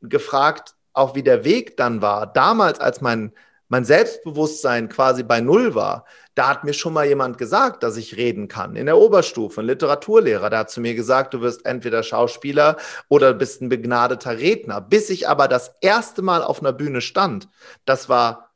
gefragt, 0.00 0.76
auch 0.92 1.16
wie 1.16 1.24
der 1.24 1.44
Weg 1.44 1.76
dann 1.76 2.02
war. 2.02 2.32
Damals, 2.32 2.78
als 2.78 3.00
mein, 3.00 3.32
mein 3.66 3.84
Selbstbewusstsein 3.84 4.88
quasi 4.88 5.24
bei 5.24 5.40
Null 5.40 5.74
war, 5.74 6.04
da 6.36 6.48
hat 6.48 6.64
mir 6.64 6.74
schon 6.74 6.92
mal 6.92 7.06
jemand 7.06 7.38
gesagt, 7.38 7.82
dass 7.82 7.96
ich 7.96 8.16
reden 8.16 8.46
kann. 8.46 8.76
In 8.76 8.86
der 8.86 8.98
Oberstufe, 8.98 9.62
ein 9.62 9.66
Literaturlehrer, 9.66 10.50
der 10.50 10.60
hat 10.60 10.70
zu 10.70 10.82
mir 10.82 10.94
gesagt, 10.94 11.32
du 11.32 11.40
wirst 11.40 11.64
entweder 11.64 12.02
Schauspieler 12.02 12.76
oder 13.08 13.32
bist 13.32 13.62
ein 13.62 13.70
begnadeter 13.70 14.38
Redner. 14.38 14.82
Bis 14.82 15.08
ich 15.08 15.28
aber 15.28 15.48
das 15.48 15.74
erste 15.80 16.20
Mal 16.20 16.44
auf 16.44 16.60
einer 16.60 16.74
Bühne 16.74 17.00
stand, 17.00 17.48
das 17.86 18.10
war 18.10 18.50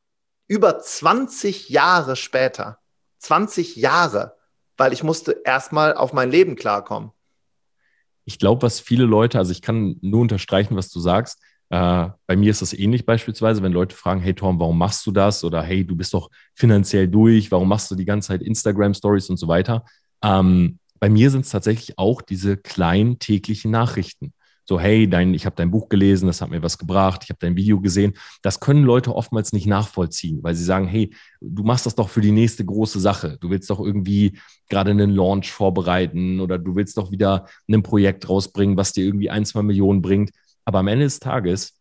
über 0.46 0.78
20 0.78 1.70
Jahre 1.70 2.16
später. 2.16 2.78
20 3.18 3.76
Jahre, 3.76 4.36
weil 4.76 4.92
ich 4.92 5.02
musste 5.02 5.40
erstmal 5.44 5.94
auf 5.94 6.12
mein 6.12 6.30
Leben 6.30 6.56
klarkommen. 6.56 7.12
ich 8.26 8.38
glaube, 8.38 8.62
was 8.62 8.78
viele 8.78 9.04
Leute, 9.06 9.38
also 9.38 9.52
ich 9.52 9.62
kann 9.62 9.96
nur 10.02 10.20
unterstreichen, 10.20 10.76
was 10.76 10.90
du 10.90 11.00
sagst. 11.00 11.40
Äh, 11.70 12.08
bei 12.26 12.36
mir 12.36 12.50
ist 12.50 12.62
das 12.62 12.72
ähnlich 12.72 13.06
beispielsweise, 13.06 13.62
wenn 13.62 13.72
Leute 13.72 13.94
fragen, 13.96 14.20
hey 14.20 14.34
Tom, 14.34 14.58
warum 14.58 14.76
machst 14.76 15.06
du 15.06 15.12
das? 15.12 15.44
Oder 15.44 15.62
hey, 15.62 15.84
du 15.86 15.96
bist 15.96 16.12
doch 16.12 16.28
finanziell 16.54 17.08
durch, 17.08 17.50
warum 17.50 17.68
machst 17.68 17.90
du 17.90 17.94
die 17.94 18.04
ganze 18.04 18.28
Zeit 18.28 18.42
Instagram-Stories 18.42 19.30
und 19.30 19.36
so 19.36 19.48
weiter? 19.48 19.84
Ähm, 20.22 20.78
bei 20.98 21.08
mir 21.08 21.30
sind 21.30 21.44
es 21.44 21.50
tatsächlich 21.50 21.96
auch 21.98 22.22
diese 22.22 22.56
kleinen 22.56 23.18
täglichen 23.18 23.70
Nachrichten. 23.70 24.34
So, 24.64 24.78
hey, 24.78 25.08
dein, 25.08 25.34
ich 25.34 25.46
habe 25.46 25.56
dein 25.56 25.70
Buch 25.70 25.88
gelesen, 25.88 26.26
das 26.26 26.40
hat 26.40 26.50
mir 26.50 26.62
was 26.62 26.78
gebracht, 26.78 27.22
ich 27.24 27.30
habe 27.30 27.40
dein 27.40 27.56
Video 27.56 27.80
gesehen. 27.80 28.14
Das 28.42 28.60
können 28.60 28.84
Leute 28.84 29.14
oftmals 29.16 29.52
nicht 29.52 29.66
nachvollziehen, 29.66 30.40
weil 30.42 30.54
sie 30.54 30.62
sagen, 30.64 30.86
hey, 30.86 31.12
du 31.40 31.64
machst 31.64 31.86
das 31.86 31.96
doch 31.96 32.08
für 32.08 32.20
die 32.20 32.30
nächste 32.30 32.64
große 32.64 33.00
Sache. 33.00 33.36
Du 33.40 33.50
willst 33.50 33.68
doch 33.70 33.80
irgendwie 33.80 34.38
gerade 34.68 34.92
einen 34.92 35.10
Launch 35.10 35.50
vorbereiten 35.50 36.40
oder 36.40 36.58
du 36.58 36.76
willst 36.76 36.98
doch 36.98 37.10
wieder 37.10 37.46
ein 37.68 37.82
Projekt 37.82 38.28
rausbringen, 38.28 38.76
was 38.76 38.92
dir 38.92 39.04
irgendwie 39.04 39.30
ein, 39.30 39.44
zwei 39.44 39.62
Millionen 39.62 40.02
bringt. 40.02 40.30
Aber 40.70 40.78
am 40.78 40.86
Ende 40.86 41.04
des 41.04 41.18
Tages 41.18 41.72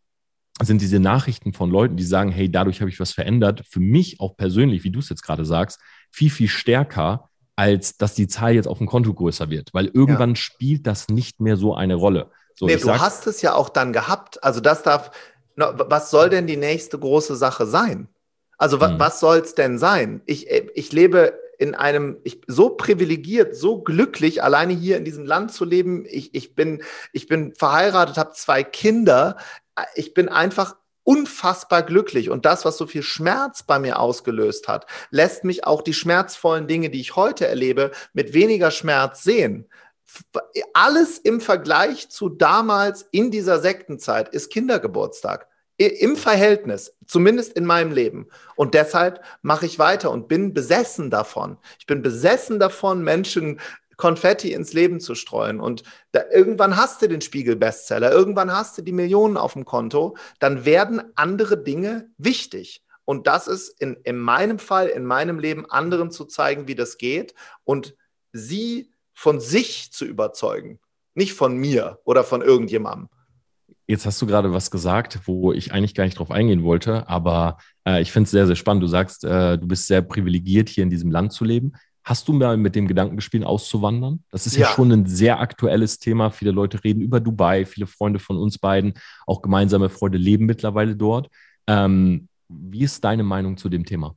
sind 0.63 0.81
diese 0.81 0.99
Nachrichten 0.99 1.53
von 1.53 1.69
Leuten, 1.69 1.95
die 1.95 2.03
sagen, 2.03 2.31
hey, 2.31 2.51
dadurch 2.51 2.81
habe 2.81 2.89
ich 2.89 2.99
was 2.99 3.11
verändert, 3.11 3.61
für 3.69 3.79
mich 3.79 4.19
auch 4.19 4.35
persönlich, 4.35 4.83
wie 4.83 4.89
du 4.89 4.97
es 4.97 5.09
jetzt 5.09 5.21
gerade 5.21 5.45
sagst, 5.45 5.79
viel, 6.09 6.31
viel 6.31 6.47
stärker, 6.47 7.29
als 7.55 7.97
dass 7.97 8.15
die 8.15 8.27
Zahl 8.27 8.55
jetzt 8.55 8.67
auf 8.67 8.79
dem 8.79 8.87
Konto 8.87 9.13
größer 9.13 9.51
wird, 9.51 9.75
weil 9.75 9.91
irgendwann 9.93 10.31
ja. 10.31 10.35
spielt 10.37 10.87
das 10.87 11.07
nicht 11.07 11.39
mehr 11.39 11.55
so 11.55 11.75
eine 11.75 11.93
Rolle. 11.93 12.31
So, 12.55 12.65
nee, 12.65 12.77
du 12.77 12.85
sag, 12.85 12.99
hast 12.99 13.27
es 13.27 13.43
ja 13.43 13.53
auch 13.53 13.69
dann 13.69 13.93
gehabt. 13.93 14.43
Also 14.43 14.59
das 14.59 14.81
darf, 14.81 15.11
was 15.55 16.09
soll 16.09 16.31
denn 16.31 16.47
die 16.47 16.57
nächste 16.57 16.97
große 16.97 17.35
Sache 17.35 17.67
sein? 17.67 18.07
Also 18.57 18.81
hm. 18.81 18.97
was 18.97 19.19
soll 19.19 19.37
es 19.37 19.53
denn 19.53 19.77
sein? 19.77 20.23
Ich, 20.25 20.49
ich 20.49 20.91
lebe 20.91 21.39
in 21.59 21.75
einem, 21.75 22.17
ich 22.23 22.41
so 22.47 22.69
privilegiert, 22.71 23.55
so 23.55 23.81
glücklich, 23.81 24.41
alleine 24.41 24.73
hier 24.73 24.97
in 24.97 25.03
diesem 25.03 25.25
Land 25.25 25.53
zu 25.53 25.65
leben. 25.65 26.05
Ich, 26.07 26.33
ich, 26.33 26.55
bin, 26.55 26.81
ich 27.11 27.27
bin 27.27 27.53
verheiratet, 27.53 28.17
habe 28.17 28.31
zwei 28.31 28.63
Kinder. 28.63 29.35
Ich 29.93 30.13
bin 30.13 30.29
einfach 30.29 30.77
unfassbar 31.03 31.83
glücklich. 31.83 32.29
Und 32.29 32.45
das, 32.45 32.63
was 32.63 32.77
so 32.77 32.87
viel 32.87 33.03
Schmerz 33.03 33.63
bei 33.63 33.77
mir 33.77 33.99
ausgelöst 33.99 34.69
hat, 34.69 34.85
lässt 35.11 35.43
mich 35.43 35.65
auch 35.65 35.81
die 35.81 35.93
schmerzvollen 35.93 36.65
Dinge, 36.65 36.89
die 36.89 37.01
ich 37.01 37.17
heute 37.17 37.45
erlebe, 37.45 37.91
mit 38.13 38.33
weniger 38.33 38.71
Schmerz 38.71 39.23
sehen. 39.23 39.67
Alles 40.73 41.17
im 41.17 41.41
Vergleich 41.41 42.09
zu 42.09 42.29
damals 42.29 43.05
in 43.11 43.31
dieser 43.31 43.59
Sektenzeit 43.59 44.29
ist 44.29 44.49
Kindergeburtstag. 44.49 45.48
Im 45.79 46.17
Verhältnis, 46.17 46.93
zumindest 47.07 47.53
in 47.53 47.65
meinem 47.65 47.91
Leben. 47.93 48.27
Und 48.57 48.73
deshalb 48.73 49.23
mache 49.41 49.65
ich 49.65 49.79
weiter 49.79 50.11
und 50.11 50.27
bin 50.27 50.53
besessen 50.53 51.09
davon. 51.09 51.57
Ich 51.79 51.85
bin 51.85 52.01
besessen 52.01 52.59
davon, 52.59 53.01
Menschen 53.01 53.61
Konfetti 53.95 54.53
ins 54.53 54.73
Leben 54.73 54.99
zu 54.99 55.15
streuen. 55.15 55.59
Und 55.59 55.83
da, 56.11 56.23
irgendwann 56.31 56.75
hast 56.75 57.01
du 57.01 57.07
den 57.07 57.21
Spiegel-Bestseller, 57.21 58.11
irgendwann 58.11 58.51
hast 58.51 58.77
du 58.77 58.81
die 58.81 58.91
Millionen 58.91 59.37
auf 59.37 59.53
dem 59.53 59.65
Konto, 59.65 60.17
dann 60.39 60.65
werden 60.65 61.01
andere 61.15 61.61
Dinge 61.61 62.09
wichtig. 62.17 62.83
Und 63.05 63.27
das 63.27 63.47
ist 63.47 63.69
in, 63.81 63.97
in 64.03 64.17
meinem 64.17 64.59
Fall, 64.59 64.87
in 64.87 65.05
meinem 65.05 65.39
Leben, 65.39 65.69
anderen 65.69 66.11
zu 66.11 66.25
zeigen, 66.25 66.67
wie 66.67 66.75
das 66.75 66.97
geht 66.97 67.33
und 67.63 67.95
sie 68.31 68.91
von 69.13 69.39
sich 69.39 69.91
zu 69.91 70.05
überzeugen, 70.05 70.79
nicht 71.13 71.33
von 71.33 71.57
mir 71.57 71.99
oder 72.03 72.23
von 72.23 72.41
irgendjemandem. 72.41 73.09
Jetzt 73.89 74.05
hast 74.05 74.21
du 74.21 74.27
gerade 74.27 74.53
was 74.53 74.69
gesagt, 74.69 75.21
wo 75.25 75.51
ich 75.51 75.73
eigentlich 75.73 75.95
gar 75.95 76.03
nicht 76.03 76.19
drauf 76.19 76.29
eingehen 76.29 76.61
wollte, 76.61 77.09
aber 77.09 77.57
äh, 77.87 78.03
ich 78.03 78.11
finde 78.11 78.25
es 78.25 78.31
sehr, 78.31 78.45
sehr 78.45 78.55
spannend. 78.55 78.83
Du 78.83 78.87
sagst, 78.87 79.23
äh, 79.23 79.57
du 79.57 79.67
bist 79.67 79.87
sehr 79.87 80.03
privilegiert, 80.03 80.69
hier 80.69 80.83
in 80.83 80.91
diesem 80.91 81.09
Land 81.09 81.33
zu 81.33 81.43
leben. 81.43 81.73
Hast 82.03 82.27
du 82.27 82.33
mal 82.33 82.55
mit 82.55 82.75
dem 82.75 82.87
Gedanken 82.87 83.15
gespielt, 83.15 83.43
auszuwandern? 83.43 84.23
Das 84.29 84.45
ist 84.45 84.57
ja. 84.57 84.67
ja. 84.67 84.73
schon 84.75 84.91
ein 84.91 85.07
sehr 85.07 85.39
aktuelles 85.39 85.97
Thema. 85.97 86.29
Viele 86.29 86.51
Leute 86.51 86.83
reden 86.83 87.01
über 87.01 87.19
Dubai, 87.19 87.65
viele 87.65 87.87
Freunde 87.87 88.19
von 88.19 88.37
uns 88.37 88.59
beiden, 88.59 88.93
auch 89.25 89.41
gemeinsame 89.41 89.89
Freunde 89.89 90.19
leben 90.19 90.45
mittlerweile 90.45 90.95
dort. 90.95 91.27
Ähm, 91.65 92.27
wie 92.47 92.83
ist 92.83 93.03
deine 93.03 93.23
Meinung 93.23 93.57
zu 93.57 93.69
dem 93.69 93.87
Thema? 93.87 94.15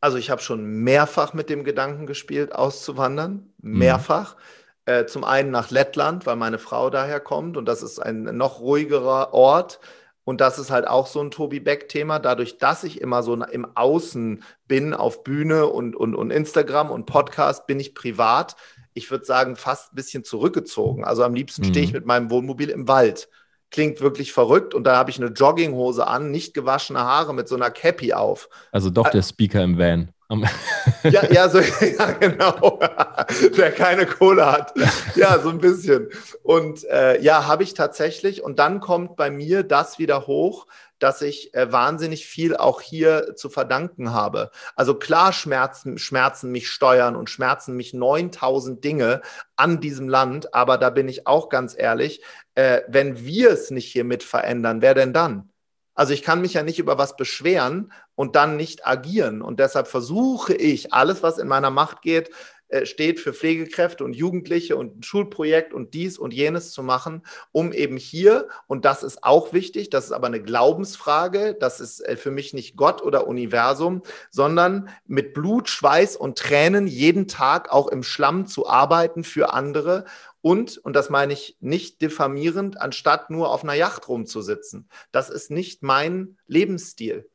Also 0.00 0.18
ich 0.18 0.28
habe 0.28 0.42
schon 0.42 0.82
mehrfach 0.82 1.34
mit 1.34 1.50
dem 1.50 1.62
Gedanken 1.62 2.08
gespielt, 2.08 2.52
auszuwandern. 2.52 3.46
Mhm. 3.62 3.78
Mehrfach. 3.78 4.34
Mhm. 4.34 4.40
Äh, 4.84 5.06
zum 5.06 5.22
einen 5.22 5.50
nach 5.50 5.70
Lettland, 5.70 6.26
weil 6.26 6.34
meine 6.34 6.58
Frau 6.58 6.90
daher 6.90 7.20
kommt 7.20 7.56
und 7.56 7.66
das 7.66 7.82
ist 7.82 8.00
ein 8.00 8.24
noch 8.36 8.60
ruhigerer 8.60 9.32
Ort. 9.32 9.78
Und 10.24 10.40
das 10.40 10.58
ist 10.58 10.70
halt 10.70 10.86
auch 10.86 11.06
so 11.08 11.20
ein 11.20 11.30
Tobi 11.30 11.60
Beck-Thema. 11.60 12.18
Dadurch, 12.20 12.58
dass 12.58 12.84
ich 12.84 13.00
immer 13.00 13.22
so 13.22 13.34
im 13.34 13.66
Außen 13.76 14.42
bin, 14.68 14.94
auf 14.94 15.24
Bühne 15.24 15.66
und, 15.66 15.96
und, 15.96 16.14
und 16.14 16.30
Instagram 16.30 16.90
und 16.90 17.06
Podcast, 17.06 17.66
bin 17.66 17.80
ich 17.80 17.94
privat, 17.94 18.56
ich 18.94 19.10
würde 19.10 19.24
sagen, 19.24 19.56
fast 19.56 19.92
ein 19.92 19.96
bisschen 19.96 20.22
zurückgezogen. 20.22 21.04
Also 21.04 21.24
am 21.24 21.34
liebsten 21.34 21.62
mhm. 21.62 21.70
stehe 21.70 21.84
ich 21.84 21.92
mit 21.92 22.06
meinem 22.06 22.30
Wohnmobil 22.30 22.68
im 22.68 22.86
Wald. 22.86 23.28
Klingt 23.70 24.00
wirklich 24.00 24.32
verrückt. 24.32 24.74
Und 24.74 24.84
da 24.84 24.96
habe 24.96 25.10
ich 25.10 25.20
eine 25.20 25.30
Jogginghose 25.30 26.06
an, 26.06 26.30
nicht 26.30 26.54
gewaschene 26.54 27.00
Haare 27.00 27.34
mit 27.34 27.48
so 27.48 27.56
einer 27.56 27.70
Cappy 27.70 28.12
auf. 28.12 28.48
Also 28.70 28.90
doch 28.90 29.08
der 29.08 29.22
Speaker 29.22 29.62
im 29.62 29.78
Van 29.78 30.12
ja, 31.02 31.30
ja, 31.30 31.48
so, 31.48 31.58
ja, 31.98 32.12
genau. 32.12 32.78
Wer 33.52 33.72
keine 33.72 34.06
Kohle 34.06 34.50
hat. 34.50 34.74
Ja, 35.14 35.38
so 35.38 35.50
ein 35.50 35.58
bisschen. 35.58 36.08
Und 36.42 36.84
äh, 36.84 37.20
ja, 37.20 37.46
habe 37.46 37.62
ich 37.62 37.74
tatsächlich. 37.74 38.42
Und 38.42 38.58
dann 38.58 38.80
kommt 38.80 39.16
bei 39.16 39.30
mir 39.30 39.62
das 39.62 39.98
wieder 39.98 40.26
hoch, 40.26 40.66
dass 40.98 41.20
ich 41.20 41.52
äh, 41.54 41.72
wahnsinnig 41.72 42.26
viel 42.26 42.56
auch 42.56 42.80
hier 42.80 43.34
zu 43.34 43.50
verdanken 43.50 44.12
habe. 44.12 44.50
Also 44.76 44.94
klar 44.94 45.32
schmerzen, 45.32 45.98
schmerzen 45.98 46.52
mich 46.52 46.68
Steuern 46.68 47.16
und 47.16 47.28
schmerzen 47.28 47.74
mich 47.74 47.92
9000 47.92 48.82
Dinge 48.84 49.20
an 49.56 49.80
diesem 49.80 50.08
Land. 50.08 50.54
Aber 50.54 50.78
da 50.78 50.90
bin 50.90 51.08
ich 51.08 51.26
auch 51.26 51.48
ganz 51.48 51.74
ehrlich, 51.76 52.22
äh, 52.54 52.82
wenn 52.88 53.24
wir 53.24 53.50
es 53.50 53.70
nicht 53.70 53.90
hier 53.90 54.04
mit 54.04 54.22
verändern, 54.22 54.80
wer 54.80 54.94
denn 54.94 55.12
dann? 55.12 55.51
Also 55.94 56.14
ich 56.14 56.22
kann 56.22 56.40
mich 56.40 56.54
ja 56.54 56.62
nicht 56.62 56.78
über 56.78 56.98
was 56.98 57.16
beschweren 57.16 57.92
und 58.14 58.36
dann 58.36 58.56
nicht 58.56 58.86
agieren. 58.86 59.42
Und 59.42 59.60
deshalb 59.60 59.88
versuche 59.88 60.54
ich, 60.54 60.92
alles, 60.92 61.22
was 61.22 61.38
in 61.38 61.48
meiner 61.48 61.70
Macht 61.70 62.02
geht, 62.02 62.30
äh, 62.72 62.86
steht 62.86 63.20
für 63.20 63.34
Pflegekräfte 63.34 64.02
und 64.02 64.14
Jugendliche 64.14 64.76
und 64.76 64.96
ein 64.98 65.02
Schulprojekt 65.02 65.74
und 65.74 65.92
dies 65.92 66.18
und 66.18 66.32
jenes 66.32 66.72
zu 66.72 66.82
machen, 66.82 67.22
um 67.52 67.70
eben 67.74 67.98
hier, 67.98 68.48
und 68.66 68.86
das 68.86 69.02
ist 69.02 69.22
auch 69.22 69.52
wichtig, 69.52 69.90
das 69.90 70.06
ist 70.06 70.12
aber 70.12 70.28
eine 70.28 70.42
Glaubensfrage, 70.42 71.54
das 71.60 71.80
ist 71.80 72.00
äh, 72.00 72.16
für 72.16 72.30
mich 72.30 72.54
nicht 72.54 72.76
Gott 72.76 73.02
oder 73.02 73.26
Universum, 73.26 74.02
sondern 74.30 74.88
mit 75.06 75.34
Blut, 75.34 75.68
Schweiß 75.68 76.16
und 76.16 76.38
Tränen 76.38 76.86
jeden 76.86 77.28
Tag 77.28 77.70
auch 77.70 77.88
im 77.88 78.02
Schlamm 78.02 78.46
zu 78.46 78.66
arbeiten 78.66 79.22
für 79.22 79.52
andere 79.52 80.06
und, 80.42 80.76
und 80.78 80.94
das 80.94 81.08
meine 81.08 81.32
ich 81.32 81.56
nicht 81.60 82.02
diffamierend, 82.02 82.80
anstatt 82.80 83.30
nur 83.30 83.50
auf 83.50 83.62
einer 83.62 83.74
Yacht 83.74 84.08
rumzusitzen. 84.08 84.88
Das 85.12 85.30
ist 85.30 85.50
nicht 85.50 85.82
mein 85.82 86.36
Lebensstil. 86.46 87.28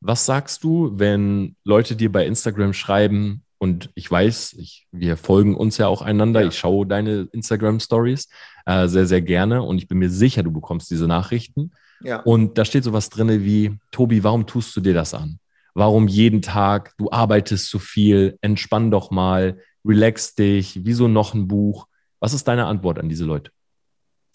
Was 0.00 0.26
sagst 0.26 0.64
du, 0.64 0.92
wenn 0.94 1.56
Leute 1.64 1.94
dir 1.94 2.10
bei 2.10 2.26
Instagram 2.26 2.72
schreiben, 2.72 3.44
und 3.58 3.90
ich 3.96 4.08
weiß, 4.08 4.54
ich, 4.54 4.86
wir 4.92 5.16
folgen 5.16 5.56
uns 5.56 5.78
ja 5.78 5.88
auch 5.88 6.00
einander, 6.00 6.42
ja. 6.42 6.48
ich 6.48 6.56
schaue 6.56 6.86
deine 6.86 7.28
Instagram-Stories 7.32 8.28
äh, 8.66 8.86
sehr, 8.86 9.06
sehr 9.06 9.20
gerne 9.20 9.62
und 9.62 9.78
ich 9.78 9.88
bin 9.88 9.98
mir 9.98 10.10
sicher, 10.10 10.44
du 10.44 10.52
bekommst 10.52 10.90
diese 10.90 11.08
Nachrichten. 11.08 11.72
Ja. 12.00 12.20
Und 12.20 12.56
da 12.56 12.64
steht 12.64 12.84
sowas 12.84 13.10
drin 13.10 13.44
wie, 13.44 13.76
Tobi, 13.90 14.22
warum 14.22 14.46
tust 14.46 14.76
du 14.76 14.80
dir 14.80 14.94
das 14.94 15.12
an? 15.12 15.40
Warum 15.74 16.06
jeden 16.06 16.40
Tag? 16.40 16.96
Du 16.98 17.10
arbeitest 17.10 17.68
zu 17.68 17.80
viel, 17.80 18.38
entspann 18.40 18.92
doch 18.92 19.10
mal, 19.10 19.58
relax 19.88 20.34
dich, 20.34 20.84
wieso 20.84 21.08
noch 21.08 21.34
ein 21.34 21.48
Buch? 21.48 21.88
Was 22.20 22.34
ist 22.34 22.46
deine 22.46 22.66
Antwort 22.66 22.98
an 22.98 23.08
diese 23.08 23.24
Leute? 23.24 23.50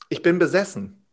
Ich 0.10 0.22
bin 0.22 0.40
besessen. 0.40 1.06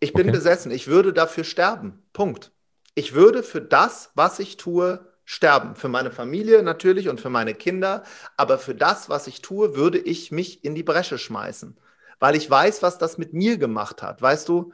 Ich 0.00 0.12
bin 0.12 0.28
okay. 0.28 0.32
besessen. 0.32 0.70
Ich 0.72 0.88
würde 0.88 1.12
dafür 1.12 1.44
sterben. 1.44 2.02
Punkt. 2.12 2.52
Ich 2.94 3.14
würde 3.14 3.42
für 3.42 3.60
das, 3.60 4.10
was 4.14 4.38
ich 4.38 4.56
tue, 4.56 5.06
sterben. 5.24 5.76
Für 5.76 5.88
meine 5.88 6.10
Familie 6.10 6.62
natürlich 6.62 7.08
und 7.08 7.20
für 7.20 7.30
meine 7.30 7.54
Kinder. 7.54 8.02
Aber 8.36 8.58
für 8.58 8.74
das, 8.74 9.08
was 9.08 9.26
ich 9.26 9.42
tue, 9.42 9.76
würde 9.76 9.98
ich 9.98 10.32
mich 10.32 10.64
in 10.64 10.74
die 10.74 10.82
Bresche 10.82 11.18
schmeißen. 11.18 11.78
Weil 12.18 12.34
ich 12.34 12.50
weiß, 12.50 12.82
was 12.82 12.98
das 12.98 13.18
mit 13.18 13.32
mir 13.32 13.58
gemacht 13.58 14.02
hat. 14.02 14.20
Weißt 14.20 14.48
du, 14.48 14.72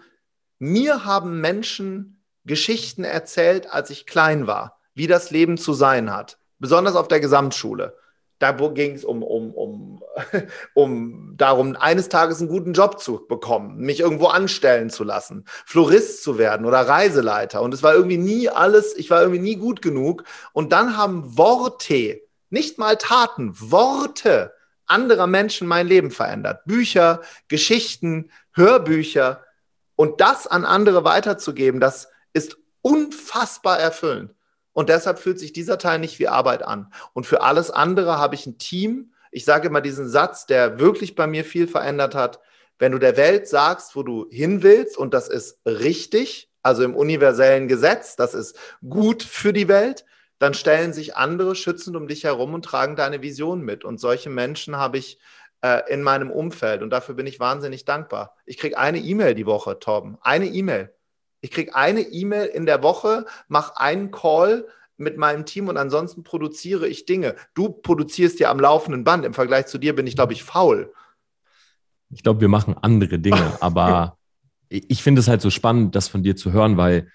mir 0.58 1.04
haben 1.04 1.40
Menschen 1.40 2.22
Geschichten 2.44 3.04
erzählt, 3.04 3.70
als 3.70 3.90
ich 3.90 4.06
klein 4.06 4.46
war, 4.46 4.80
wie 4.94 5.08
das 5.08 5.30
Leben 5.30 5.58
zu 5.58 5.74
sein 5.74 6.12
hat. 6.12 6.38
Besonders 6.58 6.94
auf 6.94 7.08
der 7.08 7.20
Gesamtschule. 7.20 7.96
Da 8.38 8.52
ging 8.52 8.92
es 8.92 9.04
um, 9.04 9.22
um, 9.22 9.52
um, 9.54 10.02
um 10.74 11.34
darum, 11.36 11.76
eines 11.76 12.08
Tages 12.08 12.40
einen 12.40 12.48
guten 12.48 12.74
Job 12.74 13.00
zu 13.00 13.26
bekommen, 13.26 13.78
mich 13.78 14.00
irgendwo 14.00 14.26
anstellen 14.26 14.90
zu 14.90 15.04
lassen, 15.04 15.44
Florist 15.64 16.22
zu 16.22 16.36
werden 16.36 16.66
oder 16.66 16.80
Reiseleiter. 16.80 17.62
Und 17.62 17.72
es 17.72 17.82
war 17.82 17.94
irgendwie 17.94 18.18
nie 18.18 18.48
alles, 18.48 18.94
ich 18.96 19.10
war 19.10 19.22
irgendwie 19.22 19.40
nie 19.40 19.56
gut 19.56 19.80
genug. 19.80 20.24
Und 20.52 20.72
dann 20.72 20.96
haben 20.96 21.38
Worte, 21.38 22.20
nicht 22.50 22.78
mal 22.78 22.96
Taten, 22.96 23.52
Worte 23.58 24.52
anderer 24.86 25.26
Menschen 25.26 25.66
mein 25.66 25.86
Leben 25.86 26.10
verändert. 26.10 26.64
Bücher, 26.64 27.20
Geschichten, 27.48 28.30
Hörbücher. 28.52 29.44
Und 29.96 30.20
das 30.20 30.46
an 30.46 30.64
andere 30.64 31.04
weiterzugeben, 31.04 31.80
das 31.80 32.08
ist 32.32 32.56
unfassbar 32.82 33.78
erfüllend. 33.78 34.35
Und 34.76 34.90
deshalb 34.90 35.18
fühlt 35.18 35.38
sich 35.38 35.54
dieser 35.54 35.78
Teil 35.78 35.98
nicht 35.98 36.18
wie 36.18 36.28
Arbeit 36.28 36.62
an. 36.62 36.92
Und 37.14 37.24
für 37.24 37.40
alles 37.40 37.70
andere 37.70 38.18
habe 38.18 38.34
ich 38.34 38.44
ein 38.44 38.58
Team. 38.58 39.14
Ich 39.30 39.46
sage 39.46 39.68
immer 39.68 39.80
diesen 39.80 40.06
Satz, 40.06 40.44
der 40.44 40.78
wirklich 40.78 41.14
bei 41.14 41.26
mir 41.26 41.46
viel 41.46 41.66
verändert 41.66 42.14
hat. 42.14 42.40
Wenn 42.78 42.92
du 42.92 42.98
der 42.98 43.16
Welt 43.16 43.48
sagst, 43.48 43.96
wo 43.96 44.02
du 44.02 44.26
hin 44.30 44.62
willst, 44.62 44.98
und 44.98 45.14
das 45.14 45.28
ist 45.28 45.60
richtig, 45.64 46.50
also 46.62 46.82
im 46.82 46.94
universellen 46.94 47.68
Gesetz, 47.68 48.16
das 48.16 48.34
ist 48.34 48.58
gut 48.86 49.22
für 49.22 49.54
die 49.54 49.68
Welt, 49.68 50.04
dann 50.38 50.52
stellen 50.52 50.92
sich 50.92 51.16
andere 51.16 51.54
schützend 51.54 51.96
um 51.96 52.06
dich 52.06 52.24
herum 52.24 52.52
und 52.52 52.66
tragen 52.66 52.96
deine 52.96 53.22
Vision 53.22 53.62
mit. 53.62 53.82
Und 53.82 53.98
solche 53.98 54.28
Menschen 54.28 54.76
habe 54.76 54.98
ich 54.98 55.18
äh, 55.62 55.90
in 55.90 56.02
meinem 56.02 56.30
Umfeld 56.30 56.82
und 56.82 56.90
dafür 56.90 57.14
bin 57.14 57.26
ich 57.26 57.40
wahnsinnig 57.40 57.86
dankbar. 57.86 58.36
Ich 58.44 58.58
kriege 58.58 58.76
eine 58.76 58.98
E-Mail 58.98 59.34
die 59.34 59.46
Woche, 59.46 59.78
Torben, 59.78 60.18
eine 60.20 60.44
E-Mail. 60.44 60.92
Ich 61.40 61.50
kriege 61.50 61.74
eine 61.74 62.00
E-Mail 62.00 62.46
in 62.46 62.66
der 62.66 62.82
Woche, 62.82 63.26
mache 63.48 63.78
einen 63.78 64.10
Call 64.10 64.66
mit 64.96 65.18
meinem 65.18 65.44
Team 65.44 65.68
und 65.68 65.76
ansonsten 65.76 66.22
produziere 66.22 66.88
ich 66.88 67.04
Dinge. 67.04 67.36
Du 67.54 67.68
produzierst 67.68 68.40
ja 68.40 68.50
am 68.50 68.60
laufenden 68.60 69.04
Band. 69.04 69.24
Im 69.24 69.34
Vergleich 69.34 69.66
zu 69.66 69.78
dir 69.78 69.94
bin 69.94 70.06
ich, 70.06 70.14
glaube 70.14 70.32
ich, 70.32 70.42
faul. 70.42 70.92
Ich 72.10 72.22
glaube, 72.22 72.40
wir 72.40 72.48
machen 72.48 72.76
andere 72.80 73.18
Dinge, 73.18 73.52
aber 73.60 74.16
ich 74.68 75.02
finde 75.02 75.20
es 75.20 75.28
halt 75.28 75.42
so 75.42 75.50
spannend, 75.50 75.94
das 75.94 76.08
von 76.08 76.22
dir 76.22 76.36
zu 76.36 76.52
hören, 76.52 76.76
weil 76.76 77.10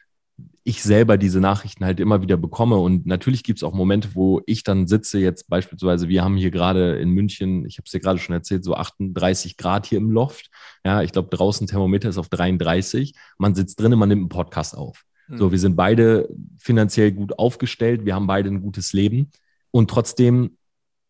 ich 0.64 0.84
selber 0.84 1.18
diese 1.18 1.40
Nachrichten 1.40 1.86
halt 1.86 2.00
immer 2.00 2.22
wieder 2.22 2.38
bekomme. 2.38 2.78
Und 2.78 3.08
natürlich 3.08 3.44
gibt 3.44 3.58
es 3.60 3.64
auch 3.64 3.74
Momente, 3.74 4.10
wo 4.14 4.42
ich 4.46 4.64
dann 4.64 4.86
sitze, 4.86 5.20
jetzt 5.20 5.50
beispielsweise, 5.50 6.08
wir 6.08 6.24
haben 6.24 6.38
hier 6.38 6.52
gerade 6.52 6.98
in 6.98 7.10
München, 7.10 7.66
ich 7.66 7.78
habe 7.78 7.86
es 7.86 7.92
dir 7.92 8.00
gerade 8.00 8.20
schon 8.20 8.36
erzählt, 8.36 8.64
so 8.64 8.76
38 8.76 9.58
Grad 9.58 9.88
hier 9.88 9.98
im 9.98 10.12
Loft. 10.12 10.52
Ja, 10.86 11.02
ich 11.02 11.12
glaube, 11.12 11.36
draußen 11.36 11.66
Thermometer 11.66 12.10
ist 12.10 12.20
auf 12.20 12.30
33. 12.30 13.16
Man 13.40 13.56
sitzt 13.56 13.80
drinnen, 13.80 13.98
man 13.98 14.10
nimmt 14.10 14.22
einen 14.22 14.30
Podcast 14.30 14.78
auf. 14.78 15.04
Mhm. 15.28 15.38
So, 15.38 15.52
wir 15.52 15.60
sind 15.60 15.76
beide 15.76 16.30
finanziell 16.60 17.12
gut 17.12 17.40
aufgestellt, 17.40 18.06
wir 18.06 18.14
haben 18.14 18.28
beide 18.28 18.50
ein 18.50 18.62
gutes 18.62 18.94
Leben. 18.94 19.32
Und 19.72 19.90
trotzdem 19.90 20.58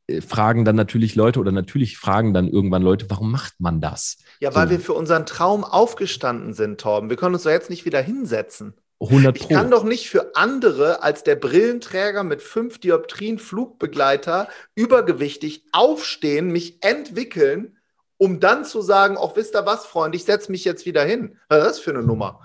äh, 0.08 0.22
fragen 0.22 0.64
dann 0.64 0.78
natürlich 0.78 1.16
Leute 1.16 1.42
oder 1.42 1.52
natürlich 1.52 1.98
fragen 1.98 2.34
dann 2.34 2.48
irgendwann 2.48 2.84
Leute, 2.84 3.10
warum 3.10 3.32
macht 3.32 3.56
man 3.60 3.82
das? 3.82 4.18
Ja, 4.40 4.56
weil 4.56 4.68
so. 4.68 4.72
wir 4.72 4.80
für 4.80 4.94
unseren 4.94 5.26
Traum 5.26 5.66
aufgestanden 5.66 6.54
sind, 6.54 6.80
Torben. 6.80 7.10
Wir 7.10 7.18
können 7.18 7.36
uns 7.36 7.44
doch 7.44 7.52
jetzt 7.52 7.70
nicht 7.70 7.84
wieder 7.84 8.02
hinsetzen. 8.02 8.76
100 9.02 9.38
Pro. 9.38 9.44
Ich 9.44 9.50
kann 9.50 9.72
doch 9.72 9.84
nicht 9.84 10.10
für 10.10 10.36
andere 10.36 11.02
als 11.02 11.24
der 11.24 11.36
Brillenträger 11.36 12.24
mit 12.24 12.42
fünf 12.42 12.80
Dioptrien 12.80 13.40
Flugbegleiter 13.40 14.48
übergewichtig 14.76 15.66
aufstehen, 15.72 16.50
mich 16.50 16.84
entwickeln, 16.84 17.78
um 18.18 18.40
dann 18.40 18.64
zu 18.64 18.82
sagen, 18.82 19.18
auch 19.18 19.36
wisst 19.36 19.56
ihr 19.56 19.66
was, 19.66 19.86
Freund, 19.86 20.14
ich 20.14 20.26
setze 20.26 20.52
mich 20.52 20.64
jetzt 20.64 20.86
wieder 20.86 21.04
hin. 21.04 21.40
Was 21.50 21.60
ist 21.60 21.68
das 21.68 21.80
für 21.80 21.90
eine 21.92 22.04
Nummer? 22.04 22.40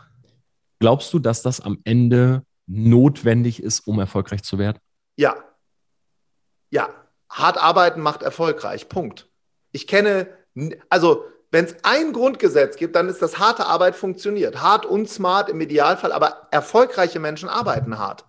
Glaubst 0.79 1.13
du, 1.13 1.19
dass 1.19 1.43
das 1.43 1.61
am 1.61 1.79
Ende 1.85 2.43
notwendig 2.67 3.63
ist, 3.63 3.87
um 3.87 3.99
erfolgreich 3.99 4.43
zu 4.43 4.59
werden? 4.59 4.79
Ja. 5.17 5.37
Ja. 6.71 6.89
Hart 7.29 7.59
arbeiten 7.59 8.01
macht 8.01 8.23
erfolgreich. 8.23 8.89
Punkt. 8.89 9.29
Ich 9.73 9.87
kenne, 9.87 10.29
also 10.89 11.25
wenn 11.57 11.65
es 11.65 11.77
ein 11.85 12.13
Grundgesetz 12.13 12.77
gibt, 12.77 12.97
dann 12.97 13.09
ist 13.09 13.23
das 13.23 13.39
harte 13.39 13.65
Arbeit 13.65 13.97
funktioniert. 13.97 14.61
Hart 14.61 14.85
und 14.85 15.09
smart 15.09 15.49
im 15.49 15.59
Idealfall, 15.59 16.13
aber 16.13 16.49
erfolgreiche 16.51 17.19
Menschen 17.19 17.49
arbeiten 17.49 17.99
hart. 17.99 18.27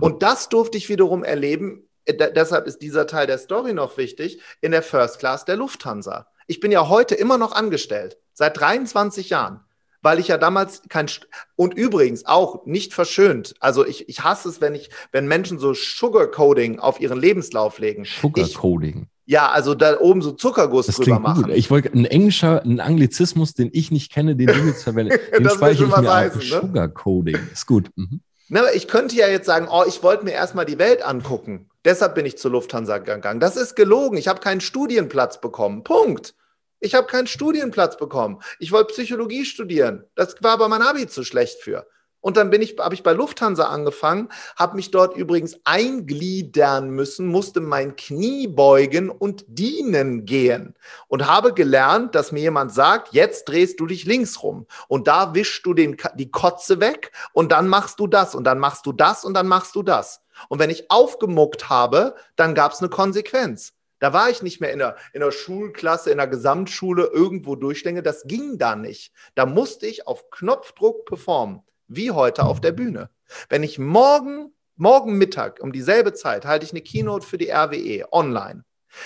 Und 0.00 0.22
das 0.22 0.48
durfte 0.48 0.78
ich 0.78 0.88
wiederum 0.88 1.22
erleben. 1.22 1.86
Äh, 2.06 2.32
deshalb 2.32 2.66
ist 2.66 2.78
dieser 2.78 3.06
Teil 3.06 3.26
der 3.26 3.36
Story 3.36 3.74
noch 3.74 3.98
wichtig 3.98 4.40
in 4.62 4.72
der 4.72 4.82
First 4.82 5.18
Class 5.18 5.44
der 5.44 5.56
Lufthansa. 5.56 6.28
Ich 6.46 6.60
bin 6.60 6.72
ja 6.72 6.88
heute 6.88 7.14
immer 7.14 7.36
noch 7.36 7.52
angestellt, 7.52 8.16
seit 8.32 8.58
23 8.58 9.28
Jahren 9.28 9.60
weil 10.04 10.18
ich 10.18 10.26
ja 10.26 10.36
damals 10.36 10.82
kein 10.88 11.06
St 11.06 11.28
und 11.54 11.74
übrigens 11.74 12.26
auch 12.26 12.66
nicht 12.66 12.92
verschönt. 12.92 13.54
Also 13.60 13.86
ich, 13.86 14.08
ich 14.08 14.24
hasse 14.24 14.48
es, 14.48 14.60
wenn 14.60 14.74
ich, 14.74 14.90
wenn 15.12 15.28
Menschen 15.28 15.60
so 15.60 15.74
Sugarcoding 15.74 16.80
auf 16.80 17.00
ihren 17.00 17.20
Lebenslauf 17.20 17.78
legen. 17.78 18.04
Sugarcoding. 18.04 19.06
Ja, 19.32 19.48
also 19.48 19.74
da 19.74 19.98
oben 19.98 20.20
so 20.20 20.32
Zuckerguss 20.32 20.84
das 20.84 20.96
drüber 20.96 21.18
machen. 21.18 21.44
Gut. 21.44 21.54
Ich 21.54 21.70
wollte 21.70 21.88
ein 21.88 22.04
englischer, 22.04 22.62
ein 22.66 22.80
Anglizismus, 22.80 23.54
den 23.54 23.70
ich 23.72 23.90
nicht 23.90 24.12
kenne, 24.12 24.36
den 24.36 24.48
du 24.48 24.58
jetzt 24.66 24.82
verwendest. 24.82 25.20
Den 25.32 25.44
das 25.44 25.54
speichere 25.54 25.86
ich 25.88 25.96
mir 25.96 26.14
heißen, 26.14 26.40
Ne? 26.40 26.60
Sugarcoding. 26.60 27.38
Ist 27.50 27.66
gut. 27.66 27.88
Mhm. 27.96 28.20
Na, 28.50 28.70
ich 28.74 28.88
könnte 28.88 29.16
ja 29.16 29.28
jetzt 29.28 29.46
sagen, 29.46 29.68
oh, 29.70 29.84
ich 29.88 30.02
wollte 30.02 30.24
mir 30.26 30.32
erstmal 30.32 30.66
die 30.66 30.78
Welt 30.78 31.02
angucken. 31.02 31.70
Deshalb 31.86 32.14
bin 32.14 32.26
ich 32.26 32.36
zur 32.36 32.50
Lufthansa 32.50 32.98
gegangen. 32.98 33.40
Das 33.40 33.56
ist 33.56 33.74
gelogen. 33.74 34.18
Ich 34.18 34.28
habe 34.28 34.40
keinen 34.40 34.60
Studienplatz 34.60 35.40
bekommen. 35.40 35.82
Punkt. 35.82 36.34
Ich 36.80 36.94
habe 36.94 37.06
keinen 37.06 37.26
Studienplatz 37.26 37.96
bekommen. 37.96 38.42
Ich 38.58 38.70
wollte 38.70 38.92
Psychologie 38.92 39.46
studieren. 39.46 40.04
Das 40.14 40.36
war 40.42 40.52
aber 40.52 40.68
mein 40.68 40.82
Abi 40.82 41.06
zu 41.06 41.24
schlecht 41.24 41.62
für. 41.62 41.86
Und 42.22 42.38
dann 42.38 42.48
bin 42.48 42.62
ich, 42.62 42.76
habe 42.78 42.94
ich 42.94 43.02
bei 43.02 43.12
Lufthansa 43.12 43.64
angefangen, 43.64 44.30
habe 44.56 44.76
mich 44.76 44.90
dort 44.90 45.16
übrigens 45.16 45.60
eingliedern 45.64 46.88
müssen, 46.88 47.26
musste 47.26 47.60
mein 47.60 47.96
Knie 47.96 48.46
beugen 48.46 49.10
und 49.10 49.44
dienen 49.48 50.24
gehen 50.24 50.74
und 51.08 51.26
habe 51.26 51.52
gelernt, 51.52 52.14
dass 52.14 52.32
mir 52.32 52.40
jemand 52.40 52.72
sagt, 52.72 53.12
jetzt 53.12 53.48
drehst 53.48 53.80
du 53.80 53.86
dich 53.86 54.06
links 54.06 54.42
rum 54.42 54.66
und 54.88 55.08
da 55.08 55.34
wischst 55.34 55.66
du 55.66 55.74
den, 55.74 55.96
die 56.14 56.30
Kotze 56.30 56.80
weg 56.80 57.10
und 57.32 57.52
dann 57.52 57.68
machst 57.68 57.98
du 58.00 58.06
das 58.06 58.34
und 58.34 58.44
dann 58.44 58.58
machst 58.58 58.86
du 58.86 58.92
das 58.92 59.24
und 59.24 59.34
dann 59.34 59.48
machst 59.48 59.74
du 59.74 59.82
das. 59.82 60.22
Und 60.48 60.60
wenn 60.60 60.70
ich 60.70 60.90
aufgemuckt 60.90 61.68
habe, 61.68 62.14
dann 62.36 62.54
gab 62.54 62.72
es 62.72 62.78
eine 62.78 62.88
Konsequenz. 62.88 63.74
Da 63.98 64.12
war 64.12 64.30
ich 64.30 64.42
nicht 64.42 64.60
mehr 64.60 64.72
in 64.72 64.80
der, 64.80 64.96
in 65.12 65.20
der 65.20 65.30
Schulklasse, 65.30 66.10
in 66.10 66.18
der 66.18 66.26
Gesamtschule 66.26 67.06
irgendwo 67.06 67.54
durchlänge. 67.54 68.02
Das 68.02 68.24
ging 68.24 68.58
da 68.58 68.74
nicht. 68.74 69.12
Da 69.34 69.46
musste 69.46 69.86
ich 69.86 70.08
auf 70.08 70.30
Knopfdruck 70.30 71.04
performen, 71.04 71.62
wie 71.96 72.10
heute 72.10 72.44
auf 72.44 72.60
der 72.60 72.72
Bühne. 72.72 73.10
Wenn 73.48 73.62
ich 73.62 73.78
morgen, 73.78 74.52
morgen 74.76 75.18
Mittag 75.18 75.60
um 75.60 75.72
dieselbe 75.72 76.12
Zeit 76.12 76.44
halte 76.44 76.64
ich 76.64 76.72
eine 76.72 76.82
Keynote 76.82 77.26
für 77.26 77.38
die 77.38 77.50
RWE 77.50 78.12
online. 78.12 78.64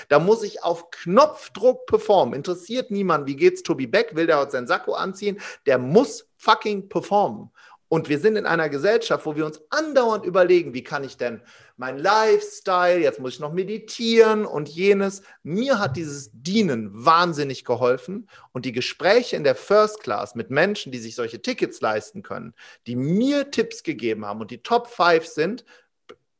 Da 0.09 0.18
muss 0.18 0.43
ich 0.43 0.64
auf 0.64 0.91
Knopfdruck 0.91 1.87
performen. 1.87 2.34
Interessiert 2.34 2.91
niemand, 2.91 3.26
wie 3.26 3.37
geht's 3.37 3.62
Tobi 3.62 3.87
Beck? 3.87 4.16
Will 4.16 4.26
der 4.26 4.39
heute 4.39 4.53
sein 4.53 4.66
Sakko 4.66 4.95
anziehen? 4.95 5.41
Der 5.64 5.78
muss 5.78 6.28
fucking 6.37 6.89
performen. 6.89 7.51
Und 7.89 8.09
wir 8.09 8.18
sind 8.18 8.37
in 8.37 8.47
einer 8.47 8.68
Gesellschaft, 8.68 9.26
wo 9.26 9.37
wir 9.37 9.47
uns 9.47 9.61
andauernd 9.70 10.24
überlegen, 10.24 10.74
wie 10.74 10.82
kann 10.82 11.05
ich 11.05 11.16
denn 11.16 11.41
mein 11.76 11.99
Lifestyle, 11.99 12.99
jetzt 12.99 13.20
muss 13.20 13.34
ich 13.34 13.41
noch 13.41 13.53
meditieren 13.53 14.45
und 14.45 14.68
jenes. 14.68 15.22
Mir 15.45 15.78
hat 15.78 15.97
dieses 15.97 16.30
Dienen 16.32 16.91
wahnsinnig 16.93 17.64
geholfen 17.64 18.28
und 18.53 18.64
die 18.64 18.72
Gespräche 18.72 19.37
in 19.37 19.45
der 19.45 19.55
First 19.55 20.01
Class 20.01 20.34
mit 20.34 20.51
Menschen, 20.51 20.91
die 20.91 20.99
sich 20.99 21.14
solche 21.14 21.43
Tickets 21.43 21.80
leisten 21.80 22.22
können, 22.22 22.55
die 22.87 22.97
mir 22.97 23.51
Tipps 23.51 23.82
gegeben 23.82 24.26
haben 24.26 24.41
und 24.41 24.51
die 24.51 24.62
Top 24.62 24.89
5 24.89 25.24
sind, 25.26 25.64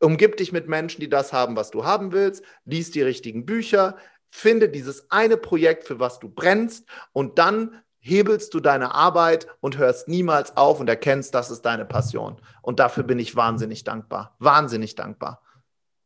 umgib 0.01 0.37
dich 0.37 0.53
mit 0.53 0.69
Menschen, 0.69 1.01
die 1.01 1.09
das 1.09 1.33
haben, 1.33 1.55
was 1.55 1.71
du 1.71 1.85
haben 1.85 2.13
willst, 2.13 2.43
lies 2.65 2.91
die 2.91 3.03
richtigen 3.03 3.47
Bücher, 3.47 3.97
finde 4.31 4.69
dieses 4.69 5.11
eine 5.11 5.37
Projekt, 5.37 5.85
für 5.85 6.01
was 6.01 6.19
du 6.19 6.29
brennst 6.29 6.87
und 7.13 7.39
dann 7.39 7.83
hebelst 8.07 8.55
du 8.55 8.61
deine 8.61 8.95
Arbeit 8.95 9.49
und 9.61 9.79
hörst 9.79 10.07
niemals 10.09 10.57
auf 10.57 10.79
und 10.81 10.89
erkennst, 10.89 11.35
das 11.35 11.51
ist 11.51 11.63
deine 11.63 11.85
Passion. 11.85 12.37
Und 12.63 12.79
dafür 12.79 13.03
bin 13.03 13.19
ich 13.19 13.35
wahnsinnig 13.35 13.85
dankbar. 13.85 14.37
Wahnsinnig 14.39 14.95
dankbar. 14.95 15.43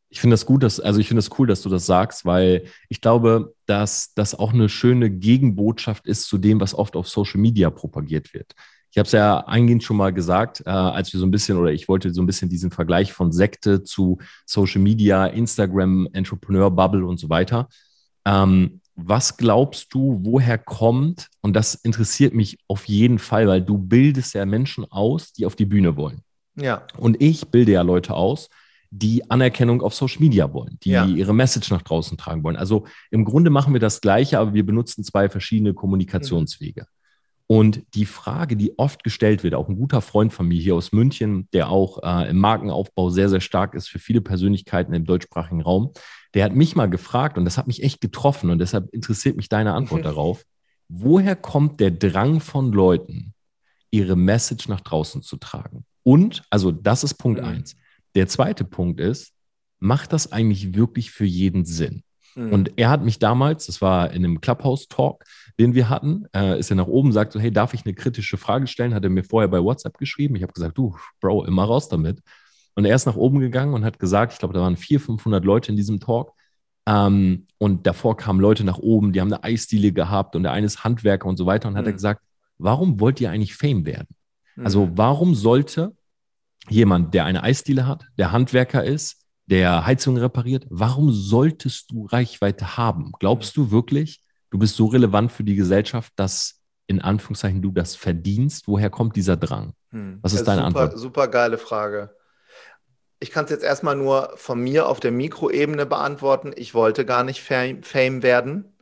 Ich 0.08 0.20
finde 0.20 0.34
das 0.34 0.46
gut, 0.46 0.62
dass, 0.62 0.80
also 0.80 0.98
ich 0.98 1.06
finde 1.06 1.22
das 1.22 1.38
cool, 1.38 1.46
dass 1.46 1.62
du 1.62 1.68
das 1.68 1.86
sagst, 1.86 2.24
weil 2.24 2.64
ich 2.88 3.00
glaube, 3.00 3.54
dass 3.66 4.12
das 4.14 4.34
auch 4.34 4.52
eine 4.52 4.68
schöne 4.68 5.10
Gegenbotschaft 5.10 6.06
ist 6.06 6.24
zu 6.24 6.38
dem, 6.38 6.60
was 6.60 6.74
oft 6.74 6.96
auf 6.96 7.08
Social 7.08 7.40
Media 7.40 7.70
propagiert 7.70 8.34
wird. 8.34 8.54
Ich 8.90 8.98
habe 8.98 9.06
es 9.06 9.12
ja 9.12 9.46
eingehend 9.46 9.84
schon 9.84 9.98
mal 9.98 10.12
gesagt, 10.12 10.62
äh, 10.66 10.70
als 10.70 11.12
wir 11.12 11.20
so 11.20 11.26
ein 11.26 11.30
bisschen, 11.30 11.58
oder 11.58 11.70
ich 11.70 11.86
wollte 11.86 12.12
so 12.12 12.22
ein 12.22 12.26
bisschen 12.26 12.48
diesen 12.48 12.72
Vergleich 12.72 13.12
von 13.12 13.30
Sekte 13.30 13.84
zu 13.84 14.18
Social 14.46 14.80
Media, 14.80 15.26
Instagram, 15.26 16.08
Entrepreneur 16.12 16.72
Bubble 16.72 17.06
und 17.06 17.20
so 17.20 17.28
weiter. 17.28 17.68
Ähm, 18.24 18.79
was 19.04 19.36
glaubst 19.36 19.92
du, 19.94 20.20
woher 20.22 20.58
kommt, 20.58 21.28
und 21.40 21.54
das 21.54 21.74
interessiert 21.74 22.34
mich 22.34 22.58
auf 22.68 22.86
jeden 22.86 23.18
Fall, 23.18 23.46
weil 23.46 23.62
du 23.62 23.78
bildest 23.78 24.34
ja 24.34 24.44
Menschen 24.46 24.84
aus, 24.90 25.32
die 25.32 25.46
auf 25.46 25.56
die 25.56 25.66
Bühne 25.66 25.96
wollen. 25.96 26.22
Ja. 26.56 26.82
Und 26.96 27.20
ich 27.22 27.48
bilde 27.48 27.72
ja 27.72 27.82
Leute 27.82 28.14
aus, 28.14 28.48
die 28.90 29.30
Anerkennung 29.30 29.82
auf 29.82 29.94
Social 29.94 30.20
Media 30.20 30.52
wollen, 30.52 30.78
die 30.82 30.90
ja. 30.90 31.06
ihre 31.06 31.32
Message 31.32 31.70
nach 31.70 31.82
draußen 31.82 32.18
tragen 32.18 32.42
wollen. 32.42 32.56
Also 32.56 32.86
im 33.10 33.24
Grunde 33.24 33.50
machen 33.50 33.72
wir 33.72 33.80
das 33.80 34.00
Gleiche, 34.00 34.38
aber 34.38 34.52
wir 34.52 34.66
benutzen 34.66 35.04
zwei 35.04 35.28
verschiedene 35.28 35.74
Kommunikationswege. 35.74 36.82
Mhm. 36.82 36.86
Und 37.46 37.82
die 37.94 38.06
Frage, 38.06 38.56
die 38.56 38.78
oft 38.78 39.02
gestellt 39.02 39.42
wird, 39.42 39.54
auch 39.54 39.68
ein 39.68 39.74
guter 39.74 40.00
Freund 40.02 40.32
von 40.32 40.46
mir 40.46 40.60
hier 40.60 40.76
aus 40.76 40.92
München, 40.92 41.48
der 41.52 41.68
auch 41.68 41.98
äh, 42.02 42.30
im 42.30 42.38
Markenaufbau 42.38 43.10
sehr, 43.10 43.28
sehr 43.28 43.40
stark 43.40 43.74
ist 43.74 43.88
für 43.88 43.98
viele 43.98 44.20
Persönlichkeiten 44.20 44.92
im 44.92 45.04
deutschsprachigen 45.04 45.60
Raum, 45.60 45.92
der 46.34 46.44
hat 46.44 46.54
mich 46.54 46.76
mal 46.76 46.88
gefragt 46.88 47.38
und 47.38 47.44
das 47.44 47.58
hat 47.58 47.66
mich 47.66 47.82
echt 47.82 48.00
getroffen 48.00 48.50
und 48.50 48.58
deshalb 48.58 48.88
interessiert 48.90 49.36
mich 49.36 49.48
deine 49.48 49.74
Antwort 49.74 50.04
darauf. 50.04 50.44
Woher 50.88 51.36
kommt 51.36 51.80
der 51.80 51.90
Drang 51.90 52.40
von 52.40 52.72
Leuten, 52.72 53.34
ihre 53.90 54.16
Message 54.16 54.68
nach 54.68 54.80
draußen 54.80 55.22
zu 55.22 55.36
tragen? 55.36 55.84
Und, 56.02 56.42
also 56.50 56.72
das 56.72 57.04
ist 57.04 57.14
Punkt 57.14 57.40
mhm. 57.40 57.46
eins. 57.46 57.76
Der 58.14 58.26
zweite 58.26 58.64
Punkt 58.64 59.00
ist, 59.00 59.32
macht 59.78 60.12
das 60.12 60.32
eigentlich 60.32 60.74
wirklich 60.74 61.10
für 61.10 61.24
jeden 61.24 61.64
Sinn? 61.64 62.02
Mhm. 62.34 62.52
Und 62.52 62.72
er 62.76 62.90
hat 62.90 63.04
mich 63.04 63.18
damals, 63.18 63.66
das 63.66 63.80
war 63.80 64.10
in 64.10 64.24
einem 64.24 64.40
Clubhouse-Talk, 64.40 65.24
den 65.58 65.74
wir 65.74 65.88
hatten, 65.88 66.26
äh, 66.34 66.58
ist 66.58 66.70
er 66.70 66.76
nach 66.76 66.86
oben, 66.86 67.12
sagt 67.12 67.32
so, 67.32 67.40
hey, 67.40 67.50
darf 67.50 67.74
ich 67.74 67.84
eine 67.84 67.94
kritische 67.94 68.36
Frage 68.36 68.66
stellen? 68.66 68.94
Hat 68.94 69.04
er 69.04 69.10
mir 69.10 69.24
vorher 69.24 69.48
bei 69.48 69.62
WhatsApp 69.62 69.98
geschrieben. 69.98 70.36
Ich 70.36 70.42
habe 70.42 70.52
gesagt, 70.52 70.78
du, 70.78 70.96
Bro, 71.20 71.44
immer 71.44 71.64
raus 71.64 71.88
damit. 71.88 72.20
Und 72.80 72.86
er 72.86 72.96
ist 72.96 73.04
nach 73.04 73.16
oben 73.16 73.40
gegangen 73.40 73.74
und 73.74 73.84
hat 73.84 73.98
gesagt, 73.98 74.32
ich 74.32 74.38
glaube, 74.38 74.54
da 74.54 74.60
waren 74.62 74.78
400, 74.78 75.04
500 75.04 75.44
Leute 75.44 75.70
in 75.70 75.76
diesem 75.76 76.00
Talk. 76.00 76.32
Ähm, 76.86 77.46
und 77.58 77.86
davor 77.86 78.16
kamen 78.16 78.40
Leute 78.40 78.64
nach 78.64 78.78
oben, 78.78 79.12
die 79.12 79.20
haben 79.20 79.30
eine 79.30 79.44
Eisdiele 79.44 79.92
gehabt 79.92 80.34
und 80.34 80.44
der 80.44 80.52
eine 80.52 80.64
ist 80.64 80.82
Handwerker 80.82 81.28
und 81.28 81.36
so 81.36 81.44
weiter. 81.44 81.68
Und 81.68 81.74
mhm. 81.74 81.78
hat 81.78 81.84
er 81.84 81.92
gesagt, 81.92 82.22
warum 82.56 82.98
wollt 82.98 83.20
ihr 83.20 83.30
eigentlich 83.30 83.54
Fame 83.54 83.84
werden? 83.84 84.08
Also 84.56 84.86
mhm. 84.86 84.92
warum 84.96 85.34
sollte 85.34 85.94
jemand, 86.70 87.12
der 87.12 87.26
eine 87.26 87.42
Eisdiele 87.42 87.86
hat, 87.86 88.06
der 88.16 88.32
Handwerker 88.32 88.82
ist, 88.82 89.26
der 89.44 89.84
Heizungen 89.84 90.22
repariert, 90.22 90.66
warum 90.70 91.12
solltest 91.12 91.90
du 91.90 92.06
Reichweite 92.06 92.78
haben? 92.78 93.12
Glaubst 93.18 93.58
du 93.58 93.70
wirklich, 93.70 94.22
du 94.48 94.58
bist 94.58 94.74
so 94.74 94.86
relevant 94.86 95.32
für 95.32 95.44
die 95.44 95.54
Gesellschaft, 95.54 96.14
dass 96.16 96.62
in 96.86 97.02
Anführungszeichen 97.02 97.60
du 97.60 97.72
das 97.72 97.94
verdienst? 97.94 98.68
Woher 98.68 98.88
kommt 98.88 99.16
dieser 99.16 99.36
Drang? 99.36 99.74
Hm. 99.90 100.18
Was 100.22 100.32
ist 100.32 100.44
deine 100.44 100.62
super, 100.62 100.66
Antwort? 100.66 100.98
Super 100.98 101.28
geile 101.28 101.58
Frage. 101.58 102.16
Ich 103.20 103.30
kann 103.30 103.44
es 103.44 103.50
jetzt 103.50 103.64
erstmal 103.64 103.96
nur 103.96 104.32
von 104.36 104.58
mir 104.58 104.88
auf 104.88 104.98
der 104.98 105.12
Mikroebene 105.12 105.84
beantworten. 105.84 106.52
Ich 106.56 106.74
wollte 106.74 107.04
gar 107.04 107.22
nicht 107.22 107.42
Fame, 107.42 107.82
Fame 107.82 108.22
werden. 108.22 108.76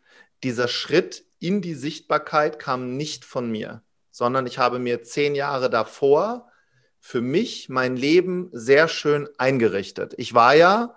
Dieser 0.45 0.69
Schritt 0.69 1.25
in 1.41 1.61
die 1.61 1.75
Sichtbarkeit 1.75 2.61
kam 2.61 2.97
nicht 2.97 3.25
von 3.25 3.51
mir, 3.51 3.83
sondern 4.13 4.47
ich 4.47 4.59
habe 4.59 4.79
mir 4.79 5.03
zehn 5.03 5.35
Jahre 5.35 5.71
davor 5.71 6.49
für 7.01 7.21
mich 7.21 7.69
mein 7.69 7.97
Leben 7.97 8.51
sehr 8.53 8.89
schön 8.89 9.29
eingerichtet. 9.39 10.15
Ich 10.19 10.35
war 10.35 10.55
ja 10.55 10.95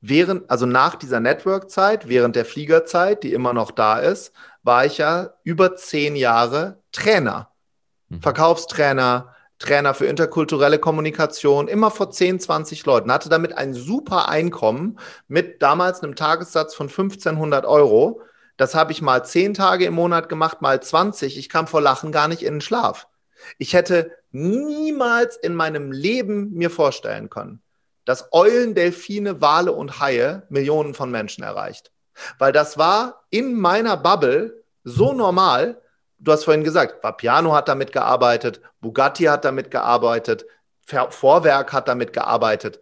während, 0.00 0.50
also 0.50 0.66
nach 0.66 0.96
dieser 0.96 1.20
Network-Zeit, 1.20 2.08
während 2.08 2.36
der 2.36 2.44
Fliegerzeit, 2.44 3.22
die 3.22 3.32
immer 3.32 3.52
noch 3.52 3.70
da 3.70 3.98
ist, 3.98 4.32
war 4.62 4.84
ich 4.86 4.98
ja 4.98 5.34
über 5.44 5.76
zehn 5.76 6.16
Jahre 6.16 6.82
Trainer, 6.92 7.50
mhm. 8.08 8.20
Verkaufstrainer, 8.22 9.31
Trainer 9.62 9.94
für 9.94 10.06
interkulturelle 10.06 10.78
Kommunikation, 10.78 11.68
immer 11.68 11.90
vor 11.90 12.10
10, 12.10 12.40
20 12.40 12.84
Leuten, 12.84 13.12
hatte 13.12 13.28
damit 13.28 13.56
ein 13.56 13.74
super 13.74 14.28
Einkommen 14.28 14.98
mit 15.28 15.62
damals 15.62 16.02
einem 16.02 16.16
Tagessatz 16.16 16.74
von 16.74 16.88
1500 16.88 17.64
Euro. 17.64 18.20
Das 18.56 18.74
habe 18.74 18.92
ich 18.92 19.02
mal 19.02 19.24
zehn 19.24 19.54
Tage 19.54 19.86
im 19.86 19.94
Monat 19.94 20.28
gemacht, 20.28 20.60
mal 20.62 20.82
20. 20.82 21.38
Ich 21.38 21.48
kam 21.48 21.66
vor 21.66 21.80
Lachen 21.80 22.12
gar 22.12 22.28
nicht 22.28 22.42
in 22.42 22.54
den 22.54 22.60
Schlaf. 22.60 23.08
Ich 23.58 23.72
hätte 23.72 24.12
niemals 24.30 25.36
in 25.36 25.54
meinem 25.54 25.92
Leben 25.92 26.52
mir 26.52 26.70
vorstellen 26.70 27.30
können, 27.30 27.62
dass 28.04 28.28
Eulen, 28.32 28.74
Delfine, 28.74 29.40
Wale 29.40 29.72
und 29.72 30.00
Haie 30.00 30.42
Millionen 30.48 30.94
von 30.94 31.10
Menschen 31.10 31.44
erreicht. 31.44 31.92
Weil 32.38 32.52
das 32.52 32.78
war 32.78 33.24
in 33.30 33.54
meiner 33.54 33.96
Bubble 33.96 34.64
so 34.84 35.12
normal. 35.12 35.81
Du 36.22 36.32
hast 36.32 36.44
vorhin 36.44 36.64
gesagt, 36.64 37.02
Vapiano 37.02 37.54
hat 37.54 37.68
damit 37.68 37.92
gearbeitet, 37.92 38.60
Bugatti 38.80 39.24
hat 39.24 39.44
damit 39.44 39.70
gearbeitet, 39.70 40.46
Vorwerk 41.10 41.72
hat 41.72 41.88
damit 41.88 42.12
gearbeitet. 42.12 42.80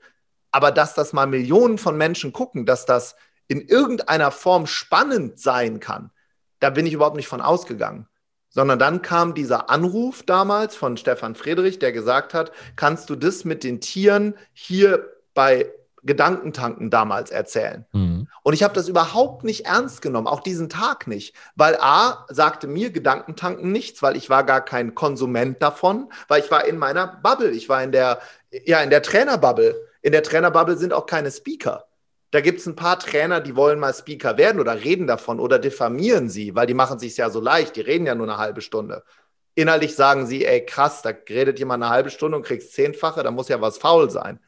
Aber 0.51 0.71
dass 0.71 0.95
das 0.95 1.13
mal 1.13 1.27
Millionen 1.27 1.79
von 1.79 1.97
Menschen 1.97 2.33
gucken, 2.33 2.67
dass 2.67 2.87
das 2.87 3.17
in 3.49 3.61
irgendeiner 3.61 4.31
Form 4.31 4.67
spannend 4.67 5.41
sein 5.41 5.81
kann, 5.81 6.11
da 6.59 6.71
bin 6.71 6.87
ich 6.87 6.93
überhaupt 6.93 7.17
nicht 7.17 7.29
von 7.29 7.41
ausgegangen 7.41 8.07
sondern 8.51 8.79
dann 8.79 9.01
kam 9.01 9.35
dieser 9.35 9.71
Anruf 9.71 10.25
damals 10.25 10.77
von 10.77 10.97
Stefan 10.97 11.37
Friedrich, 11.37 11.79
der 11.79 11.93
gesagt 11.93 12.35
hat, 12.35 12.51
kannst 12.77 13.09
du 13.09 13.17
das 13.17 13.45
mit 13.45 13.65
den 13.65 13.81
Tieren 13.81 14.35
hier 14.53 15.09
bei 15.35 15.73
Gedankentanken 16.03 16.91
damals 16.91 17.31
erzählen? 17.31 17.87
Mhm. 17.93 18.29
Und 18.43 18.55
ich 18.55 18.63
habe 18.63 18.75
das 18.75 18.89
überhaupt 18.89 19.45
nicht 19.45 19.67
ernst 19.67 20.03
genommen, 20.03 20.27
auch 20.27 20.41
diesen 20.41 20.69
Tag 20.69 21.07
nicht, 21.07 21.35
weil 21.57 21.77
A 21.81 22.27
sagte 22.29 22.67
mir 22.67 22.91
Gedankentanken 22.91 23.73
nichts, 23.73 24.03
weil 24.03 24.17
ich 24.17 24.31
war 24.31 24.45
gar 24.45 24.65
kein 24.65 24.95
Konsument 24.95 25.63
davon, 25.63 26.11
weil 26.29 26.43
ich 26.43 26.51
war 26.51 26.65
in 26.65 26.79
meiner 26.79 27.07
Bubble, 27.07 27.51
ich 27.51 27.69
war 27.69 27.83
in 27.83 27.93
der 27.93 28.21
ja 28.51 28.81
in 28.81 28.91
der 28.91 29.03
Trainerbubble. 29.03 29.75
In 30.03 30.13
der 30.13 30.23
Trainerbubble 30.23 30.77
sind 30.77 30.93
auch 30.93 31.07
keine 31.07 31.31
Speaker. 31.31 31.87
Da 32.31 32.41
gibt 32.41 32.61
es 32.61 32.67
ein 32.67 32.77
paar 32.77 32.99
Trainer, 32.99 33.41
die 33.41 33.57
wollen 33.57 33.81
mal 33.81 33.93
Speaker 33.93 34.39
werden 34.39 34.61
oder 34.61 34.85
reden 34.85 35.07
davon 35.07 35.41
oder 35.41 35.59
diffamieren 35.59 36.29
sie, 36.29 36.55
weil 36.55 36.67
die 36.67 36.75
machen 36.75 36.99
sich 36.99 37.17
ja 37.17 37.29
so 37.29 37.41
leicht, 37.41 37.77
die 37.77 37.81
reden 37.81 38.07
ja 38.07 38.15
nur 38.15 38.29
eine 38.29 38.39
halbe 38.39 38.61
Stunde. 38.61 39.03
Innerlich 39.57 39.97
sagen 39.97 40.27
sie, 40.27 40.45
ey 40.45 40.65
krass, 40.65 41.03
da 41.03 41.11
redet 41.29 41.59
jemand 41.59 41.83
eine 41.83 41.93
halbe 41.93 42.11
Stunde 42.11 42.37
und 42.37 42.47
kriegst 42.47 42.73
zehnfache, 42.73 43.23
da 43.25 43.33
muss 43.33 43.49
ja 43.49 43.61
was 43.61 43.79
faul 43.79 44.11
sein. 44.11 44.39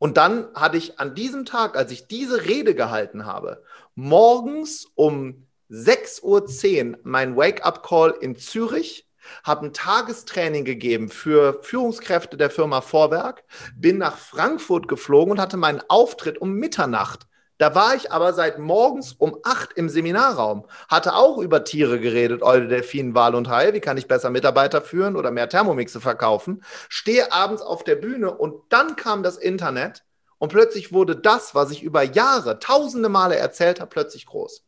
Und 0.00 0.16
dann 0.16 0.48
hatte 0.54 0.78
ich 0.78 0.98
an 0.98 1.14
diesem 1.14 1.44
Tag, 1.44 1.76
als 1.76 1.92
ich 1.92 2.08
diese 2.08 2.46
Rede 2.46 2.74
gehalten 2.74 3.26
habe, 3.26 3.62
morgens 3.94 4.86
um 4.94 5.46
6.10 5.70 6.92
Uhr 6.92 6.98
mein 7.02 7.36
Wake-up-Call 7.36 8.16
in 8.22 8.34
Zürich 8.34 9.06
habe 9.44 9.66
ein 9.66 9.74
Tagestraining 9.74 10.64
gegeben 10.64 11.10
für 11.10 11.62
Führungskräfte 11.62 12.38
der 12.38 12.48
Firma 12.48 12.80
Vorwerk, 12.80 13.44
bin 13.76 13.98
nach 13.98 14.16
Frankfurt 14.16 14.88
geflogen 14.88 15.32
und 15.32 15.40
hatte 15.40 15.58
meinen 15.58 15.82
Auftritt 15.88 16.38
um 16.38 16.54
Mitternacht. 16.54 17.26
Da 17.60 17.74
war 17.74 17.94
ich 17.94 18.10
aber 18.10 18.32
seit 18.32 18.58
morgens 18.58 19.12
um 19.12 19.36
acht 19.42 19.74
im 19.74 19.90
Seminarraum, 19.90 20.64
hatte 20.88 21.14
auch 21.14 21.36
über 21.36 21.62
Tiere 21.62 22.00
geredet, 22.00 22.42
Eule, 22.42 22.68
Delfin, 22.68 23.14
Wal 23.14 23.34
und 23.34 23.50
Hai, 23.50 23.74
wie 23.74 23.80
kann 23.80 23.98
ich 23.98 24.08
besser 24.08 24.30
Mitarbeiter 24.30 24.80
führen 24.80 25.14
oder 25.14 25.30
mehr 25.30 25.46
Thermomixe 25.46 26.00
verkaufen, 26.00 26.64
stehe 26.88 27.32
abends 27.32 27.60
auf 27.60 27.84
der 27.84 27.96
Bühne 27.96 28.34
und 28.34 28.62
dann 28.70 28.96
kam 28.96 29.22
das 29.22 29.36
Internet 29.36 30.04
und 30.38 30.48
plötzlich 30.48 30.94
wurde 30.94 31.16
das, 31.16 31.54
was 31.54 31.70
ich 31.70 31.82
über 31.82 32.02
Jahre, 32.02 32.60
tausende 32.60 33.10
Male 33.10 33.36
erzählt 33.36 33.78
habe, 33.78 33.90
plötzlich 33.90 34.24
groß. 34.24 34.64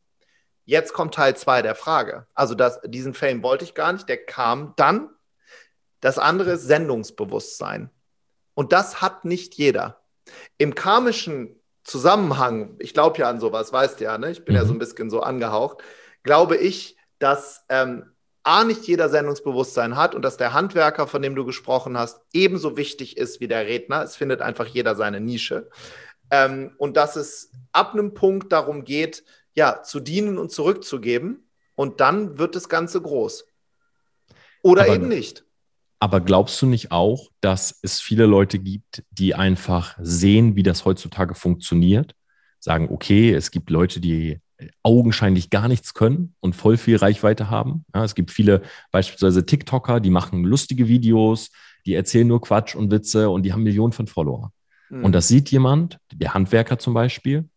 Jetzt 0.67 0.93
kommt 0.93 1.15
Teil 1.15 1.35
2 1.35 1.63
der 1.63 1.75
Frage. 1.75 2.27
Also 2.35 2.55
das, 2.55 2.79
diesen 2.85 3.15
Fame 3.15 3.43
wollte 3.43 3.65
ich 3.65 3.73
gar 3.73 3.95
nicht, 3.95 4.07
der 4.07 4.23
kam 4.23 4.75
dann. 4.77 5.09
Das 6.01 6.19
andere 6.19 6.53
ist 6.53 6.67
Sendungsbewusstsein. 6.67 7.89
Und 8.53 8.75
das 8.75 9.01
hat 9.01 9.25
nicht 9.25 9.55
jeder. 9.55 10.03
Im 10.59 10.75
karmischen 10.75 11.59
Zusammenhang, 11.85 12.77
ich 12.79 12.95
glaube 12.95 13.19
ja 13.19 13.29
an 13.29 13.41
sowas, 13.41 13.73
weißt 13.73 14.01
du 14.01 14.05
ja, 14.05 14.19
ne? 14.19 14.31
ich 14.31 14.45
bin 14.45 14.55
mhm. 14.55 14.61
ja 14.61 14.67
so 14.67 14.73
ein 14.73 14.79
bisschen 14.79 15.11
so 15.11 15.21
angehaucht, 15.21 15.83
glaube 16.23 16.57
ich, 16.57 16.97
dass 17.19 17.65
ähm, 17.69 18.13
A, 18.45 18.65
nicht 18.65 18.87
jeder 18.87 19.09
Sendungsbewusstsein 19.09 19.97
hat 19.97 20.15
und 20.15 20.23
dass 20.23 20.37
der 20.37 20.53
Handwerker, 20.53 21.07
von 21.07 21.23
dem 21.23 21.37
du 21.37 21.45
gesprochen 21.45 21.97
hast, 21.97 22.21
ebenso 22.33 22.77
wichtig 22.77 23.17
ist 23.17 23.41
wie 23.41 23.47
der 23.47 23.67
Redner. 23.67 24.03
Es 24.03 24.17
findet 24.17 24.43
einfach 24.43 24.67
jeder 24.67 24.97
seine 24.97 25.21
Nische. 25.21 25.71
Ähm, 26.31 26.73
und 26.79 26.97
dass 26.97 27.15
es 27.15 27.53
ab 27.71 27.93
einem 27.93 28.15
Punkt 28.15 28.51
darum 28.51 28.83
geht, 28.85 29.23
ja, 29.55 29.83
zu 29.83 30.01
dienen 30.01 30.39
und 30.39 30.51
zurückzugeben. 30.51 31.49
Und 31.77 32.01
dann 32.01 32.39
wird 32.39 32.57
das 32.57 32.69
Ganze 32.69 33.01
groß. 33.01 33.47
Oder 34.63 34.83
aber, 34.83 34.95
eben 34.95 35.09
nicht. 35.09 35.45
Aber 36.03 36.21
glaubst 36.21 36.61
du 36.61 36.67
nicht 36.67 36.91
auch, 36.91 37.31
dass 37.41 37.79
es 37.81 38.01
viele 38.01 38.27
Leute 38.27 38.59
gibt, 38.59 39.05
die 39.13 39.37
einfach 39.37 39.97
sehen, 40.01 40.57
wie 40.57 40.65
das 40.65 40.85
heutzutage 40.85 41.37
funktioniert? 41.37 42.17
Sagen, 42.59 42.89
okay, 42.91 43.33
es 43.33 43.53
gibt 43.53 43.71
Leute, 43.71 44.01
die 44.01 44.41
augenscheinlich 44.83 45.49
gar 45.49 45.69
nichts 45.69 45.95
können 45.95 46.35
und 46.41 46.57
voll 46.57 46.77
viel 46.77 46.97
Reichweite 46.97 47.51
haben. 47.51 47.85
Ja, 47.95 48.03
es 48.03 48.17
gibt 48.17 48.33
viele 48.33 48.63
beispielsweise 48.91 49.47
TikToker, 49.47 50.01
die 50.01 50.11
machen 50.11 50.43
lustige 50.43 50.89
Videos, 50.89 51.53
die 51.87 51.95
erzählen 51.95 52.27
nur 52.27 52.41
Quatsch 52.41 52.75
und 52.75 52.91
Witze 52.91 53.31
und 53.31 53.45
die 53.45 53.53
haben 53.53 53.63
Millionen 53.63 53.93
von 53.93 54.09
Follower. 54.09 54.51
Mhm. 54.91 55.05
Und 55.05 55.13
das 55.13 55.29
sieht 55.29 55.53
jemand, 55.53 56.01
der 56.13 56.35
Handwerker 56.35 56.81
zum 56.81 56.95
Beispiel, 56.95 57.49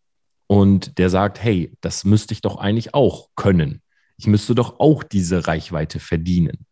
und 0.46 0.98
der 0.98 1.10
sagt, 1.10 1.42
hey, 1.42 1.72
das 1.80 2.04
müsste 2.04 2.32
ich 2.32 2.42
doch 2.42 2.58
eigentlich 2.58 2.94
auch 2.94 3.30
können. 3.34 3.82
Ich 4.18 4.28
müsste 4.28 4.54
doch 4.54 4.78
auch 4.78 5.02
diese 5.02 5.48
Reichweite 5.48 5.98
verdienen. 5.98 6.65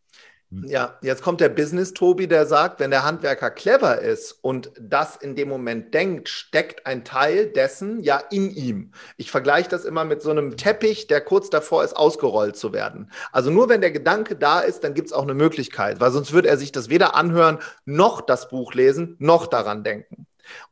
Ja, 0.62 0.98
jetzt 1.02 1.22
kommt 1.22 1.40
der 1.40 1.48
Business-Tobi, 1.48 2.28
der 2.28 2.46
sagt, 2.46 2.80
wenn 2.80 2.90
der 2.90 3.04
Handwerker 3.04 3.50
clever 3.50 4.00
ist 4.00 4.32
und 4.42 4.70
das 4.80 5.16
in 5.16 5.34
dem 5.34 5.48
Moment 5.48 5.92
denkt, 5.94 6.28
steckt 6.28 6.86
ein 6.86 7.04
Teil 7.04 7.46
dessen 7.46 8.00
ja 8.00 8.18
in 8.30 8.50
ihm. 8.50 8.92
Ich 9.16 9.30
vergleiche 9.30 9.68
das 9.68 9.84
immer 9.84 10.04
mit 10.04 10.22
so 10.22 10.30
einem 10.30 10.56
Teppich, 10.56 11.06
der 11.06 11.20
kurz 11.20 11.50
davor 11.50 11.84
ist, 11.84 11.96
ausgerollt 11.96 12.56
zu 12.56 12.72
werden. 12.72 13.10
Also 13.32 13.50
nur 13.50 13.68
wenn 13.68 13.80
der 13.80 13.90
Gedanke 13.90 14.36
da 14.36 14.60
ist, 14.60 14.84
dann 14.84 14.94
gibt 14.94 15.08
es 15.08 15.12
auch 15.12 15.22
eine 15.22 15.34
Möglichkeit, 15.34 16.00
weil 16.00 16.12
sonst 16.12 16.32
würde 16.32 16.48
er 16.48 16.56
sich 16.56 16.72
das 16.72 16.88
weder 16.88 17.14
anhören, 17.14 17.58
noch 17.84 18.20
das 18.20 18.48
Buch 18.48 18.74
lesen, 18.74 19.16
noch 19.18 19.46
daran 19.46 19.82
denken. 19.82 20.26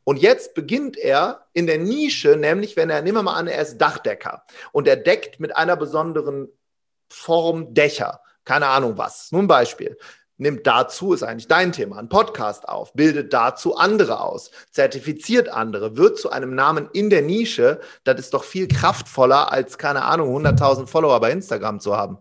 Und 0.05 0.19
jetzt 0.19 0.55
beginnt 0.55 0.99
er 0.99 1.47
in 1.53 1.67
der 1.67 1.79
Nische, 1.79 2.37
nämlich 2.37 2.77
wenn 2.77 2.91
er, 2.91 3.03
nehmen 3.03 3.19
wir 3.19 3.23
mal 3.23 3.37
an, 3.37 3.47
er 3.47 3.63
ist 3.63 3.79
Dachdecker 3.79 4.45
und 4.73 4.87
er 4.87 4.97
deckt 4.97 5.41
mit 5.41 5.57
einer 5.57 5.77
besonderen 5.77 6.49
Form 7.09 7.75
Dächer. 7.75 8.21
Keine 8.45 8.67
Ahnung 8.69 8.99
was. 8.99 9.31
Nur 9.33 9.43
ein 9.43 9.49
Beispiel. 9.49 9.97
Nimmt 10.39 10.67
dazu, 10.67 11.13
ist 11.13 11.23
eigentlich 11.23 11.47
dein 11.47 11.73
Thema, 11.73 11.99
einen 11.99 12.09
Podcast 12.09 12.69
auf, 12.69 12.95
bildet 12.95 13.33
dazu 13.33 13.77
andere 13.77 14.21
aus, 14.21 14.51
zertifiziert 14.71 15.49
andere, 15.49 15.97
wird 15.97 16.19
zu 16.19 16.31
einem 16.31 16.55
Namen 16.55 16.89
in 16.93 17.11
der 17.11 17.23
Nische. 17.23 17.81
Das 18.03 18.19
ist 18.19 18.35
doch 18.35 18.43
viel 18.43 18.67
kraftvoller, 18.67 19.53
als, 19.53 19.79
keine 19.79 20.05
Ahnung, 20.05 20.35
100.000 20.37 20.87
Follower 20.87 21.21
bei 21.21 21.31
Instagram 21.31 21.79
zu 21.79 21.97
haben. 21.97 22.19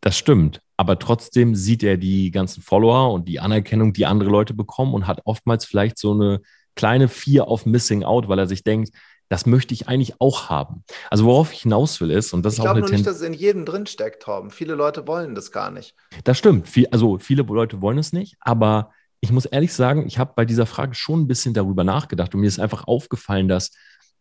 Das 0.00 0.18
stimmt. 0.18 0.60
Aber 0.76 0.98
trotzdem 0.98 1.54
sieht 1.54 1.84
er 1.84 1.96
die 1.96 2.30
ganzen 2.32 2.62
Follower 2.62 3.12
und 3.12 3.28
die 3.28 3.38
Anerkennung, 3.38 3.92
die 3.92 4.06
andere 4.06 4.30
Leute 4.30 4.54
bekommen 4.54 4.92
und 4.92 5.06
hat 5.06 5.20
oftmals 5.24 5.64
vielleicht 5.64 5.98
so 5.98 6.12
eine 6.12 6.40
kleine 6.74 7.08
Vier 7.08 7.46
auf 7.46 7.64
Missing 7.64 8.02
Out, 8.02 8.28
weil 8.28 8.38
er 8.38 8.48
sich 8.48 8.64
denkt, 8.64 8.90
das 9.28 9.46
möchte 9.46 9.74
ich 9.74 9.88
eigentlich 9.88 10.20
auch 10.20 10.50
haben. 10.50 10.84
Also 11.10 11.24
worauf 11.24 11.52
ich 11.52 11.62
hinaus 11.62 12.00
will 12.00 12.10
ist, 12.10 12.32
und 12.32 12.44
das 12.44 12.54
ich 12.54 12.58
ist 12.60 12.66
auch 12.66 12.70
eine 12.70 12.80
Ich 12.80 12.86
glaube 12.86 12.96
nicht, 12.96 13.06
dass 13.06 13.16
es 13.16 13.22
in 13.22 13.32
jedem 13.32 13.64
drin 13.64 13.86
steckt, 13.86 14.22
Torben. 14.22 14.50
Viele 14.50 14.74
Leute 14.74 15.06
wollen 15.06 15.34
das 15.34 15.50
gar 15.50 15.70
nicht. 15.70 15.94
Das 16.24 16.38
stimmt. 16.38 16.68
also 16.90 17.18
viele 17.18 17.42
Leute 17.42 17.80
wollen 17.80 17.98
es 17.98 18.12
nicht, 18.12 18.36
aber 18.40 18.92
ich 19.20 19.32
muss 19.32 19.46
ehrlich 19.46 19.72
sagen, 19.72 20.06
ich 20.06 20.18
habe 20.18 20.34
bei 20.36 20.44
dieser 20.44 20.66
Frage 20.66 20.94
schon 20.94 21.22
ein 21.22 21.28
bisschen 21.28 21.54
darüber 21.54 21.82
nachgedacht 21.82 22.34
und 22.34 22.42
mir 22.42 22.46
ist 22.46 22.60
einfach 22.60 22.86
aufgefallen, 22.86 23.48
dass 23.48 23.72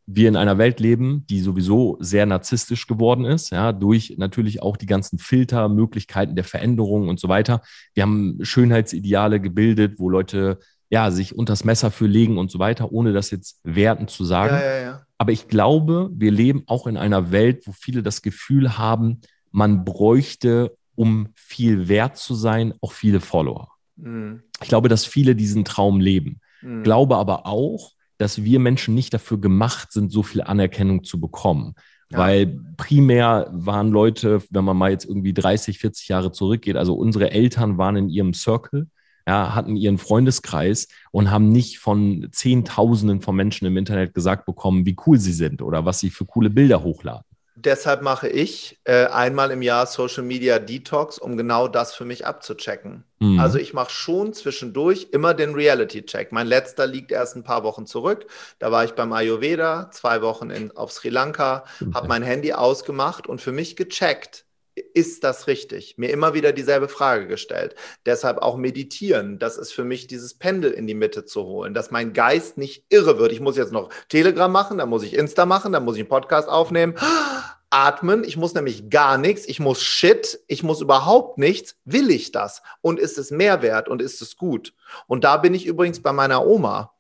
wir 0.05 0.27
in 0.27 0.35
einer 0.35 0.57
Welt 0.57 0.79
leben, 0.79 1.25
die 1.29 1.39
sowieso 1.39 1.97
sehr 1.99 2.25
narzisstisch 2.25 2.87
geworden 2.87 3.25
ist, 3.25 3.51
ja, 3.51 3.71
durch 3.71 4.15
natürlich 4.17 4.61
auch 4.61 4.75
die 4.77 4.85
ganzen 4.85 5.17
Filter, 5.17 5.69
Möglichkeiten 5.69 6.35
der 6.35 6.43
Veränderung 6.43 7.07
und 7.07 7.19
so 7.19 7.29
weiter. 7.29 7.61
Wir 7.93 8.03
haben 8.03 8.37
Schönheitsideale 8.41 9.39
gebildet, 9.39 9.99
wo 9.99 10.09
Leute 10.09 10.59
ja 10.89 11.11
sich 11.11 11.35
unters 11.35 11.63
Messer 11.63 11.91
für 11.91 12.07
legen 12.07 12.37
und 12.37 12.51
so 12.51 12.59
weiter, 12.59 12.91
ohne 12.91 13.13
das 13.13 13.31
jetzt 13.31 13.59
werten 13.63 14.07
zu 14.07 14.25
sagen. 14.25 14.55
Ja, 14.55 14.63
ja, 14.63 14.81
ja. 14.81 15.01
Aber 15.17 15.31
ich 15.31 15.47
glaube, 15.47 16.09
wir 16.13 16.31
leben 16.31 16.63
auch 16.67 16.87
in 16.87 16.97
einer 16.97 17.31
Welt, 17.31 17.65
wo 17.65 17.71
viele 17.71 18.03
das 18.03 18.21
Gefühl 18.21 18.77
haben, 18.77 19.21
man 19.51 19.85
bräuchte, 19.85 20.75
um 20.95 21.29
viel 21.35 21.87
wert 21.87 22.17
zu 22.17 22.35
sein, 22.35 22.73
auch 22.81 22.91
viele 22.91 23.21
Follower. 23.21 23.69
Mhm. 23.95 24.41
Ich 24.61 24.67
glaube, 24.67 24.89
dass 24.89 25.05
viele 25.05 25.35
diesen 25.35 25.65
Traum 25.65 25.99
leben. 25.99 26.39
Mhm. 26.61 26.83
Glaube 26.83 27.17
aber 27.17 27.45
auch, 27.45 27.91
dass 28.17 28.43
wir 28.43 28.59
Menschen 28.59 28.95
nicht 28.95 29.13
dafür 29.13 29.39
gemacht 29.39 29.91
sind, 29.91 30.11
so 30.11 30.23
viel 30.23 30.41
Anerkennung 30.41 31.03
zu 31.03 31.19
bekommen. 31.19 31.75
Ja. 32.09 32.19
Weil 32.19 32.59
primär 32.77 33.49
waren 33.51 33.89
Leute, 33.89 34.41
wenn 34.49 34.65
man 34.65 34.77
mal 34.77 34.91
jetzt 34.91 35.05
irgendwie 35.05 35.33
30, 35.33 35.79
40 35.79 36.07
Jahre 36.09 36.31
zurückgeht, 36.31 36.75
also 36.75 36.93
unsere 36.93 37.31
Eltern 37.31 37.77
waren 37.77 37.95
in 37.95 38.09
ihrem 38.09 38.33
Circle, 38.33 38.87
ja, 39.27 39.55
hatten 39.55 39.75
ihren 39.75 39.97
Freundeskreis 39.97 40.87
und 41.11 41.31
haben 41.31 41.49
nicht 41.49 41.79
von 41.79 42.27
Zehntausenden 42.31 43.21
von 43.21 43.35
Menschen 43.35 43.65
im 43.65 43.77
Internet 43.77 44.13
gesagt 44.13 44.45
bekommen, 44.45 44.85
wie 44.85 44.97
cool 45.05 45.19
sie 45.19 45.33
sind 45.33 45.61
oder 45.61 45.85
was 45.85 45.99
sie 45.99 46.09
für 46.09 46.25
coole 46.25 46.49
Bilder 46.49 46.83
hochladen 46.83 47.25
deshalb 47.63 48.01
mache 48.01 48.27
ich 48.27 48.79
äh, 48.83 49.05
einmal 49.05 49.51
im 49.51 49.61
Jahr 49.61 49.85
Social 49.85 50.23
Media 50.23 50.59
Detox, 50.59 51.17
um 51.17 51.37
genau 51.37 51.67
das 51.67 51.93
für 51.93 52.05
mich 52.05 52.25
abzuchecken. 52.25 53.03
Mhm. 53.19 53.39
Also 53.39 53.57
ich 53.57 53.73
mache 53.73 53.91
schon 53.91 54.33
zwischendurch 54.33 55.07
immer 55.11 55.33
den 55.33 55.53
Reality-Check. 55.53 56.31
Mein 56.31 56.47
letzter 56.47 56.87
liegt 56.87 57.11
erst 57.11 57.35
ein 57.35 57.43
paar 57.43 57.63
Wochen 57.63 57.85
zurück. 57.85 58.27
Da 58.59 58.71
war 58.71 58.83
ich 58.85 58.93
beim 58.93 59.13
Ayurveda, 59.13 59.89
zwei 59.91 60.21
Wochen 60.21 60.49
in, 60.49 60.75
auf 60.75 60.91
Sri 60.91 61.09
Lanka, 61.09 61.63
habe 61.93 62.07
mein 62.07 62.23
Handy 62.23 62.53
ausgemacht 62.53 63.27
und 63.27 63.41
für 63.41 63.51
mich 63.51 63.75
gecheckt, 63.75 64.42
ist 64.75 65.23
das 65.23 65.47
richtig? 65.47 65.97
Mir 65.97 66.09
immer 66.09 66.33
wieder 66.33 66.51
dieselbe 66.51 66.87
Frage 66.87 67.27
gestellt. 67.27 67.75
Deshalb 68.05 68.39
auch 68.39 68.57
meditieren. 68.57 69.39
Das 69.39 69.57
ist 69.57 69.71
für 69.71 69.83
mich 69.83 70.07
dieses 70.07 70.33
Pendel 70.33 70.71
in 70.71 70.87
die 70.87 70.95
Mitte 70.95 71.25
zu 71.25 71.43
holen, 71.43 71.73
dass 71.73 71.91
mein 71.91 72.13
Geist 72.13 72.57
nicht 72.57 72.85
irre 72.89 73.19
wird. 73.19 73.31
Ich 73.31 73.39
muss 73.39 73.57
jetzt 73.57 73.71
noch 73.71 73.89
Telegram 74.09 74.51
machen, 74.51 74.79
dann 74.79 74.89
muss 74.89 75.03
ich 75.03 75.13
Insta 75.13 75.45
machen, 75.45 75.71
dann 75.71 75.85
muss 75.85 75.95
ich 75.95 76.01
einen 76.01 76.09
Podcast 76.09 76.49
aufnehmen. 76.49 76.95
Atmen, 77.69 78.23
ich 78.23 78.37
muss 78.37 78.53
nämlich 78.53 78.91
gar 78.91 79.17
nichts, 79.17 79.47
ich 79.47 79.59
muss 79.59 79.81
Shit, 79.81 80.39
ich 80.47 80.61
muss 80.61 80.81
überhaupt 80.81 81.39
nichts. 81.39 81.75
Will 81.85 82.11
ich 82.11 82.31
das? 82.31 82.61
Und 82.81 82.99
ist 82.99 83.17
es 83.17 83.31
Mehrwert 83.31 83.89
und 83.89 84.01
ist 84.01 84.21
es 84.21 84.37
gut? 84.37 84.73
Und 85.07 85.23
da 85.23 85.37
bin 85.37 85.55
ich 85.55 85.65
übrigens 85.65 86.01
bei 86.01 86.13
meiner 86.13 86.45
Oma. 86.45 86.93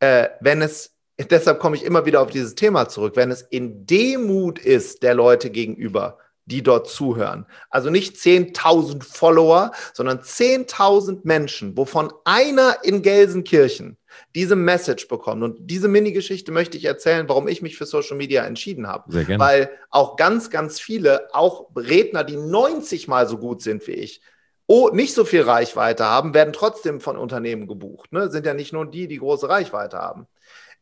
Äh, 0.00 0.28
wenn 0.40 0.62
es 0.62 0.94
deshalb 1.18 1.60
komme 1.60 1.76
ich 1.76 1.84
immer 1.84 2.06
wieder 2.06 2.20
auf 2.20 2.30
dieses 2.30 2.54
Thema 2.54 2.88
zurück, 2.88 3.16
wenn 3.16 3.30
es 3.30 3.42
in 3.42 3.86
Demut 3.86 4.58
ist 4.58 5.02
der 5.02 5.14
Leute 5.14 5.50
gegenüber, 5.50 6.18
die 6.46 6.62
dort 6.62 6.88
zuhören. 6.88 7.46
Also 7.70 7.90
nicht 7.90 8.16
10.000 8.16 9.02
Follower, 9.02 9.72
sondern 9.92 10.20
10.000 10.20 11.20
Menschen, 11.22 11.76
wovon 11.76 12.12
einer 12.24 12.78
in 12.82 13.02
Gelsenkirchen 13.02 13.96
diese 14.34 14.56
Message 14.56 15.08
bekommt. 15.08 15.42
Und 15.42 15.58
diese 15.60 15.88
Mini-Geschichte 15.88 16.52
möchte 16.52 16.76
ich 16.76 16.84
erzählen, 16.84 17.28
warum 17.28 17.48
ich 17.48 17.62
mich 17.62 17.76
für 17.76 17.86
Social 17.86 18.16
Media 18.16 18.44
entschieden 18.44 18.86
habe. 18.86 19.10
Sehr 19.10 19.24
gerne. 19.24 19.42
Weil 19.42 19.70
auch 19.90 20.16
ganz, 20.16 20.50
ganz 20.50 20.80
viele, 20.80 21.28
auch 21.34 21.70
Redner, 21.74 22.24
die 22.24 22.36
90 22.36 23.08
mal 23.08 23.26
so 23.26 23.38
gut 23.38 23.62
sind 23.62 23.86
wie 23.86 23.92
ich, 23.92 24.20
oh, 24.66 24.90
nicht 24.92 25.14
so 25.14 25.24
viel 25.24 25.42
Reichweite 25.42 26.04
haben, 26.04 26.34
werden 26.34 26.52
trotzdem 26.52 27.00
von 27.00 27.16
Unternehmen 27.16 27.66
gebucht. 27.66 28.12
Ne? 28.12 28.30
Sind 28.30 28.46
ja 28.46 28.54
nicht 28.54 28.72
nur 28.72 28.86
die, 28.86 29.08
die 29.08 29.18
große 29.18 29.48
Reichweite 29.48 29.98
haben 29.98 30.26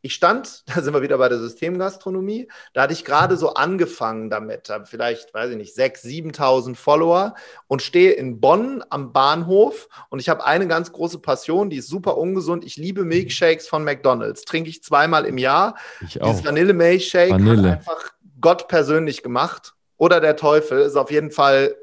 ich 0.03 0.13
stand, 0.13 0.63
da 0.75 0.81
sind 0.81 0.93
wir 0.93 1.01
wieder 1.01 1.17
bei 1.17 1.29
der 1.29 1.39
Systemgastronomie, 1.39 2.47
da 2.73 2.83
hatte 2.83 2.93
ich 2.93 3.03
gerade 3.03 3.37
so 3.37 3.55
angefangen 3.55 4.29
damit, 4.29 4.69
habe 4.69 4.85
vielleicht, 4.85 5.33
weiß 5.33 5.51
ich 5.51 5.57
nicht, 5.57 5.75
6.000, 5.75 6.35
7.000 6.35 6.75
Follower 6.75 7.33
und 7.67 7.81
stehe 7.81 8.11
in 8.11 8.39
Bonn 8.39 8.83
am 8.89 9.13
Bahnhof 9.13 9.87
und 10.09 10.19
ich 10.19 10.29
habe 10.29 10.45
eine 10.45 10.67
ganz 10.67 10.91
große 10.91 11.19
Passion, 11.19 11.71
die 11.71 11.77
ist 11.77 11.87
super 11.87 12.17
ungesund. 12.17 12.63
Ich 12.65 12.75
liebe 12.75 13.05
Milkshakes 13.05 13.67
von 13.67 13.83
McDonald's, 13.83 14.43
trinke 14.43 14.69
ich 14.69 14.83
zweimal 14.83 15.25
im 15.25 15.37
Jahr. 15.37 15.75
Ich 16.01 16.21
auch. 16.21 16.29
Dieses 16.29 16.45
Vanille-Milkshake 16.45 17.31
Vanille. 17.31 17.71
hat 17.71 17.77
einfach 17.79 18.11
Gott 18.41 18.67
persönlich 18.67 19.23
gemacht 19.23 19.73
oder 19.97 20.19
der 20.19 20.35
Teufel 20.35 20.81
ist 20.81 20.97
auf 20.97 21.11
jeden 21.11 21.31
Fall, 21.31 21.75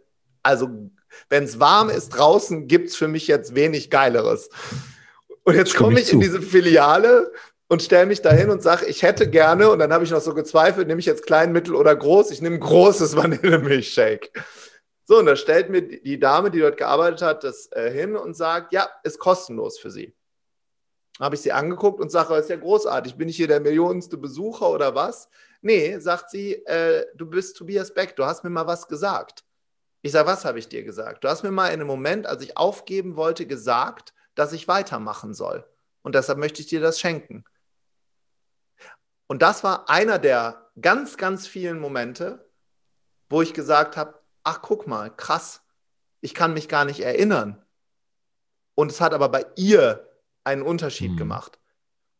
also 0.43 0.68
wenn 1.31 1.45
es 1.45 1.59
warm 1.59 1.89
ist 1.89 2.11
draußen, 2.11 2.68
gibt 2.68 2.91
es 2.91 2.97
für 2.97 3.09
mich 3.09 3.27
jetzt 3.27 3.55
wenig 3.55 3.89
Geileres. 3.89 4.51
Und 5.45 5.55
jetzt 5.55 5.75
komme 5.75 5.99
ich, 5.99 6.09
ich 6.09 6.12
in 6.12 6.21
diese 6.21 6.43
Filiale 6.43 7.33
und 7.71 7.83
stelle 7.83 8.07
mich 8.07 8.21
dahin 8.21 8.51
und 8.51 8.64
sage, 8.64 8.87
ich 8.87 9.05
hätte 9.05 9.31
gerne, 9.31 9.71
und 9.71 9.79
dann 9.79 9.93
habe 9.93 10.03
ich 10.03 10.11
noch 10.11 10.21
so 10.21 10.35
gezweifelt, 10.35 10.89
nehme 10.89 10.99
ich 10.99 11.07
jetzt 11.07 11.25
klein, 11.25 11.53
mittel 11.53 11.77
oder 11.77 11.95
groß? 11.95 12.33
Ich 12.33 12.43
nehme 12.43 12.59
großes 12.59 13.14
Vanillemilchshake. 13.16 14.31
So, 15.07 15.21
und 15.21 15.27
da 15.27 15.37
stellt 15.37 15.71
mir 15.71 15.83
die 15.83 16.18
Dame, 16.18 16.51
die 16.51 16.59
dort 16.59 16.77
gearbeitet 16.77 17.23
hat, 17.23 17.45
das 17.45 17.71
äh, 17.71 17.93
hin 17.93 18.16
und 18.16 18.35
sagt, 18.35 18.73
ja, 18.73 18.91
ist 19.05 19.21
kostenlos 19.21 19.79
für 19.79 19.91
Sie. 19.91 20.12
Habe 21.21 21.37
ich 21.37 21.43
sie 21.43 21.53
angeguckt 21.53 22.01
und 22.01 22.11
sage, 22.11 22.35
ist 22.35 22.51
ja 22.51 22.57
großartig, 22.57 23.16
bin 23.16 23.29
ich 23.29 23.37
hier 23.37 23.47
der 23.47 23.61
millionenste 23.61 24.16
Besucher 24.16 24.68
oder 24.71 24.95
was? 24.97 25.29
Nee, 25.61 25.99
sagt 25.99 26.31
sie, 26.31 26.55
äh, 26.66 27.07
du 27.14 27.27
bist 27.27 27.57
Tobias 27.57 27.95
Beck, 27.95 28.16
du 28.16 28.25
hast 28.25 28.43
mir 28.43 28.51
mal 28.51 28.66
was 28.66 28.89
gesagt. 28.89 29.45
Ich 30.03 30.12
sage, 30.12 30.27
was 30.27 30.45
habe 30.45 30.59
ich 30.59 30.68
dir 30.68 30.83
gesagt? 30.83 31.23
Du 31.23 31.29
hast 31.29 31.45
mir 31.45 31.51
mal 31.53 31.68
in 31.68 31.75
einem 31.75 31.87
Moment, 31.87 32.27
als 32.27 32.43
ich 32.43 32.57
aufgeben 32.57 33.14
wollte, 33.14 33.47
gesagt, 33.47 34.12
dass 34.35 34.53
ich 34.53 34.66
weitermachen 34.66 35.35
soll. 35.35 35.64
Und 36.03 36.14
deshalb 36.14 36.39
möchte 36.39 36.62
ich 36.62 36.68
dir 36.68 36.81
das 36.81 36.99
schenken. 36.99 37.45
Und 39.31 39.43
das 39.43 39.62
war 39.62 39.89
einer 39.89 40.18
der 40.18 40.72
ganz, 40.83 41.16
ganz 41.16 41.47
vielen 41.47 41.78
Momente, 41.78 42.51
wo 43.28 43.43
ich 43.43 43.55
gesagt 43.55 43.97
habe, 43.97 44.18
ach 44.43 44.61
guck 44.61 44.89
mal, 44.89 45.09
krass, 45.09 45.62
ich 46.20 46.35
kann 46.35 46.53
mich 46.53 46.68
gar 46.68 46.85
nicht 46.85 46.99
erinnern. 46.99 47.64
Und 48.74 48.91
es 48.91 49.01
hat 49.01 49.14
aber 49.14 49.28
bei 49.28 49.47
ihr 49.55 50.11
einen 50.43 50.62
Unterschied 50.62 51.12
mhm. 51.12 51.16
gemacht. 51.16 51.61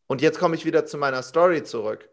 Und 0.07 0.21
jetzt 0.21 0.39
komme 0.39 0.55
ich 0.55 0.63
wieder 0.63 0.85
zu 0.85 0.97
meiner 0.97 1.21
Story 1.21 1.63
zurück. 1.63 2.07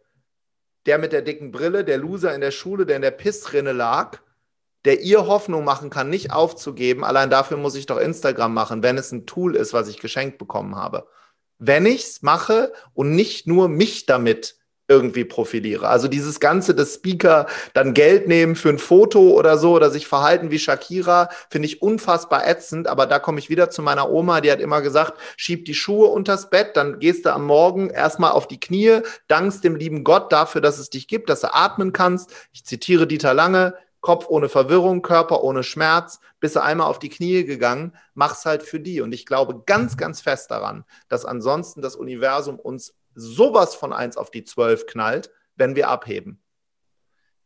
Der 0.87 0.99
mit 0.99 1.13
der 1.13 1.23
dicken 1.23 1.53
Brille, 1.53 1.85
der 1.85 1.99
Loser 1.99 2.35
in 2.35 2.41
der 2.41 2.51
Schule, 2.51 2.85
der 2.85 2.97
in 2.97 3.03
der 3.03 3.13
Pissrinne 3.13 3.71
lag, 3.71 4.19
der 4.85 5.03
ihr 5.03 5.29
Hoffnung 5.29 5.63
machen 5.63 5.91
kann, 5.91 6.11
nicht 6.11 6.33
aufzugeben. 6.33 7.05
Allein 7.05 7.31
dafür 7.31 7.57
muss 7.57 7.77
ich 7.77 7.87
doch 7.87 7.99
Instagram 7.99 8.53
machen, 8.53 8.83
wenn 8.83 8.99
es 8.99 9.13
ein 9.13 9.27
Tool 9.27 9.55
ist, 9.55 9.73
was 9.73 9.87
ich 9.87 10.01
geschenkt 10.01 10.39
bekommen 10.39 10.75
habe. 10.75 11.07
Wenn 11.59 11.87
ich 11.87 12.03
es 12.03 12.23
mache 12.23 12.73
und 12.95 13.13
nicht 13.13 13.47
nur 13.47 13.69
mich 13.69 14.05
damit 14.05 14.58
irgendwie 14.89 15.25
profiliere. 15.25 15.87
Also 15.87 16.09
dieses 16.09 16.41
Ganze, 16.41 16.75
dass 16.75 16.95
Speaker 16.95 17.47
dann 17.75 17.93
Geld 17.93 18.27
nehmen 18.27 18.57
für 18.57 18.71
ein 18.71 18.79
Foto 18.79 19.31
oder 19.31 19.59
so 19.59 19.73
oder 19.73 19.91
sich 19.91 20.09
verhalten 20.09 20.51
wie 20.51 20.59
Shakira, 20.59 21.29
finde 21.51 21.67
ich 21.67 21.83
unfassbar 21.83 22.49
ätzend. 22.49 22.89
Aber 22.89 23.07
da 23.07 23.19
komme 23.19 23.39
ich 23.39 23.51
wieder 23.51 23.69
zu 23.69 23.83
meiner 23.83 24.11
Oma, 24.11 24.41
die 24.41 24.51
hat 24.51 24.61
immer 24.61 24.81
gesagt, 24.81 25.15
schieb 25.37 25.67
die 25.67 25.75
Schuhe 25.75 26.09
unters 26.09 26.49
Bett, 26.49 26.71
dann 26.75 26.99
gehst 26.99 27.27
du 27.27 27.33
am 27.33 27.45
Morgen 27.45 27.91
erstmal 27.91 28.33
auf 28.33 28.49
die 28.49 28.59
Knie, 28.59 29.01
dankst 29.29 29.63
dem 29.63 29.77
lieben 29.77 30.05
Gott 30.05 30.33
dafür, 30.33 30.63
dass 30.63 30.79
es 30.79 30.89
dich 30.89 31.07
gibt, 31.07 31.29
dass 31.29 31.43
du 31.43 31.55
atmen 31.55 31.93
kannst. 31.93 32.33
Ich 32.53 32.65
zitiere 32.65 33.07
Dieter 33.07 33.35
Lange, 33.35 33.75
Kopf 34.01 34.27
ohne 34.29 34.49
Verwirrung, 34.49 35.03
Körper 35.03 35.43
ohne 35.43 35.63
Schmerz, 35.63 36.21
bist 36.41 36.57
du 36.57 36.63
einmal 36.63 36.87
auf 36.87 36.99
die 36.99 37.09
Knie 37.09 37.45
gegangen, 37.45 37.93
mach's 38.15 38.47
halt 38.47 38.63
für 38.63 38.81
die. 38.81 39.01
Und 39.01 39.13
ich 39.13 39.27
glaube 39.27 39.63
ganz, 39.67 39.97
ganz 39.97 40.21
fest 40.21 40.51
daran, 40.51 40.85
dass 41.09 41.25
ansonsten 41.25 41.83
das 41.83 41.97
Universum 41.97 42.59
uns 42.59 42.95
sowas 43.19 43.75
von 43.75 43.93
eins 43.93 44.17
auf 44.17 44.31
die 44.31 44.45
zwölf 44.45 44.87
knallt, 44.87 45.31
wenn 45.57 45.77
wir 45.77 45.89
abheben. 45.89 46.41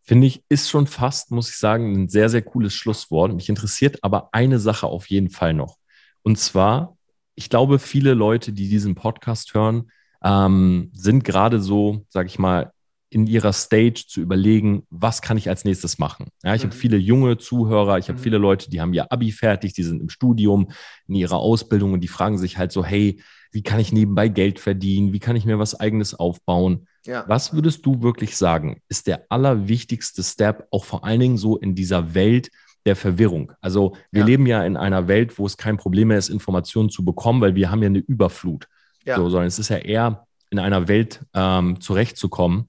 Finde 0.02 0.26
ich, 0.26 0.42
ist 0.48 0.68
schon 0.68 0.86
fast, 0.86 1.30
muss 1.30 1.48
ich 1.48 1.56
sagen, 1.56 1.94
ein 1.94 2.08
sehr, 2.08 2.28
sehr 2.28 2.42
cooles 2.42 2.74
Schlusswort. 2.74 3.32
Mich 3.32 3.48
interessiert 3.48 4.02
aber 4.02 4.30
eine 4.32 4.58
Sache 4.58 4.86
auf 4.86 5.06
jeden 5.06 5.30
Fall 5.30 5.54
noch. 5.54 5.78
Und 6.22 6.38
zwar, 6.38 6.96
ich 7.34 7.48
glaube, 7.48 7.78
viele 7.78 8.14
Leute, 8.14 8.52
die 8.52 8.68
diesen 8.68 8.94
Podcast 8.94 9.54
hören, 9.54 9.90
ähm, 10.22 10.90
sind 10.92 11.24
gerade 11.24 11.60
so, 11.60 12.04
sag 12.08 12.26
ich 12.26 12.38
mal, 12.38 12.72
in 13.10 13.26
ihrer 13.26 13.52
Stage 13.52 14.06
zu 14.08 14.20
überlegen, 14.20 14.86
was 14.88 15.20
kann 15.20 15.36
ich 15.36 15.48
als 15.48 15.64
nächstes 15.64 15.98
machen. 15.98 16.28
Ja, 16.42 16.54
ich 16.54 16.62
mhm. 16.62 16.68
habe 16.68 16.76
viele 16.76 16.96
junge 16.96 17.36
Zuhörer, 17.36 17.98
ich 17.98 18.08
habe 18.08 18.18
mhm. 18.18 18.22
viele 18.22 18.38
Leute, 18.38 18.70
die 18.70 18.80
haben 18.80 18.94
ihr 18.94 19.12
Abi 19.12 19.32
fertig, 19.32 19.74
die 19.74 19.82
sind 19.82 20.00
im 20.00 20.08
Studium, 20.08 20.70
in 21.06 21.16
ihrer 21.16 21.36
Ausbildung 21.36 21.92
und 21.92 22.00
die 22.00 22.08
fragen 22.08 22.38
sich 22.38 22.56
halt 22.56 22.72
so, 22.72 22.84
hey, 22.84 23.20
wie 23.52 23.62
kann 23.62 23.78
ich 23.78 23.92
nebenbei 23.92 24.28
Geld 24.28 24.58
verdienen, 24.58 25.12
wie 25.12 25.18
kann 25.18 25.36
ich 25.36 25.44
mir 25.44 25.58
was 25.58 25.78
eigenes 25.78 26.14
aufbauen. 26.14 26.86
Ja. 27.04 27.24
Was 27.28 27.52
würdest 27.52 27.84
du 27.84 28.02
wirklich 28.02 28.36
sagen, 28.36 28.80
ist 28.88 29.06
der 29.06 29.26
allerwichtigste 29.28 30.22
Step, 30.22 30.66
auch 30.70 30.84
vor 30.84 31.04
allen 31.04 31.20
Dingen 31.20 31.36
so 31.36 31.58
in 31.58 31.74
dieser 31.74 32.14
Welt 32.14 32.50
der 32.86 32.96
Verwirrung? 32.96 33.52
Also 33.60 33.94
wir 34.10 34.20
ja. 34.20 34.26
leben 34.26 34.46
ja 34.46 34.64
in 34.64 34.76
einer 34.76 35.06
Welt, 35.06 35.38
wo 35.38 35.46
es 35.46 35.56
kein 35.56 35.76
Problem 35.76 36.08
mehr 36.08 36.18
ist, 36.18 36.30
Informationen 36.30 36.88
zu 36.88 37.04
bekommen, 37.04 37.40
weil 37.40 37.54
wir 37.54 37.70
haben 37.70 37.82
ja 37.82 37.88
eine 37.88 37.98
Überflut. 37.98 38.66
Ja. 39.04 39.16
So, 39.16 39.28
sondern 39.28 39.48
es 39.48 39.58
ist 39.58 39.68
ja 39.68 39.78
eher 39.78 40.26
in 40.50 40.58
einer 40.58 40.88
Welt 40.88 41.20
ähm, 41.34 41.80
zurechtzukommen 41.80 42.68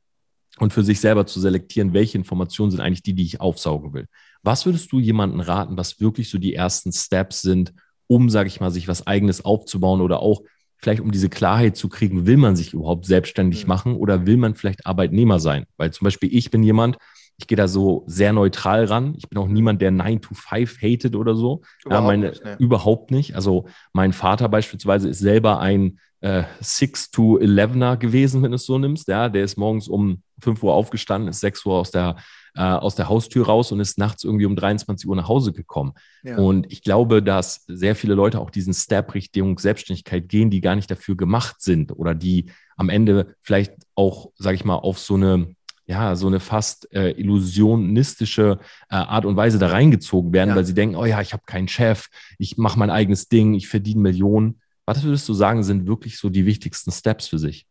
und 0.57 0.73
für 0.73 0.83
sich 0.83 0.99
selber 0.99 1.25
zu 1.25 1.39
selektieren, 1.39 1.93
welche 1.93 2.17
Informationen 2.17 2.71
sind 2.71 2.81
eigentlich 2.81 3.03
die, 3.03 3.13
die 3.13 3.23
ich 3.23 3.39
aufsaugen 3.39 3.93
will. 3.93 4.07
Was 4.41 4.65
würdest 4.65 4.91
du 4.91 4.99
jemandem 4.99 5.39
raten, 5.39 5.77
was 5.77 5.99
wirklich 5.99 6.29
so 6.29 6.37
die 6.37 6.53
ersten 6.53 6.91
Steps 6.91 7.41
sind, 7.41 7.73
um, 8.07 8.29
sage 8.29 8.47
ich 8.47 8.59
mal, 8.59 8.71
sich 8.71 8.87
was 8.87 9.07
eigenes 9.07 9.45
aufzubauen 9.45 10.01
oder 10.01 10.19
auch 10.19 10.41
vielleicht 10.83 11.01
um 11.01 11.11
diese 11.11 11.29
Klarheit 11.29 11.77
zu 11.77 11.89
kriegen, 11.89 12.27
will 12.27 12.37
man 12.37 12.55
sich 12.55 12.73
überhaupt 12.73 13.05
selbstständig 13.05 13.63
mhm. 13.63 13.69
machen 13.69 13.95
oder 13.95 14.25
will 14.25 14.37
man 14.37 14.53
vielleicht 14.53 14.85
Arbeitnehmer 14.85 15.39
sein? 15.39 15.65
Weil 15.77 15.91
zum 15.91 16.05
Beispiel 16.05 16.29
ich 16.35 16.51
bin 16.51 16.61
jemand, 16.61 16.97
ich 17.37 17.47
gehe 17.47 17.55
da 17.55 17.67
so 17.67 18.03
sehr 18.05 18.31
neutral 18.33 18.85
ran. 18.85 19.15
Ich 19.17 19.27
bin 19.27 19.39
auch 19.39 19.47
niemand, 19.47 19.81
der 19.81 19.91
9 19.91 20.21
to 20.21 20.35
5 20.35 20.81
hatet 20.81 21.15
oder 21.15 21.35
so. 21.35 21.61
Überhaupt, 21.83 22.01
ja, 22.01 22.01
meine, 22.01 22.29
nicht, 22.29 22.43
ne? 22.43 22.57
überhaupt 22.59 23.11
nicht. 23.11 23.35
Also 23.35 23.65
mein 23.91 24.13
Vater 24.13 24.49
beispielsweise 24.49 25.09
ist 25.09 25.19
selber 25.19 25.59
ein 25.59 25.99
äh, 26.21 26.43
6 26.59 27.11
to 27.11 27.39
11er 27.39 27.97
gewesen, 27.97 28.43
wenn 28.43 28.51
du 28.51 28.55
es 28.55 28.65
so 28.65 28.77
nimmst. 28.77 29.07
Ja, 29.07 29.29
der 29.29 29.43
ist 29.43 29.57
morgens 29.57 29.87
um 29.87 30.21
5 30.41 30.61
Uhr 30.63 30.73
aufgestanden, 30.73 31.29
ist 31.29 31.39
6 31.39 31.65
Uhr 31.65 31.75
aus 31.75 31.91
der, 31.91 32.17
äh, 32.55 32.61
aus 32.61 32.95
der 32.95 33.09
Haustür 33.09 33.45
raus 33.45 33.71
und 33.71 33.79
ist 33.79 33.97
nachts 33.97 34.23
irgendwie 34.23 34.45
um 34.45 34.55
23 34.55 35.07
Uhr 35.07 35.15
nach 35.15 35.27
Hause 35.27 35.53
gekommen. 35.53 35.93
Ja. 36.23 36.37
Und 36.37 36.71
ich 36.71 36.83
glaube, 36.83 37.23
dass 37.23 37.63
sehr 37.67 37.95
viele 37.95 38.13
Leute 38.13 38.39
auch 38.39 38.49
diesen 38.49 38.73
Step 38.73 39.13
Richtung 39.13 39.57
Selbstständigkeit 39.57 40.29
gehen, 40.29 40.49
die 40.49 40.61
gar 40.61 40.75
nicht 40.75 40.89
dafür 40.89 41.15
gemacht 41.15 41.61
sind 41.61 41.91
oder 41.91 42.13
die 42.15 42.51
am 42.75 42.89
Ende 42.89 43.35
vielleicht 43.41 43.73
auch, 43.95 44.31
sage 44.35 44.55
ich 44.55 44.65
mal, 44.65 44.75
auf 44.75 44.99
so 44.99 45.15
eine 45.15 45.55
ja, 45.85 46.15
so 46.15 46.27
eine 46.27 46.39
fast 46.39 46.93
äh, 46.93 47.11
illusionistische 47.11 48.59
äh, 48.89 48.95
Art 48.95 49.25
und 49.25 49.35
Weise 49.35 49.59
da 49.59 49.67
reingezogen 49.67 50.31
werden, 50.31 50.51
ja. 50.51 50.55
weil 50.55 50.65
sie 50.65 50.73
denken, 50.73 50.95
oh 50.95 51.03
ja, 51.03 51.19
ich 51.19 51.33
habe 51.33 51.43
keinen 51.45 51.67
Chef, 51.67 52.07
ich 52.37 52.57
mache 52.57 52.79
mein 52.79 52.89
eigenes 52.89 53.27
Ding, 53.27 53.53
ich 53.53 53.67
verdiene 53.67 54.01
Millionen. 54.01 54.61
Was 54.85 55.03
würdest 55.03 55.27
du 55.27 55.33
sagen, 55.33 55.61
sind 55.63 55.85
wirklich 55.85 56.17
so 56.17 56.29
die 56.29 56.45
wichtigsten 56.45 56.91
Steps 56.91 57.27
für 57.27 57.37
sich? 57.37 57.67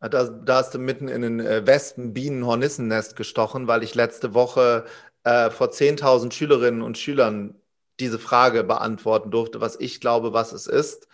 Da, 0.00 0.24
da 0.24 0.56
hast 0.56 0.74
du 0.74 0.78
mitten 0.78 1.08
in 1.08 1.24
ein 1.24 1.40
äh, 1.40 1.66
Wespen-Bienen-Hornissennest 1.66 3.16
gestochen, 3.16 3.66
weil 3.66 3.82
ich 3.82 3.94
letzte 3.94 4.32
Woche 4.32 4.84
äh, 5.24 5.50
vor 5.50 5.68
10.000 5.68 6.32
Schülerinnen 6.32 6.82
und 6.82 6.98
Schülern 6.98 7.56
diese 7.98 8.18
Frage 8.18 8.62
beantworten 8.62 9.30
durfte, 9.30 9.60
was 9.60 9.78
ich 9.80 10.00
glaube, 10.00 10.32
was 10.32 10.52
es 10.52 10.68
ist. 10.68 11.08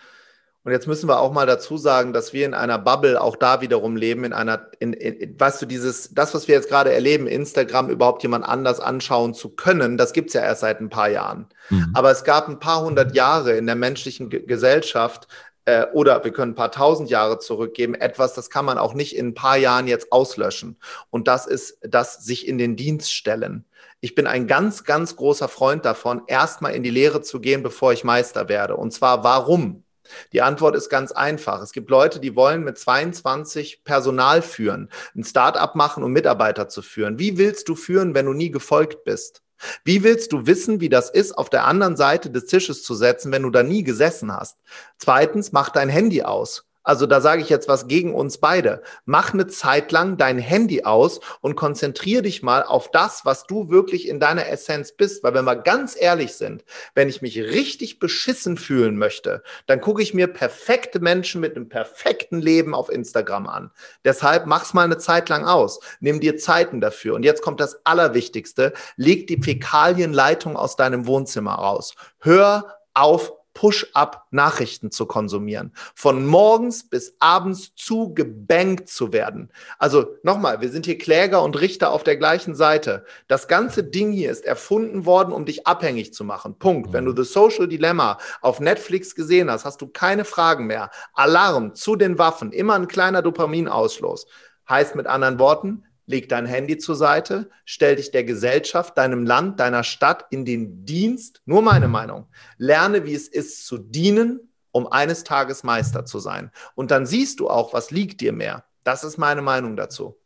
Und 0.64 0.72
jetzt 0.72 0.86
müssen 0.86 1.08
wir 1.08 1.20
auch 1.20 1.32
mal 1.32 1.46
dazu 1.46 1.76
sagen, 1.76 2.14
dass 2.14 2.32
wir 2.32 2.46
in 2.46 2.54
einer 2.54 2.78
Bubble 2.78 3.20
auch 3.20 3.36
da 3.36 3.60
wiederum 3.60 3.96
leben, 3.96 4.24
in 4.24 4.32
einer, 4.32 4.70
in, 4.78 4.94
in, 4.94 5.38
weißt 5.38 5.60
du, 5.60 5.66
dieses, 5.66 6.14
das, 6.14 6.34
was 6.34 6.48
wir 6.48 6.54
jetzt 6.54 6.70
gerade 6.70 6.90
erleben, 6.90 7.26
Instagram 7.26 7.90
überhaupt 7.90 8.22
jemand 8.22 8.46
anders 8.46 8.80
anschauen 8.80 9.34
zu 9.34 9.50
können, 9.50 9.98
das 9.98 10.14
gibt's 10.14 10.32
ja 10.32 10.40
erst 10.40 10.62
seit 10.62 10.80
ein 10.80 10.88
paar 10.88 11.10
Jahren. 11.10 11.46
Mhm. 11.68 11.90
Aber 11.92 12.10
es 12.10 12.24
gab 12.24 12.48
ein 12.48 12.60
paar 12.60 12.82
hundert 12.82 13.14
Jahre 13.14 13.56
in 13.56 13.66
der 13.66 13.76
menschlichen 13.76 14.30
Gesellschaft, 14.30 15.28
äh, 15.64 15.86
oder 15.92 16.24
wir 16.24 16.32
können 16.32 16.52
ein 16.52 16.56
paar 16.56 16.72
tausend 16.72 17.10
Jahre 17.10 17.38
zurückgeben, 17.38 17.94
etwas, 17.94 18.34
das 18.34 18.50
kann 18.50 18.64
man 18.64 18.78
auch 18.78 18.94
nicht 18.94 19.16
in 19.16 19.28
ein 19.28 19.34
paar 19.34 19.56
Jahren 19.56 19.86
jetzt 19.86 20.12
auslöschen. 20.12 20.78
Und 21.10 21.28
das 21.28 21.46
ist 21.46 21.78
das 21.82 22.24
sich 22.24 22.46
in 22.46 22.58
den 22.58 22.76
Dienst 22.76 23.12
stellen. 23.12 23.64
Ich 24.00 24.14
bin 24.14 24.26
ein 24.26 24.46
ganz, 24.46 24.84
ganz 24.84 25.16
großer 25.16 25.48
Freund 25.48 25.84
davon, 25.84 26.22
erstmal 26.26 26.74
in 26.74 26.82
die 26.82 26.90
Lehre 26.90 27.22
zu 27.22 27.40
gehen, 27.40 27.62
bevor 27.62 27.92
ich 27.92 28.04
Meister 28.04 28.48
werde. 28.48 28.76
Und 28.76 28.92
zwar 28.92 29.24
warum? 29.24 29.84
Die 30.32 30.42
Antwort 30.42 30.76
ist 30.76 30.90
ganz 30.90 31.12
einfach. 31.12 31.62
Es 31.62 31.72
gibt 31.72 31.88
Leute, 31.88 32.20
die 32.20 32.36
wollen 32.36 32.64
mit 32.64 32.76
22 32.76 33.84
Personal 33.84 34.42
führen, 34.42 34.90
ein 35.16 35.24
Start-up 35.24 35.74
machen, 35.74 36.04
um 36.04 36.12
Mitarbeiter 36.12 36.68
zu 36.68 36.82
führen. 36.82 37.18
Wie 37.18 37.38
willst 37.38 37.68
du 37.68 37.74
führen, 37.74 38.14
wenn 38.14 38.26
du 38.26 38.34
nie 38.34 38.50
gefolgt 38.50 39.04
bist? 39.04 39.43
Wie 39.84 40.02
willst 40.02 40.32
du 40.32 40.46
wissen, 40.46 40.80
wie 40.80 40.88
das 40.88 41.10
ist, 41.10 41.36
auf 41.36 41.50
der 41.50 41.64
anderen 41.64 41.96
Seite 41.96 42.30
des 42.30 42.46
Tisches 42.46 42.82
zu 42.82 42.94
setzen, 42.94 43.32
wenn 43.32 43.42
du 43.42 43.50
da 43.50 43.62
nie 43.62 43.82
gesessen 43.82 44.32
hast? 44.32 44.58
Zweitens, 44.98 45.52
mach 45.52 45.70
dein 45.70 45.88
Handy 45.88 46.22
aus. 46.22 46.66
Also 46.84 47.06
da 47.06 47.20
sage 47.20 47.42
ich 47.42 47.48
jetzt 47.48 47.66
was 47.66 47.88
gegen 47.88 48.14
uns 48.14 48.38
beide. 48.38 48.82
Mach 49.06 49.32
eine 49.32 49.46
Zeit 49.46 49.90
lang 49.90 50.16
dein 50.18 50.38
Handy 50.38 50.84
aus 50.84 51.20
und 51.40 51.56
konzentriere 51.56 52.22
dich 52.22 52.42
mal 52.42 52.62
auf 52.62 52.90
das, 52.90 53.24
was 53.24 53.46
du 53.46 53.70
wirklich 53.70 54.06
in 54.06 54.20
deiner 54.20 54.46
Essenz 54.48 54.92
bist. 54.92 55.24
Weil 55.24 55.34
wenn 55.34 55.46
wir 55.46 55.56
ganz 55.56 55.96
ehrlich 55.98 56.34
sind, 56.34 56.64
wenn 56.94 57.08
ich 57.08 57.22
mich 57.22 57.38
richtig 57.38 57.98
beschissen 57.98 58.56
fühlen 58.56 58.96
möchte, 58.98 59.42
dann 59.66 59.80
gucke 59.80 60.02
ich 60.02 60.14
mir 60.14 60.26
perfekte 60.26 61.00
Menschen 61.00 61.40
mit 61.40 61.56
einem 61.56 61.68
perfekten 61.68 62.40
Leben 62.40 62.74
auf 62.74 62.90
Instagram 62.90 63.48
an. 63.48 63.70
Deshalb 64.04 64.46
mach's 64.46 64.74
mal 64.74 64.84
eine 64.84 64.98
Zeit 64.98 65.28
lang 65.30 65.44
aus. 65.44 65.80
Nimm 66.00 66.20
dir 66.20 66.36
Zeiten 66.36 66.80
dafür. 66.80 67.14
Und 67.14 67.24
jetzt 67.24 67.42
kommt 67.42 67.60
das 67.60 67.84
Allerwichtigste. 67.86 68.74
Leg 68.96 69.26
die 69.26 69.42
Fäkalienleitung 69.42 70.56
aus 70.56 70.76
deinem 70.76 71.06
Wohnzimmer 71.06 71.54
raus. 71.54 71.94
Hör 72.18 72.76
auf 72.92 73.32
Push-up-Nachrichten 73.54 74.90
zu 74.90 75.06
konsumieren. 75.06 75.72
Von 75.94 76.26
morgens 76.26 76.88
bis 76.88 77.16
abends 77.20 77.74
zu 77.74 78.12
gebankt 78.12 78.88
zu 78.88 79.12
werden. 79.12 79.50
Also 79.78 80.06
nochmal, 80.22 80.60
wir 80.60 80.68
sind 80.68 80.86
hier 80.86 80.98
Kläger 80.98 81.42
und 81.42 81.60
Richter 81.60 81.92
auf 81.92 82.04
der 82.04 82.16
gleichen 82.16 82.54
Seite. 82.54 83.04
Das 83.28 83.48
ganze 83.48 83.84
Ding 83.84 84.12
hier 84.12 84.30
ist 84.30 84.44
erfunden 84.44 85.06
worden, 85.06 85.32
um 85.32 85.46
dich 85.46 85.66
abhängig 85.66 86.12
zu 86.12 86.24
machen. 86.24 86.58
Punkt. 86.58 86.92
Wenn 86.92 87.04
du 87.04 87.12
mhm. 87.12 87.16
The 87.16 87.24
Social 87.24 87.68
Dilemma 87.68 88.18
auf 88.40 88.60
Netflix 88.60 89.14
gesehen 89.14 89.50
hast, 89.50 89.64
hast 89.64 89.80
du 89.80 89.86
keine 89.86 90.24
Fragen 90.24 90.66
mehr. 90.66 90.90
Alarm 91.14 91.74
zu 91.74 91.96
den 91.96 92.18
Waffen, 92.18 92.52
immer 92.52 92.74
ein 92.74 92.88
kleiner 92.88 93.22
Dopaminausschluss. 93.22 94.26
Heißt 94.68 94.94
mit 94.94 95.06
anderen 95.06 95.38
Worten, 95.38 95.84
leg 96.06 96.28
dein 96.28 96.46
Handy 96.46 96.78
zur 96.78 96.96
Seite, 96.96 97.50
stell 97.64 97.96
dich 97.96 98.10
der 98.10 98.24
Gesellschaft, 98.24 98.96
deinem 98.98 99.24
Land, 99.24 99.60
deiner 99.60 99.84
Stadt 99.84 100.26
in 100.30 100.44
den 100.44 100.84
Dienst. 100.84 101.42
Nur 101.46 101.62
meine 101.62 101.88
Meinung. 101.88 102.26
Lerne, 102.58 103.06
wie 103.06 103.14
es 103.14 103.28
ist 103.28 103.66
zu 103.66 103.78
dienen, 103.78 104.40
um 104.70 104.86
eines 104.86 105.24
Tages 105.24 105.62
Meister 105.62 106.04
zu 106.04 106.18
sein. 106.18 106.50
Und 106.74 106.90
dann 106.90 107.06
siehst 107.06 107.40
du 107.40 107.48
auch, 107.48 107.72
was 107.72 107.90
liegt 107.90 108.20
dir 108.20 108.32
mehr. 108.32 108.64
Das 108.82 109.04
ist 109.04 109.18
meine 109.18 109.40
Meinung 109.40 109.76
dazu. 109.76 110.16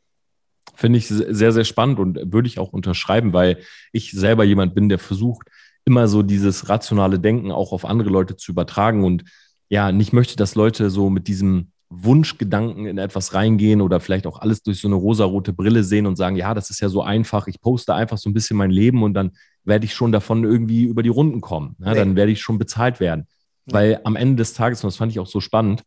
Finde 0.74 0.98
ich 0.98 1.08
sehr, 1.08 1.52
sehr 1.52 1.64
spannend 1.64 1.98
und 1.98 2.32
würde 2.32 2.48
ich 2.48 2.58
auch 2.58 2.72
unterschreiben, 2.72 3.32
weil 3.32 3.62
ich 3.92 4.12
selber 4.12 4.44
jemand 4.44 4.74
bin, 4.74 4.88
der 4.88 4.98
versucht, 4.98 5.48
immer 5.84 6.06
so 6.06 6.22
dieses 6.22 6.68
rationale 6.68 7.18
Denken 7.18 7.50
auch 7.50 7.72
auf 7.72 7.84
andere 7.84 8.10
Leute 8.10 8.36
zu 8.36 8.52
übertragen 8.52 9.04
und 9.04 9.24
ja, 9.68 9.92
nicht 9.92 10.12
möchte, 10.12 10.36
dass 10.36 10.54
Leute 10.54 10.90
so 10.90 11.10
mit 11.10 11.28
diesem 11.28 11.72
Wunschgedanken 11.90 12.86
in 12.86 12.98
etwas 12.98 13.34
reingehen 13.34 13.80
oder 13.80 14.00
vielleicht 14.00 14.26
auch 14.26 14.40
alles 14.40 14.62
durch 14.62 14.80
so 14.80 14.88
eine 14.88 14.96
rosarote 14.96 15.52
Brille 15.52 15.84
sehen 15.84 16.06
und 16.06 16.16
sagen, 16.16 16.36
ja, 16.36 16.52
das 16.54 16.70
ist 16.70 16.80
ja 16.80 16.88
so 16.88 17.02
einfach, 17.02 17.46
ich 17.46 17.60
poste 17.60 17.94
einfach 17.94 18.18
so 18.18 18.28
ein 18.28 18.34
bisschen 18.34 18.56
mein 18.56 18.70
Leben 18.70 19.02
und 19.02 19.14
dann 19.14 19.32
werde 19.64 19.86
ich 19.86 19.94
schon 19.94 20.12
davon 20.12 20.44
irgendwie 20.44 20.84
über 20.84 21.02
die 21.02 21.08
Runden 21.08 21.40
kommen. 21.40 21.76
Ja, 21.78 21.92
nee. 21.92 21.98
Dann 21.98 22.16
werde 22.16 22.32
ich 22.32 22.40
schon 22.40 22.58
bezahlt 22.58 23.00
werden. 23.00 23.26
Weil 23.66 24.00
am 24.04 24.16
Ende 24.16 24.36
des 24.36 24.54
Tages, 24.54 24.82
und 24.82 24.88
das 24.88 24.96
fand 24.96 25.12
ich 25.12 25.18
auch 25.18 25.26
so 25.26 25.40
spannend, 25.40 25.82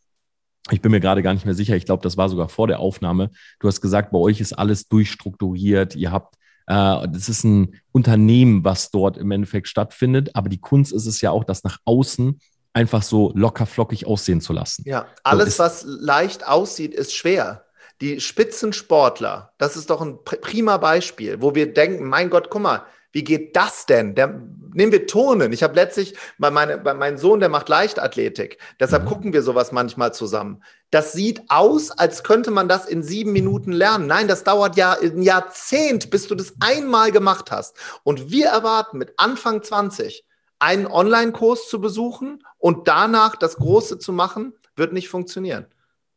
ich 0.70 0.82
bin 0.82 0.92
mir 0.92 1.00
gerade 1.00 1.24
gar 1.24 1.34
nicht 1.34 1.46
mehr 1.46 1.56
sicher, 1.56 1.76
ich 1.76 1.86
glaube, 1.86 2.04
das 2.04 2.18
war 2.18 2.30
sogar 2.30 2.48
vor 2.48 2.68
der 2.68 2.80
Aufnahme, 2.80 3.32
du 3.60 3.68
hast 3.68 3.82
gesagt, 3.82 4.12
bei 4.12 4.20
euch 4.20 4.40
ist 4.40 4.54
alles 4.54 4.88
durchstrukturiert, 4.88 5.96
ihr 5.96 6.12
habt 6.12 6.36
äh, 6.68 7.08
das 7.08 7.28
ist 7.28 7.44
ein 7.44 7.76
Unternehmen, 7.92 8.64
was 8.64 8.92
dort 8.92 9.18
im 9.18 9.32
Endeffekt 9.32 9.68
stattfindet. 9.68 10.36
Aber 10.36 10.48
die 10.48 10.62
Kunst 10.62 10.94
ist 10.94 11.06
es 11.06 11.20
ja 11.22 11.32
auch, 11.32 11.44
dass 11.44 11.64
nach 11.64 11.80
außen 11.86 12.40
einfach 12.74 13.04
so 13.04 13.32
locker 13.36 13.66
flockig 13.66 14.08
aussehen 14.08 14.42
zu 14.42 14.54
lassen. 14.54 14.84
Ja, 14.86 15.08
alles, 15.24 15.58
so 15.58 15.64
was 15.64 15.84
leicht 15.86 16.48
aussieht, 16.48 16.94
ist 16.94 17.14
schwer. 17.14 17.66
Die 18.00 18.20
Spitzensportler, 18.20 19.54
das 19.58 19.76
ist 19.76 19.90
doch 19.90 20.02
ein 20.02 20.24
prima 20.24 20.78
Beispiel, 20.78 21.42
wo 21.42 21.54
wir 21.54 21.72
denken, 21.72 22.06
mein 22.06 22.30
Gott, 22.30 22.50
guck 22.50 22.62
mal, 22.62 22.86
wie 23.12 23.24
geht 23.24 23.56
das 23.56 23.86
denn? 23.86 24.16
Der, 24.16 24.28
nehmen 24.74 24.92
wir 24.92 25.06
Turnen. 25.06 25.52
Ich 25.52 25.64
habe 25.64 25.76
letztlich 25.76 26.16
bei, 26.38 26.50
meine, 26.50 26.78
bei 26.78 26.94
meinem 26.94 27.18
Sohn, 27.18 27.42
der 27.42 27.50
macht 27.50 27.68
Leichtathletik. 27.68 28.58
Deshalb 28.80 29.04
mhm. 29.04 29.08
gucken 29.08 29.34
wir 29.34 29.44
sowas 29.44 29.72
manchmal 29.72 30.14
zusammen. 30.14 30.64
Das 30.92 31.12
sieht 31.12 31.42
aus, 31.50 31.92
als 31.92 32.24
könnte 32.24 32.52
man 32.52 32.70
das 32.70 32.86
in 32.86 33.04
sieben 33.04 33.34
Minuten 33.34 33.74
lernen. 33.74 34.08
Nein, 34.08 34.28
das 34.28 34.44
dauert 34.44 34.78
ja 34.78 34.94
ein 34.94 35.22
Jahrzehnt, 35.22 36.10
bis 36.10 36.28
du 36.28 36.36
das 36.36 36.54
einmal 36.62 37.12
gemacht 37.12 37.52
hast. 37.52 37.76
Und 38.04 38.32
wir 38.32 38.48
erwarten 38.48 38.98
mit 38.98 39.14
Anfang 39.18 39.62
20, 39.62 40.24
einen 40.62 40.86
Online-Kurs 40.86 41.68
zu 41.68 41.82
besuchen 41.82 42.44
und 42.60 42.88
danach 42.88 43.36
das 43.36 43.56
Große 43.56 43.98
zu 43.98 44.14
machen, 44.14 44.54
wird 44.76 44.94
nicht 44.94 45.10
funktionieren. 45.10 45.66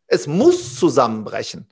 Es 0.07 0.27
muss 0.27 0.79
zusammenbrechen. 0.79 1.67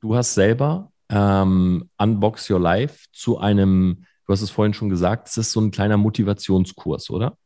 Du 0.00 0.16
hast 0.16 0.34
selber 0.34 0.90
ähm, 1.08 1.88
Unbox 1.96 2.50
Your 2.50 2.58
Life 2.58 3.06
zu 3.12 3.38
einem, 3.38 4.04
du 4.26 4.32
hast 4.32 4.42
es 4.42 4.50
vorhin 4.50 4.74
schon 4.74 4.88
gesagt, 4.88 5.28
es 5.28 5.36
ist 5.36 5.52
so 5.52 5.60
ein 5.60 5.70
kleiner 5.70 5.96
Motivationskurs, 5.96 7.08
oder? 7.10 7.38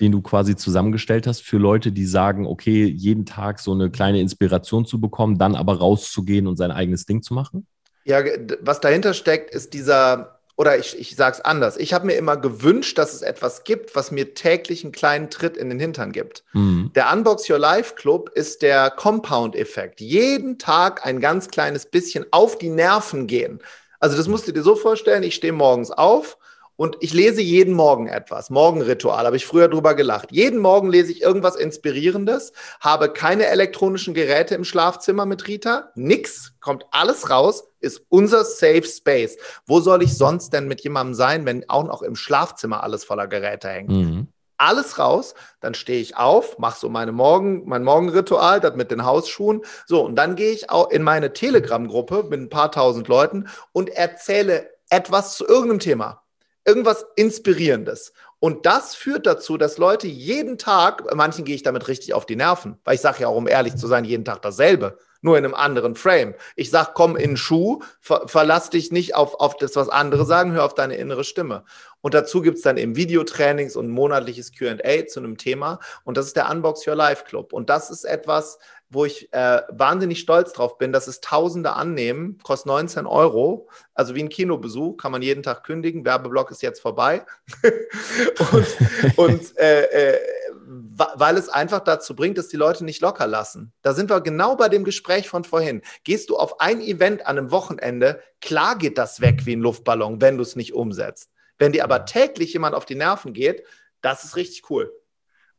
Den 0.00 0.10
du 0.10 0.20
quasi 0.20 0.56
zusammengestellt 0.56 1.28
hast 1.28 1.42
für 1.42 1.58
Leute, 1.58 1.92
die 1.92 2.06
sagen, 2.06 2.46
okay, 2.46 2.86
jeden 2.86 3.24
Tag 3.24 3.60
so 3.60 3.72
eine 3.72 3.90
kleine 3.90 4.20
Inspiration 4.20 4.84
zu 4.84 5.00
bekommen, 5.00 5.38
dann 5.38 5.54
aber 5.54 5.78
rauszugehen 5.78 6.48
und 6.48 6.56
sein 6.56 6.72
eigenes 6.72 7.06
Ding 7.06 7.22
zu 7.22 7.34
machen? 7.34 7.68
Ja, 8.04 8.20
was 8.60 8.80
dahinter 8.80 9.14
steckt, 9.14 9.54
ist 9.54 9.74
dieser 9.74 10.31
oder 10.56 10.78
ich, 10.78 10.98
ich 10.98 11.16
sage 11.16 11.36
es 11.36 11.40
anders, 11.40 11.76
ich 11.76 11.94
habe 11.94 12.06
mir 12.06 12.14
immer 12.14 12.36
gewünscht, 12.36 12.98
dass 12.98 13.14
es 13.14 13.22
etwas 13.22 13.64
gibt, 13.64 13.96
was 13.96 14.10
mir 14.10 14.34
täglich 14.34 14.84
einen 14.84 14.92
kleinen 14.92 15.30
Tritt 15.30 15.56
in 15.56 15.70
den 15.70 15.80
Hintern 15.80 16.12
gibt. 16.12 16.44
Mhm. 16.52 16.90
Der 16.94 17.12
Unbox 17.12 17.48
Your 17.48 17.58
Life 17.58 17.94
Club 17.94 18.30
ist 18.34 18.62
der 18.62 18.90
Compound-Effekt. 18.90 20.00
Jeden 20.00 20.58
Tag 20.58 21.06
ein 21.06 21.20
ganz 21.20 21.48
kleines 21.48 21.86
bisschen 21.86 22.26
auf 22.30 22.58
die 22.58 22.68
Nerven 22.68 23.26
gehen. 23.26 23.60
Also 23.98 24.16
das 24.16 24.28
musst 24.28 24.46
du 24.46 24.52
dir 24.52 24.62
so 24.62 24.76
vorstellen, 24.76 25.22
ich 25.22 25.34
stehe 25.34 25.52
morgens 25.52 25.90
auf 25.90 26.36
und 26.76 26.96
ich 27.00 27.12
lese 27.12 27.40
jeden 27.42 27.74
Morgen 27.74 28.08
etwas. 28.08 28.50
Morgenritual, 28.50 29.26
habe 29.26 29.36
ich 29.36 29.46
früher 29.46 29.68
drüber 29.68 29.94
gelacht. 29.94 30.32
Jeden 30.32 30.58
Morgen 30.58 30.90
lese 30.90 31.12
ich 31.12 31.22
irgendwas 31.22 31.56
Inspirierendes, 31.56 32.52
habe 32.80 33.12
keine 33.12 33.46
elektronischen 33.46 34.14
Geräte 34.14 34.54
im 34.54 34.64
Schlafzimmer 34.64 35.26
mit 35.26 35.46
Rita, 35.46 35.90
nix, 35.94 36.54
kommt 36.60 36.86
alles 36.90 37.30
raus, 37.30 37.64
ist 37.80 38.02
unser 38.08 38.44
Safe 38.44 38.84
Space. 38.84 39.36
Wo 39.66 39.80
soll 39.80 40.02
ich 40.02 40.16
sonst 40.16 40.50
denn 40.52 40.68
mit 40.68 40.80
jemandem 40.82 41.14
sein, 41.14 41.46
wenn 41.46 41.68
auch 41.68 41.84
noch 41.84 42.02
im 42.02 42.16
Schlafzimmer 42.16 42.82
alles 42.82 43.04
voller 43.04 43.26
Geräte 43.26 43.68
hängt? 43.68 43.90
Mhm. 43.90 44.28
alles 44.56 44.98
raus, 44.98 45.34
dann 45.60 45.74
stehe 45.74 46.00
ich 46.00 46.16
auf, 46.16 46.56
mache 46.58 46.78
so 46.78 46.88
meine 46.88 47.10
Morgen, 47.10 47.68
mein 47.68 47.82
Morgenritual, 47.82 48.60
das 48.60 48.76
mit 48.76 48.92
den 48.92 49.04
Hausschuhen. 49.04 49.62
So, 49.86 50.04
und 50.04 50.14
dann 50.14 50.36
gehe 50.36 50.52
ich 50.52 50.70
auch 50.70 50.90
in 50.90 51.02
meine 51.02 51.32
Telegram-Gruppe 51.32 52.26
mit 52.30 52.40
ein 52.40 52.48
paar 52.48 52.70
tausend 52.70 53.08
Leuten 53.08 53.48
und 53.72 53.90
erzähle 53.90 54.70
etwas 54.88 55.36
zu 55.36 55.46
irgendeinem 55.48 55.80
Thema. 55.80 56.21
Irgendwas 56.64 57.04
Inspirierendes. 57.16 58.12
Und 58.38 58.66
das 58.66 58.94
führt 58.96 59.26
dazu, 59.26 59.56
dass 59.56 59.78
Leute 59.78 60.08
jeden 60.08 60.58
Tag, 60.58 61.14
manchen 61.14 61.44
gehe 61.44 61.54
ich 61.54 61.62
damit 61.62 61.86
richtig 61.86 62.12
auf 62.12 62.26
die 62.26 62.34
Nerven, 62.34 62.76
weil 62.84 62.96
ich 62.96 63.00
sage 63.00 63.20
ja 63.20 63.28
auch, 63.28 63.36
um 63.36 63.46
ehrlich 63.46 63.76
zu 63.76 63.86
sein, 63.86 64.04
jeden 64.04 64.24
Tag 64.24 64.42
dasselbe, 64.42 64.98
nur 65.20 65.38
in 65.38 65.44
einem 65.44 65.54
anderen 65.54 65.94
Frame. 65.94 66.34
Ich 66.56 66.70
sage, 66.70 66.90
komm 66.94 67.16
in 67.16 67.30
den 67.30 67.36
Schuh, 67.36 67.80
ver 68.00 68.26
verlass 68.26 68.68
dich 68.68 68.90
nicht 68.90 69.14
auf, 69.14 69.34
auf 69.38 69.56
das, 69.56 69.76
was 69.76 69.88
andere 69.88 70.24
sagen, 70.24 70.52
hör 70.52 70.64
auf 70.64 70.74
deine 70.74 70.96
innere 70.96 71.22
Stimme. 71.22 71.64
Und 72.00 72.14
dazu 72.14 72.42
gibt 72.42 72.56
es 72.56 72.64
dann 72.64 72.78
eben 72.78 72.96
Videotrainings 72.96 73.76
und 73.76 73.88
monatliches 73.88 74.52
QA 74.52 75.06
zu 75.06 75.20
einem 75.20 75.38
Thema. 75.38 75.78
Und 76.02 76.16
das 76.16 76.26
ist 76.26 76.36
der 76.36 76.50
Unbox 76.50 76.84
Your 76.86 76.96
Life 76.96 77.24
Club. 77.24 77.52
Und 77.52 77.70
das 77.70 77.90
ist 77.90 78.04
etwas, 78.04 78.58
wo 78.92 79.06
ich 79.06 79.32
äh, 79.32 79.62
wahnsinnig 79.70 80.20
stolz 80.20 80.52
drauf 80.52 80.76
bin, 80.76 80.92
dass 80.92 81.06
es 81.06 81.20
Tausende 81.20 81.72
annehmen, 81.72 82.38
kostet 82.42 82.66
19 82.66 83.06
Euro, 83.06 83.68
also 83.94 84.14
wie 84.14 84.22
ein 84.22 84.28
Kinobesuch, 84.28 84.98
kann 84.98 85.12
man 85.12 85.22
jeden 85.22 85.42
Tag 85.42 85.64
kündigen, 85.64 86.04
Werbeblock 86.04 86.50
ist 86.50 86.62
jetzt 86.62 86.80
vorbei. 86.80 87.24
und, 88.52 89.18
und 89.18 89.58
äh, 89.58 90.14
äh, 90.14 90.20
weil 90.64 91.36
es 91.38 91.48
einfach 91.48 91.80
dazu 91.80 92.14
bringt, 92.14 92.36
dass 92.36 92.48
die 92.48 92.56
Leute 92.56 92.84
nicht 92.84 93.00
locker 93.00 93.26
lassen. 93.26 93.72
Da 93.80 93.94
sind 93.94 94.10
wir 94.10 94.20
genau 94.20 94.56
bei 94.56 94.68
dem 94.68 94.84
Gespräch 94.84 95.28
von 95.28 95.44
vorhin. 95.44 95.82
Gehst 96.04 96.28
du 96.28 96.36
auf 96.36 96.60
ein 96.60 96.80
Event 96.80 97.26
an 97.26 97.38
einem 97.38 97.50
Wochenende, 97.50 98.20
klar 98.40 98.76
geht 98.76 98.98
das 98.98 99.20
weg 99.20 99.46
wie 99.46 99.56
ein 99.56 99.60
Luftballon, 99.60 100.20
wenn 100.20 100.36
du 100.36 100.42
es 100.42 100.54
nicht 100.54 100.74
umsetzt. 100.74 101.30
Wenn 101.58 101.72
dir 101.72 101.84
aber 101.84 102.04
täglich 102.04 102.52
jemand 102.52 102.74
auf 102.74 102.84
die 102.84 102.94
Nerven 102.94 103.32
geht, 103.32 103.64
das 104.02 104.24
ist 104.24 104.36
richtig 104.36 104.68
cool. 104.70 104.92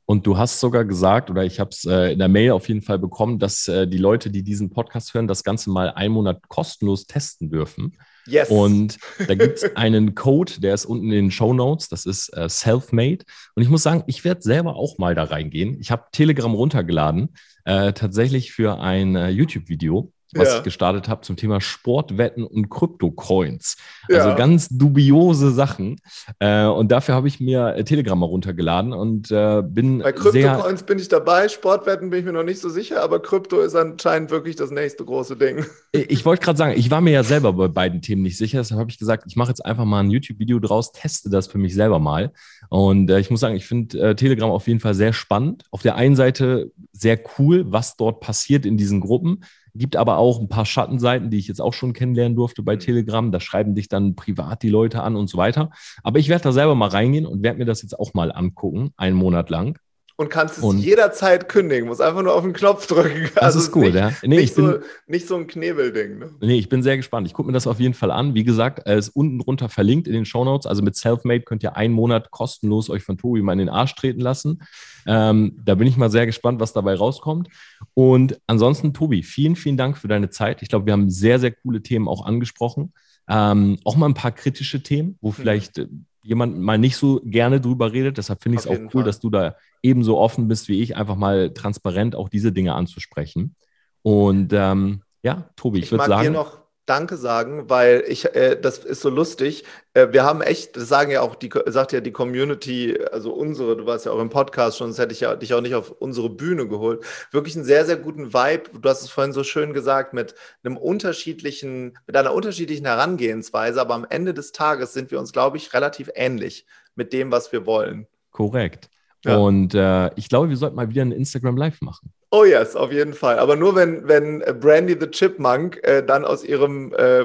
Und 0.05 0.27
du 0.27 0.37
hast 0.37 0.59
sogar 0.59 0.85
gesagt, 0.85 1.29
oder 1.29 1.45
ich 1.45 1.59
habe 1.59 1.69
es 1.71 1.85
äh, 1.85 2.11
in 2.11 2.19
der 2.19 2.27
Mail 2.27 2.51
auf 2.51 2.67
jeden 2.67 2.81
Fall 2.81 2.99
bekommen, 2.99 3.39
dass 3.39 3.67
äh, 3.67 3.87
die 3.87 3.97
Leute, 3.97 4.29
die 4.29 4.43
diesen 4.43 4.69
Podcast 4.69 5.13
hören, 5.13 5.27
das 5.27 5.43
Ganze 5.43 5.69
mal 5.69 5.91
einen 5.91 6.13
Monat 6.13 6.47
kostenlos 6.49 7.07
testen 7.07 7.49
dürfen. 7.49 7.97
Yes. 8.25 8.49
Und 8.49 8.99
da 9.27 9.35
gibt 9.35 9.57
es 9.57 9.63
einen 9.75 10.15
Code, 10.15 10.53
der 10.59 10.73
ist 10.73 10.85
unten 10.85 11.05
in 11.05 11.11
den 11.25 11.31
Show 11.31 11.53
Notes. 11.53 11.89
Das 11.89 12.05
ist 12.05 12.29
äh, 12.35 12.47
Selfmade. 12.47 13.25
Und 13.55 13.63
ich 13.63 13.69
muss 13.69 13.83
sagen, 13.83 14.03
ich 14.07 14.23
werde 14.23 14.41
selber 14.41 14.75
auch 14.75 14.97
mal 14.97 15.15
da 15.15 15.23
reingehen. 15.23 15.77
Ich 15.79 15.91
habe 15.91 16.05
Telegram 16.11 16.53
runtergeladen, 16.53 17.33
äh, 17.65 17.93
tatsächlich 17.93 18.51
für 18.51 18.79
ein 18.79 19.15
äh, 19.15 19.29
YouTube-Video 19.29 20.12
was 20.35 20.49
ja. 20.49 20.57
ich 20.57 20.63
gestartet 20.63 21.07
habe 21.07 21.21
zum 21.21 21.35
Thema 21.35 21.61
Sportwetten 21.61 22.43
und 22.43 22.69
Krypto-Coins. 22.69 23.77
Also 24.09 24.29
ja. 24.29 24.35
ganz 24.35 24.69
dubiose 24.69 25.51
Sachen. 25.51 26.01
Äh, 26.39 26.65
und 26.65 26.91
dafür 26.91 27.15
habe 27.15 27.27
ich 27.27 27.39
mir 27.39 27.75
äh, 27.75 27.83
Telegram 27.83 28.19
mal 28.19 28.25
runtergeladen 28.25 28.93
und 28.93 29.31
äh, 29.31 29.61
bin. 29.65 29.99
Bei 29.99 30.11
Krypto-Coins 30.11 30.83
bin 30.83 30.99
ich 30.99 31.07
dabei, 31.07 31.47
Sportwetten 31.47 32.09
bin 32.09 32.19
ich 32.19 32.25
mir 32.25 32.33
noch 32.33 32.43
nicht 32.43 32.59
so 32.59 32.69
sicher, 32.69 33.03
aber 33.03 33.21
Krypto 33.21 33.59
ist 33.59 33.75
anscheinend 33.75 34.31
wirklich 34.31 34.55
das 34.55 34.71
nächste 34.71 35.05
große 35.05 35.35
Ding. 35.37 35.65
Ich 35.91 36.25
wollte 36.25 36.43
gerade 36.43 36.57
sagen, 36.57 36.73
ich 36.75 36.89
war 36.89 37.01
mir 37.01 37.11
ja 37.11 37.23
selber 37.23 37.53
bei 37.53 37.67
beiden 37.67 38.01
Themen 38.01 38.23
nicht 38.23 38.37
sicher, 38.37 38.59
deshalb 38.59 38.79
habe 38.79 38.89
ich 38.89 38.97
gesagt, 38.97 39.25
ich 39.27 39.35
mache 39.35 39.49
jetzt 39.49 39.65
einfach 39.65 39.85
mal 39.85 39.99
ein 39.99 40.09
YouTube-Video 40.09 40.59
draus, 40.59 40.91
teste 40.91 41.29
das 41.29 41.47
für 41.47 41.57
mich 41.57 41.73
selber 41.73 41.99
mal. 41.99 42.31
Und 42.69 43.09
äh, 43.09 43.19
ich 43.19 43.29
muss 43.29 43.39
sagen, 43.39 43.55
ich 43.55 43.65
finde 43.65 43.99
äh, 43.99 44.15
Telegram 44.15 44.49
auf 44.49 44.67
jeden 44.67 44.79
Fall 44.79 44.95
sehr 44.95 45.13
spannend. 45.13 45.63
Auf 45.71 45.83
der 45.83 45.95
einen 45.95 46.15
Seite 46.15 46.71
sehr 46.91 47.19
cool, 47.37 47.71
was 47.71 47.97
dort 47.97 48.19
passiert 48.19 48.65
in 48.65 48.77
diesen 48.77 49.01
Gruppen. 49.01 49.43
Gibt 49.75 49.95
aber 49.95 50.17
auch 50.17 50.39
ein 50.39 50.49
paar 50.49 50.65
Schattenseiten, 50.65 51.29
die 51.29 51.37
ich 51.37 51.47
jetzt 51.47 51.61
auch 51.61 51.73
schon 51.73 51.93
kennenlernen 51.93 52.35
durfte 52.35 52.61
bei 52.61 52.75
mhm. 52.75 52.79
Telegram. 52.79 53.31
Da 53.31 53.39
schreiben 53.39 53.75
dich 53.75 53.89
dann 53.89 54.15
privat 54.15 54.61
die 54.63 54.69
Leute 54.69 55.01
an 55.01 55.15
und 55.15 55.27
so 55.27 55.37
weiter. 55.37 55.71
Aber 56.03 56.19
ich 56.19 56.29
werde 56.29 56.43
da 56.43 56.51
selber 56.51 56.75
mal 56.75 56.89
reingehen 56.89 57.25
und 57.25 57.43
werde 57.43 57.59
mir 57.59 57.65
das 57.65 57.81
jetzt 57.81 57.97
auch 57.97 58.13
mal 58.13 58.31
angucken, 58.31 58.91
einen 58.97 59.15
Monat 59.15 59.49
lang 59.49 59.77
und 60.15 60.29
kannst 60.29 60.59
es 60.59 60.63
und 60.63 60.79
jederzeit 60.79 61.49
kündigen. 61.49 61.87
Muss 61.87 61.99
einfach 61.99 62.21
nur 62.21 62.35
auf 62.35 62.43
den 62.43 62.53
Knopf 62.53 62.85
drücken. 62.85 63.29
Das 63.35 63.43
also 63.43 63.59
ist 63.59 63.71
gut, 63.71 63.85
nicht, 63.85 63.95
ja. 63.95 64.11
Nee, 64.21 64.35
nicht, 64.35 64.43
ich 64.51 64.55
bin, 64.55 64.65
so, 64.65 64.79
nicht 65.07 65.27
so 65.27 65.35
ein 65.35 65.47
Knebelding. 65.47 66.19
Ne? 66.19 66.29
Nee, 66.39 66.57
ich 66.57 66.69
bin 66.69 66.83
sehr 66.83 66.97
gespannt. 66.97 67.25
Ich 67.25 67.33
gucke 67.33 67.47
mir 67.47 67.53
das 67.53 67.65
auf 67.65 67.79
jeden 67.79 67.95
Fall 67.95 68.11
an. 68.11 68.35
Wie 68.35 68.43
gesagt, 68.43 68.79
er 68.85 68.95
ist 68.95 69.09
unten 69.09 69.39
drunter 69.39 69.69
verlinkt 69.69 70.07
in 70.07 70.13
den 70.13 70.25
Show 70.25 70.45
Notes. 70.45 70.67
Also 70.67 70.83
mit 70.83 70.95
Selfmade 70.95 71.41
könnt 71.41 71.63
ihr 71.63 71.75
einen 71.75 71.93
Monat 71.93 72.29
kostenlos 72.29 72.89
euch 72.89 73.03
von 73.03 73.17
Tobi 73.17 73.41
mal 73.41 73.53
in 73.53 73.59
den 73.59 73.69
Arsch 73.69 73.95
treten 73.95 74.21
lassen. 74.21 74.61
Ähm, 75.07 75.59
da 75.63 75.75
bin 75.75 75.87
ich 75.87 75.97
mal 75.97 76.11
sehr 76.11 76.27
gespannt, 76.27 76.59
was 76.59 76.73
dabei 76.73 76.93
rauskommt. 76.93 77.49
Und 77.95 78.39
ansonsten, 78.45 78.93
Tobi, 78.93 79.23
vielen, 79.23 79.55
vielen 79.55 79.77
Dank 79.77 79.97
für 79.97 80.07
deine 80.07 80.29
Zeit. 80.29 80.61
Ich 80.61 80.69
glaube, 80.69 80.85
wir 80.85 80.93
haben 80.93 81.09
sehr, 81.09 81.39
sehr 81.39 81.51
coole 81.51 81.81
Themen 81.81 82.07
auch 82.07 82.25
angesprochen. 82.25 82.93
Ähm, 83.27 83.79
auch 83.83 83.95
mal 83.95 84.07
ein 84.07 84.13
paar 84.13 84.31
kritische 84.31 84.83
Themen, 84.83 85.17
wo 85.21 85.29
mhm. 85.29 85.33
vielleicht 85.33 85.77
mhm 85.77 86.05
jemand 86.23 86.57
mal 86.57 86.77
nicht 86.77 86.97
so 86.97 87.21
gerne 87.23 87.61
drüber 87.61 87.93
redet. 87.93 88.17
Deshalb 88.17 88.41
finde 88.41 88.57
ich 88.57 88.65
es 88.65 88.67
auch 88.67 88.79
cool, 88.79 88.89
Fall. 88.89 89.03
dass 89.03 89.19
du 89.19 89.29
da 89.29 89.55
ebenso 89.81 90.17
offen 90.17 90.47
bist 90.47 90.67
wie 90.69 90.81
ich, 90.81 90.95
einfach 90.95 91.15
mal 91.15 91.53
transparent 91.53 92.15
auch 92.15 92.29
diese 92.29 92.51
Dinge 92.51 92.73
anzusprechen. 92.73 93.55
Und 94.01 94.51
ähm, 94.53 95.03
ja, 95.21 95.49
Tobi, 95.55 95.79
ich, 95.79 95.85
ich 95.85 95.91
würde 95.91 96.05
sagen. 96.05 96.33
noch 96.33 96.62
Danke 96.85 97.15
sagen, 97.15 97.69
weil 97.69 98.03
ich, 98.07 98.35
äh, 98.35 98.59
das 98.59 98.79
ist 98.79 99.01
so 99.01 99.09
lustig. 99.09 99.63
Äh, 99.93 100.09
wir 100.11 100.23
haben 100.23 100.41
echt, 100.41 100.75
das 100.75 100.89
sagen 100.89 101.11
ja 101.11 101.21
auch 101.21 101.35
die, 101.35 101.49
sagt 101.67 101.93
ja 101.93 102.01
die 102.01 102.11
Community, 102.11 102.99
also 103.11 103.31
unsere, 103.33 103.77
du 103.77 103.85
warst 103.85 104.05
ja 104.05 104.11
auch 104.11 104.19
im 104.19 104.29
Podcast 104.29 104.77
schon, 104.77 104.87
sonst 104.87 104.99
hätte 104.99 105.13
ich 105.13 105.21
ja 105.21 105.35
dich 105.37 105.53
auch 105.53 105.61
nicht 105.61 105.75
auf 105.75 105.91
unsere 105.91 106.29
Bühne 106.29 106.67
geholt. 106.67 107.03
Wirklich 107.31 107.55
einen 107.55 107.63
sehr, 107.63 107.85
sehr 107.85 107.95
guten 107.95 108.33
Vibe. 108.33 108.79
Du 108.81 108.89
hast 108.89 109.01
es 109.01 109.09
vorhin 109.09 109.31
so 109.31 109.45
schön 109.45 109.73
gesagt, 109.73 110.13
mit 110.13 110.35
einem 110.63 110.75
unterschiedlichen, 110.75 111.97
mit 112.05 112.17
einer 112.17 112.33
unterschiedlichen 112.33 112.85
Herangehensweise, 112.85 113.79
aber 113.79 113.93
am 113.93 114.05
Ende 114.09 114.33
des 114.33 114.51
Tages 114.51 114.91
sind 114.91 115.09
wir 115.09 115.19
uns, 115.19 115.31
glaube 115.31 115.55
ich, 115.55 115.73
relativ 115.73 116.09
ähnlich 116.15 116.65
mit 116.95 117.13
dem, 117.13 117.31
was 117.31 117.51
wir 117.53 117.65
wollen. 117.65 118.07
Korrekt. 118.31 118.89
Ja. 119.25 119.37
Und 119.37 119.73
äh, 119.73 120.11
ich 120.15 120.27
glaube, 120.27 120.49
wir 120.49 120.57
sollten 120.57 120.75
mal 120.75 120.89
wieder 120.89 121.01
ein 121.01 121.11
Instagram 121.11 121.55
Live 121.55 121.81
machen. 121.81 122.11
Oh 122.31 122.43
yes, 122.45 122.75
auf 122.75 122.91
jeden 122.91 123.13
Fall. 123.13 123.39
Aber 123.39 123.55
nur 123.55 123.75
wenn, 123.75 124.07
wenn 124.07 124.39
Brandy 124.59 124.97
the 124.99 125.07
Chipmunk 125.07 125.79
äh, 125.83 126.03
dann 126.03 126.25
aus 126.25 126.43
ihrem 126.43 126.91
äh, 126.93 127.21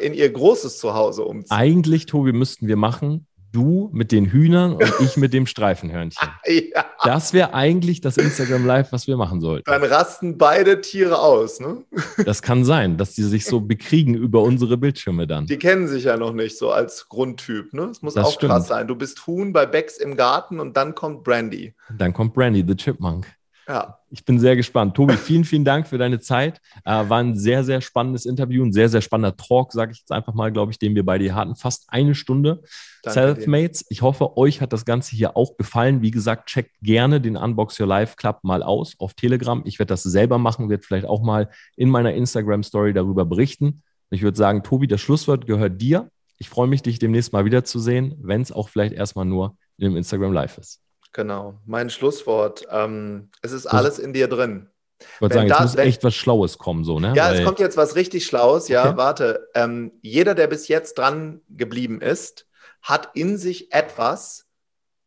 in 0.00 0.14
ihr 0.14 0.30
großes 0.30 0.78
Zuhause 0.78 1.24
umzieht. 1.24 1.50
Eigentlich, 1.50 2.06
Tobi, 2.06 2.32
müssten 2.32 2.68
wir 2.68 2.76
machen, 2.76 3.26
du 3.52 3.90
mit 3.92 4.12
den 4.12 4.26
Hühnern 4.26 4.74
und 4.74 4.92
ich 5.00 5.16
mit 5.16 5.32
dem 5.32 5.46
Streifenhörnchen. 5.46 6.28
ja. 6.46 6.84
Das 7.04 7.32
wäre 7.32 7.54
eigentlich 7.54 8.00
das 8.00 8.16
Instagram 8.16 8.66
Live, 8.66 8.92
was 8.92 9.06
wir 9.06 9.16
machen 9.16 9.40
sollten. 9.40 9.70
Dann 9.70 9.82
rasten 9.82 10.38
beide 10.38 10.80
Tiere 10.80 11.18
aus, 11.20 11.60
ne? 11.60 11.84
Das 12.24 12.42
kann 12.42 12.64
sein, 12.64 12.96
dass 12.96 13.14
die 13.14 13.22
sich 13.22 13.44
so 13.44 13.60
bekriegen 13.60 14.14
über 14.14 14.42
unsere 14.42 14.76
Bildschirme 14.76 15.26
dann. 15.26 15.46
Die 15.46 15.58
kennen 15.58 15.88
sich 15.88 16.04
ja 16.04 16.16
noch 16.16 16.32
nicht 16.32 16.58
so 16.58 16.70
als 16.70 17.08
Grundtyp, 17.08 17.72
ne? 17.72 17.86
Das 17.88 18.02
muss 18.02 18.14
das 18.14 18.26
auch 18.26 18.32
stimmt. 18.32 18.52
krass 18.52 18.68
sein. 18.68 18.86
Du 18.86 18.94
bist 18.94 19.26
Huhn 19.26 19.52
bei 19.52 19.66
Becks 19.66 19.96
im 19.98 20.16
Garten 20.16 20.60
und 20.60 20.76
dann 20.76 20.94
kommt 20.94 21.24
Brandy. 21.24 21.74
Dann 21.96 22.12
kommt 22.12 22.34
Brandy, 22.34 22.64
the 22.66 22.74
Chipmunk. 22.74 23.26
Ja. 23.70 23.98
Ich 24.10 24.24
bin 24.24 24.40
sehr 24.40 24.56
gespannt. 24.56 24.96
Tobi, 24.96 25.14
vielen, 25.14 25.44
vielen 25.44 25.64
Dank 25.64 25.86
für 25.86 25.96
deine 25.96 26.18
Zeit. 26.18 26.60
Äh, 26.84 27.08
war 27.08 27.18
ein 27.18 27.36
sehr, 27.38 27.62
sehr 27.62 27.80
spannendes 27.80 28.26
Interview, 28.26 28.64
ein 28.64 28.72
sehr, 28.72 28.88
sehr 28.88 29.00
spannender 29.00 29.36
Talk, 29.36 29.72
sage 29.72 29.92
ich 29.92 30.00
jetzt 30.00 30.10
einfach 30.10 30.34
mal, 30.34 30.50
glaube 30.50 30.72
ich, 30.72 30.80
den 30.80 30.96
wir 30.96 31.06
bei 31.06 31.18
dir 31.18 31.36
hatten. 31.36 31.54
Fast 31.54 31.84
eine 31.88 32.16
Stunde. 32.16 32.62
Selfmates. 33.06 33.86
Ich 33.88 34.02
hoffe, 34.02 34.36
euch 34.36 34.60
hat 34.60 34.72
das 34.72 34.84
Ganze 34.84 35.14
hier 35.14 35.36
auch 35.36 35.56
gefallen. 35.56 36.02
Wie 36.02 36.10
gesagt, 36.10 36.48
checkt 36.48 36.72
gerne 36.82 37.20
den 37.20 37.36
Unbox 37.36 37.78
Your 37.78 37.86
Life 37.86 38.16
Club 38.16 38.40
mal 38.42 38.64
aus 38.64 38.96
auf 38.98 39.14
Telegram. 39.14 39.62
Ich 39.64 39.78
werde 39.78 39.90
das 39.90 40.02
selber 40.02 40.38
machen, 40.38 40.68
werde 40.68 40.82
vielleicht 40.82 41.06
auch 41.06 41.22
mal 41.22 41.48
in 41.76 41.88
meiner 41.88 42.12
Instagram-Story 42.12 42.92
darüber 42.92 43.24
berichten. 43.24 43.82
Ich 44.10 44.22
würde 44.22 44.36
sagen, 44.36 44.64
Tobi, 44.64 44.88
das 44.88 45.00
Schlusswort 45.00 45.46
gehört 45.46 45.80
dir. 45.80 46.10
Ich 46.38 46.48
freue 46.48 46.66
mich, 46.66 46.82
dich 46.82 46.98
demnächst 46.98 47.32
mal 47.32 47.44
wiederzusehen, 47.44 48.16
wenn 48.18 48.42
es 48.42 48.50
auch 48.50 48.68
vielleicht 48.68 48.94
erstmal 48.94 49.26
nur 49.26 49.56
in 49.78 49.84
dem 49.84 49.96
Instagram 49.96 50.32
Live 50.32 50.58
ist. 50.58 50.80
Genau, 51.12 51.58
mein 51.66 51.90
Schlusswort. 51.90 52.66
Ähm, 52.70 53.30
es 53.42 53.52
ist 53.52 53.66
alles 53.66 53.98
in 53.98 54.12
dir 54.12 54.28
drin. 54.28 54.68
Ich 55.14 55.20
wollte 55.20 55.36
sagen, 55.36 55.48
da, 55.48 55.62
muss 55.62 55.76
wenn, 55.76 55.88
echt 55.88 56.04
was 56.04 56.14
Schlaues 56.14 56.58
kommen, 56.58 56.84
so, 56.84 57.00
ne? 57.00 57.14
Ja, 57.16 57.28
Weil, 57.28 57.38
es 57.38 57.44
kommt 57.44 57.58
jetzt 57.58 57.76
was 57.76 57.96
richtig 57.96 58.26
Schlaues. 58.26 58.68
Ja, 58.68 58.86
okay. 58.86 58.96
warte. 58.96 59.48
Ähm, 59.54 59.92
jeder, 60.02 60.34
der 60.34 60.46
bis 60.46 60.68
jetzt 60.68 60.98
dran 60.98 61.40
geblieben 61.48 62.00
ist, 62.00 62.46
hat 62.82 63.10
in 63.14 63.38
sich 63.38 63.72
etwas, 63.72 64.46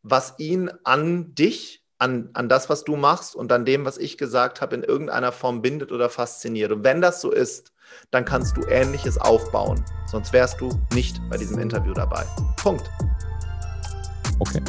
was 0.02 0.34
ihn 0.38 0.70
an 0.82 1.34
dich, 1.34 1.84
an, 1.98 2.30
an 2.34 2.48
das, 2.48 2.68
was 2.68 2.84
du 2.84 2.96
machst 2.96 3.34
und 3.34 3.50
an 3.52 3.64
dem, 3.64 3.84
was 3.84 3.98
ich 3.98 4.18
gesagt 4.18 4.60
habe, 4.60 4.74
in 4.74 4.82
irgendeiner 4.82 5.32
Form 5.32 5.62
bindet 5.62 5.92
oder 5.92 6.10
fasziniert. 6.10 6.72
Und 6.72 6.84
wenn 6.84 7.00
das 7.00 7.20
so 7.20 7.30
ist, 7.30 7.72
dann 8.10 8.24
kannst 8.24 8.56
du 8.56 8.62
Ähnliches 8.66 9.16
aufbauen. 9.18 9.84
Sonst 10.06 10.32
wärst 10.32 10.60
du 10.60 10.70
nicht 10.92 11.20
bei 11.30 11.36
diesem 11.36 11.58
Interview 11.58 11.94
dabei. 11.94 12.24
Punkt. 12.56 12.90
Okay. 14.40 14.60